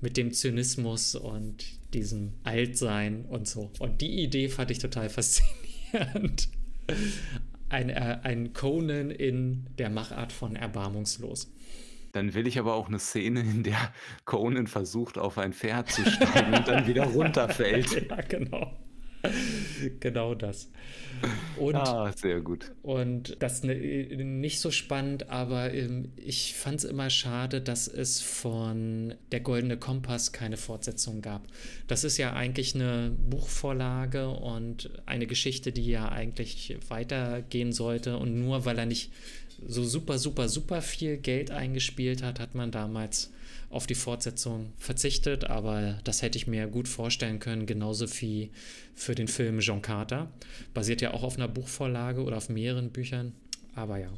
mit 0.00 0.16
dem 0.16 0.32
Zynismus 0.32 1.14
und 1.14 1.64
diesem 1.94 2.32
Altsein 2.42 3.24
und 3.24 3.48
so. 3.48 3.70
Und 3.78 4.00
die 4.00 4.22
Idee 4.22 4.48
fand 4.48 4.70
ich 4.70 4.78
total 4.78 5.08
faszinierend. 5.10 6.48
Ein, 7.70 7.88
äh, 7.88 8.18
ein 8.22 8.52
Conan 8.52 9.10
in 9.10 9.66
der 9.78 9.90
Machart 9.90 10.32
von 10.32 10.54
Erbarmungslos. 10.54 11.50
Dann 12.14 12.32
will 12.32 12.46
ich 12.46 12.60
aber 12.60 12.74
auch 12.74 12.86
eine 12.86 13.00
Szene, 13.00 13.40
in 13.40 13.64
der 13.64 13.92
Conan 14.24 14.68
versucht, 14.68 15.18
auf 15.18 15.36
ein 15.36 15.52
Pferd 15.52 15.90
zu 15.90 16.08
steigen 16.08 16.54
und 16.54 16.68
dann 16.68 16.86
wieder 16.86 17.04
runterfällt. 17.04 18.06
Ja, 18.08 18.20
genau. 18.20 18.72
genau 19.98 20.34
das. 20.34 20.70
Und, 21.56 21.74
ah, 21.74 22.12
sehr 22.14 22.40
gut. 22.40 22.72
Und 22.82 23.36
das 23.40 23.64
ne, 23.64 23.74
nicht 23.74 24.60
so 24.60 24.70
spannend, 24.70 25.30
aber 25.30 25.72
ähm, 25.72 26.12
ich 26.16 26.54
fand 26.54 26.78
es 26.78 26.84
immer 26.84 27.10
schade, 27.10 27.60
dass 27.60 27.88
es 27.88 28.20
von 28.20 29.14
Der 29.32 29.40
Goldene 29.40 29.76
Kompass 29.76 30.32
keine 30.32 30.56
Fortsetzung 30.56 31.20
gab. 31.20 31.46
Das 31.88 32.04
ist 32.04 32.18
ja 32.18 32.32
eigentlich 32.34 32.74
eine 32.74 33.10
Buchvorlage 33.10 34.28
und 34.28 34.90
eine 35.06 35.26
Geschichte, 35.26 35.72
die 35.72 35.86
ja 35.86 36.08
eigentlich 36.10 36.76
weitergehen 36.88 37.72
sollte. 37.72 38.18
Und 38.18 38.38
nur 38.38 38.64
weil 38.66 38.78
er 38.78 38.86
nicht 38.86 39.10
so 39.66 39.84
super, 39.84 40.18
super, 40.18 40.48
super 40.48 40.82
viel 40.82 41.16
Geld 41.16 41.50
eingespielt 41.50 42.22
hat, 42.22 42.40
hat 42.40 42.54
man 42.54 42.70
damals 42.70 43.32
auf 43.70 43.86
die 43.86 43.94
Fortsetzung 43.94 44.72
verzichtet, 44.78 45.44
aber 45.44 45.98
das 46.04 46.22
hätte 46.22 46.38
ich 46.38 46.46
mir 46.46 46.68
gut 46.68 46.86
vorstellen 46.86 47.40
können, 47.40 47.66
genauso 47.66 48.06
wie 48.20 48.52
für 48.94 49.14
den 49.14 49.28
Film 49.28 49.58
John 49.60 49.82
Carter. 49.82 50.30
Basiert 50.74 51.00
ja 51.00 51.12
auch 51.12 51.22
auf 51.22 51.36
einer 51.36 51.48
Buchvorlage 51.48 52.22
oder 52.22 52.36
auf 52.36 52.48
mehreren 52.48 52.90
Büchern, 52.90 53.32
aber 53.74 53.98
ja. 53.98 54.10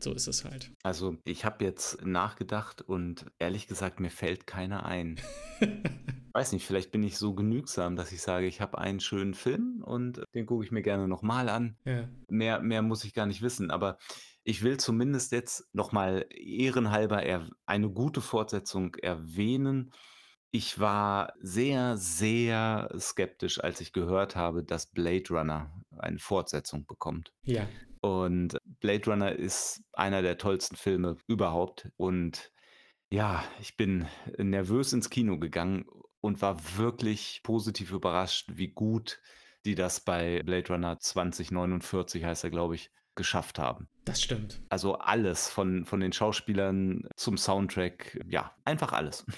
So 0.00 0.12
ist 0.12 0.26
es 0.26 0.44
halt. 0.44 0.70
Also, 0.82 1.16
ich 1.24 1.46
habe 1.46 1.64
jetzt 1.64 2.04
nachgedacht 2.04 2.82
und 2.82 3.24
ehrlich 3.38 3.68
gesagt, 3.68 4.00
mir 4.00 4.10
fällt 4.10 4.46
keiner 4.46 4.84
ein. 4.84 5.18
Weiß 6.34 6.52
nicht, 6.52 6.66
vielleicht 6.66 6.90
bin 6.90 7.02
ich 7.02 7.16
so 7.16 7.32
genügsam, 7.32 7.96
dass 7.96 8.12
ich 8.12 8.20
sage, 8.20 8.46
ich 8.46 8.60
habe 8.60 8.76
einen 8.76 9.00
schönen 9.00 9.32
Film 9.32 9.82
und 9.82 10.20
den 10.34 10.44
gucke 10.44 10.62
ich 10.62 10.72
mir 10.72 10.82
gerne 10.82 11.08
nochmal 11.08 11.48
an. 11.48 11.76
Ja. 11.86 12.06
Mehr, 12.28 12.60
mehr 12.60 12.82
muss 12.82 13.04
ich 13.04 13.14
gar 13.14 13.24
nicht 13.24 13.40
wissen, 13.40 13.70
aber 13.70 13.96
ich 14.44 14.62
will 14.62 14.76
zumindest 14.76 15.32
jetzt 15.32 15.68
nochmal 15.74 16.26
ehrenhalber 16.30 17.22
er 17.22 17.48
eine 17.66 17.90
gute 17.90 18.20
Fortsetzung 18.20 18.94
erwähnen. 18.96 19.92
Ich 20.50 20.78
war 20.78 21.32
sehr, 21.40 21.96
sehr 21.96 22.88
skeptisch, 22.98 23.62
als 23.62 23.80
ich 23.80 23.92
gehört 23.92 24.36
habe, 24.36 24.62
dass 24.62 24.90
Blade 24.90 25.24
Runner 25.30 25.72
eine 25.96 26.18
Fortsetzung 26.18 26.86
bekommt. 26.86 27.32
Ja. 27.42 27.66
Und 28.00 28.58
Blade 28.80 29.10
Runner 29.10 29.32
ist 29.32 29.82
einer 29.94 30.20
der 30.20 30.36
tollsten 30.36 30.76
Filme 30.76 31.16
überhaupt. 31.26 31.88
Und 31.96 32.52
ja, 33.10 33.42
ich 33.60 33.76
bin 33.76 34.06
nervös 34.36 34.92
ins 34.92 35.08
Kino 35.08 35.38
gegangen 35.38 35.86
und 36.20 36.42
war 36.42 36.58
wirklich 36.76 37.40
positiv 37.42 37.92
überrascht, 37.92 38.50
wie 38.54 38.68
gut 38.68 39.20
die 39.64 39.74
das 39.74 40.00
bei 40.00 40.42
Blade 40.42 40.68
Runner 40.68 40.98
2049 40.98 42.24
heißt 42.24 42.44
er, 42.44 42.50
glaube 42.50 42.74
ich, 42.74 42.90
geschafft 43.14 43.58
haben. 43.58 43.88
Das 44.04 44.22
stimmt. 44.22 44.60
Also 44.68 44.98
alles 44.98 45.48
von, 45.48 45.84
von 45.84 46.00
den 46.00 46.12
Schauspielern 46.12 47.08
zum 47.16 47.36
Soundtrack, 47.36 48.20
ja, 48.28 48.54
einfach 48.64 48.92
alles. 48.92 49.24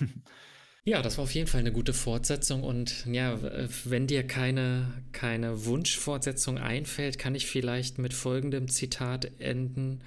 Ja, 0.89 1.03
das 1.03 1.19
war 1.19 1.25
auf 1.25 1.35
jeden 1.35 1.49
Fall 1.49 1.59
eine 1.59 1.73
gute 1.73 1.93
Fortsetzung 1.93 2.63
und 2.63 3.07
ja, 3.07 3.41
wenn 3.87 4.07
dir 4.07 4.25
keine, 4.25 5.03
keine 5.11 5.65
Wunschfortsetzung 5.67 6.59
einfällt, 6.59 7.19
kann 7.19 7.35
ich 7.35 7.49
vielleicht 7.49 7.99
mit 7.99 8.15
folgendem 8.15 8.69
Zitat 8.69 9.29
enden. 9.41 10.03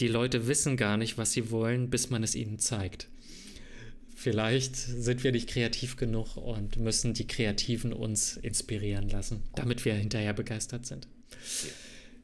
Die 0.00 0.08
Leute 0.08 0.46
wissen 0.46 0.78
gar 0.78 0.96
nicht, 0.96 1.18
was 1.18 1.32
sie 1.32 1.50
wollen, 1.50 1.90
bis 1.90 2.08
man 2.08 2.22
es 2.22 2.34
ihnen 2.34 2.58
zeigt. 2.58 3.08
Vielleicht 4.14 4.74
sind 4.74 5.22
wir 5.22 5.32
nicht 5.32 5.50
kreativ 5.50 5.96
genug 5.96 6.38
und 6.38 6.78
müssen 6.78 7.12
die 7.12 7.26
Kreativen 7.26 7.92
uns 7.92 8.38
inspirieren 8.38 9.10
lassen, 9.10 9.42
damit 9.54 9.84
wir 9.84 9.92
hinterher 9.92 10.32
begeistert 10.32 10.86
sind. 10.86 11.08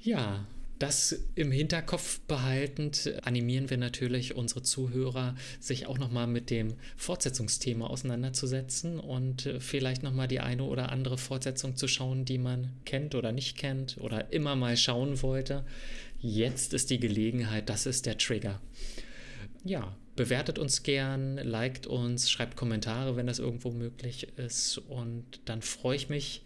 Ja, 0.00 0.46
das 0.82 1.16
im 1.36 1.52
Hinterkopf 1.52 2.18
behaltend 2.26 3.14
animieren 3.22 3.70
wir 3.70 3.76
natürlich 3.76 4.34
unsere 4.34 4.62
Zuhörer, 4.62 5.36
sich 5.60 5.86
auch 5.86 5.96
nochmal 5.96 6.26
mit 6.26 6.50
dem 6.50 6.74
Fortsetzungsthema 6.96 7.86
auseinanderzusetzen 7.86 8.98
und 8.98 9.48
vielleicht 9.60 10.02
nochmal 10.02 10.26
die 10.26 10.40
eine 10.40 10.64
oder 10.64 10.90
andere 10.90 11.18
Fortsetzung 11.18 11.76
zu 11.76 11.86
schauen, 11.86 12.24
die 12.24 12.38
man 12.38 12.72
kennt 12.84 13.14
oder 13.14 13.30
nicht 13.30 13.56
kennt 13.56 13.96
oder 14.00 14.32
immer 14.32 14.56
mal 14.56 14.76
schauen 14.76 15.22
wollte. 15.22 15.64
Jetzt 16.18 16.74
ist 16.74 16.90
die 16.90 16.98
Gelegenheit, 16.98 17.68
das 17.68 17.86
ist 17.86 18.06
der 18.06 18.18
Trigger. 18.18 18.60
Ja, 19.64 19.96
bewertet 20.16 20.58
uns 20.58 20.82
gern, 20.82 21.36
liked 21.36 21.86
uns, 21.86 22.28
schreibt 22.28 22.56
Kommentare, 22.56 23.14
wenn 23.14 23.28
das 23.28 23.38
irgendwo 23.38 23.70
möglich 23.70 24.26
ist 24.36 24.78
und 24.78 25.40
dann 25.44 25.62
freue 25.62 25.94
ich 25.94 26.08
mich, 26.08 26.42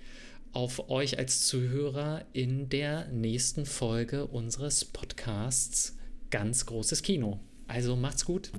auf 0.57 0.89
euch 0.89 1.19
als 1.19 1.47
Zuhörer 1.47 2.25
in 2.33 2.71
der 2.71 3.09
nächsten 3.09 3.67
Folge 3.67 4.27
unseres 4.27 4.87
Podcasts 4.87 5.99
Ganz 6.31 6.65
großes 6.65 7.03
Kino. 7.03 7.41
Also 7.69 7.95
macht's 7.95 8.25
gut. 8.25 8.53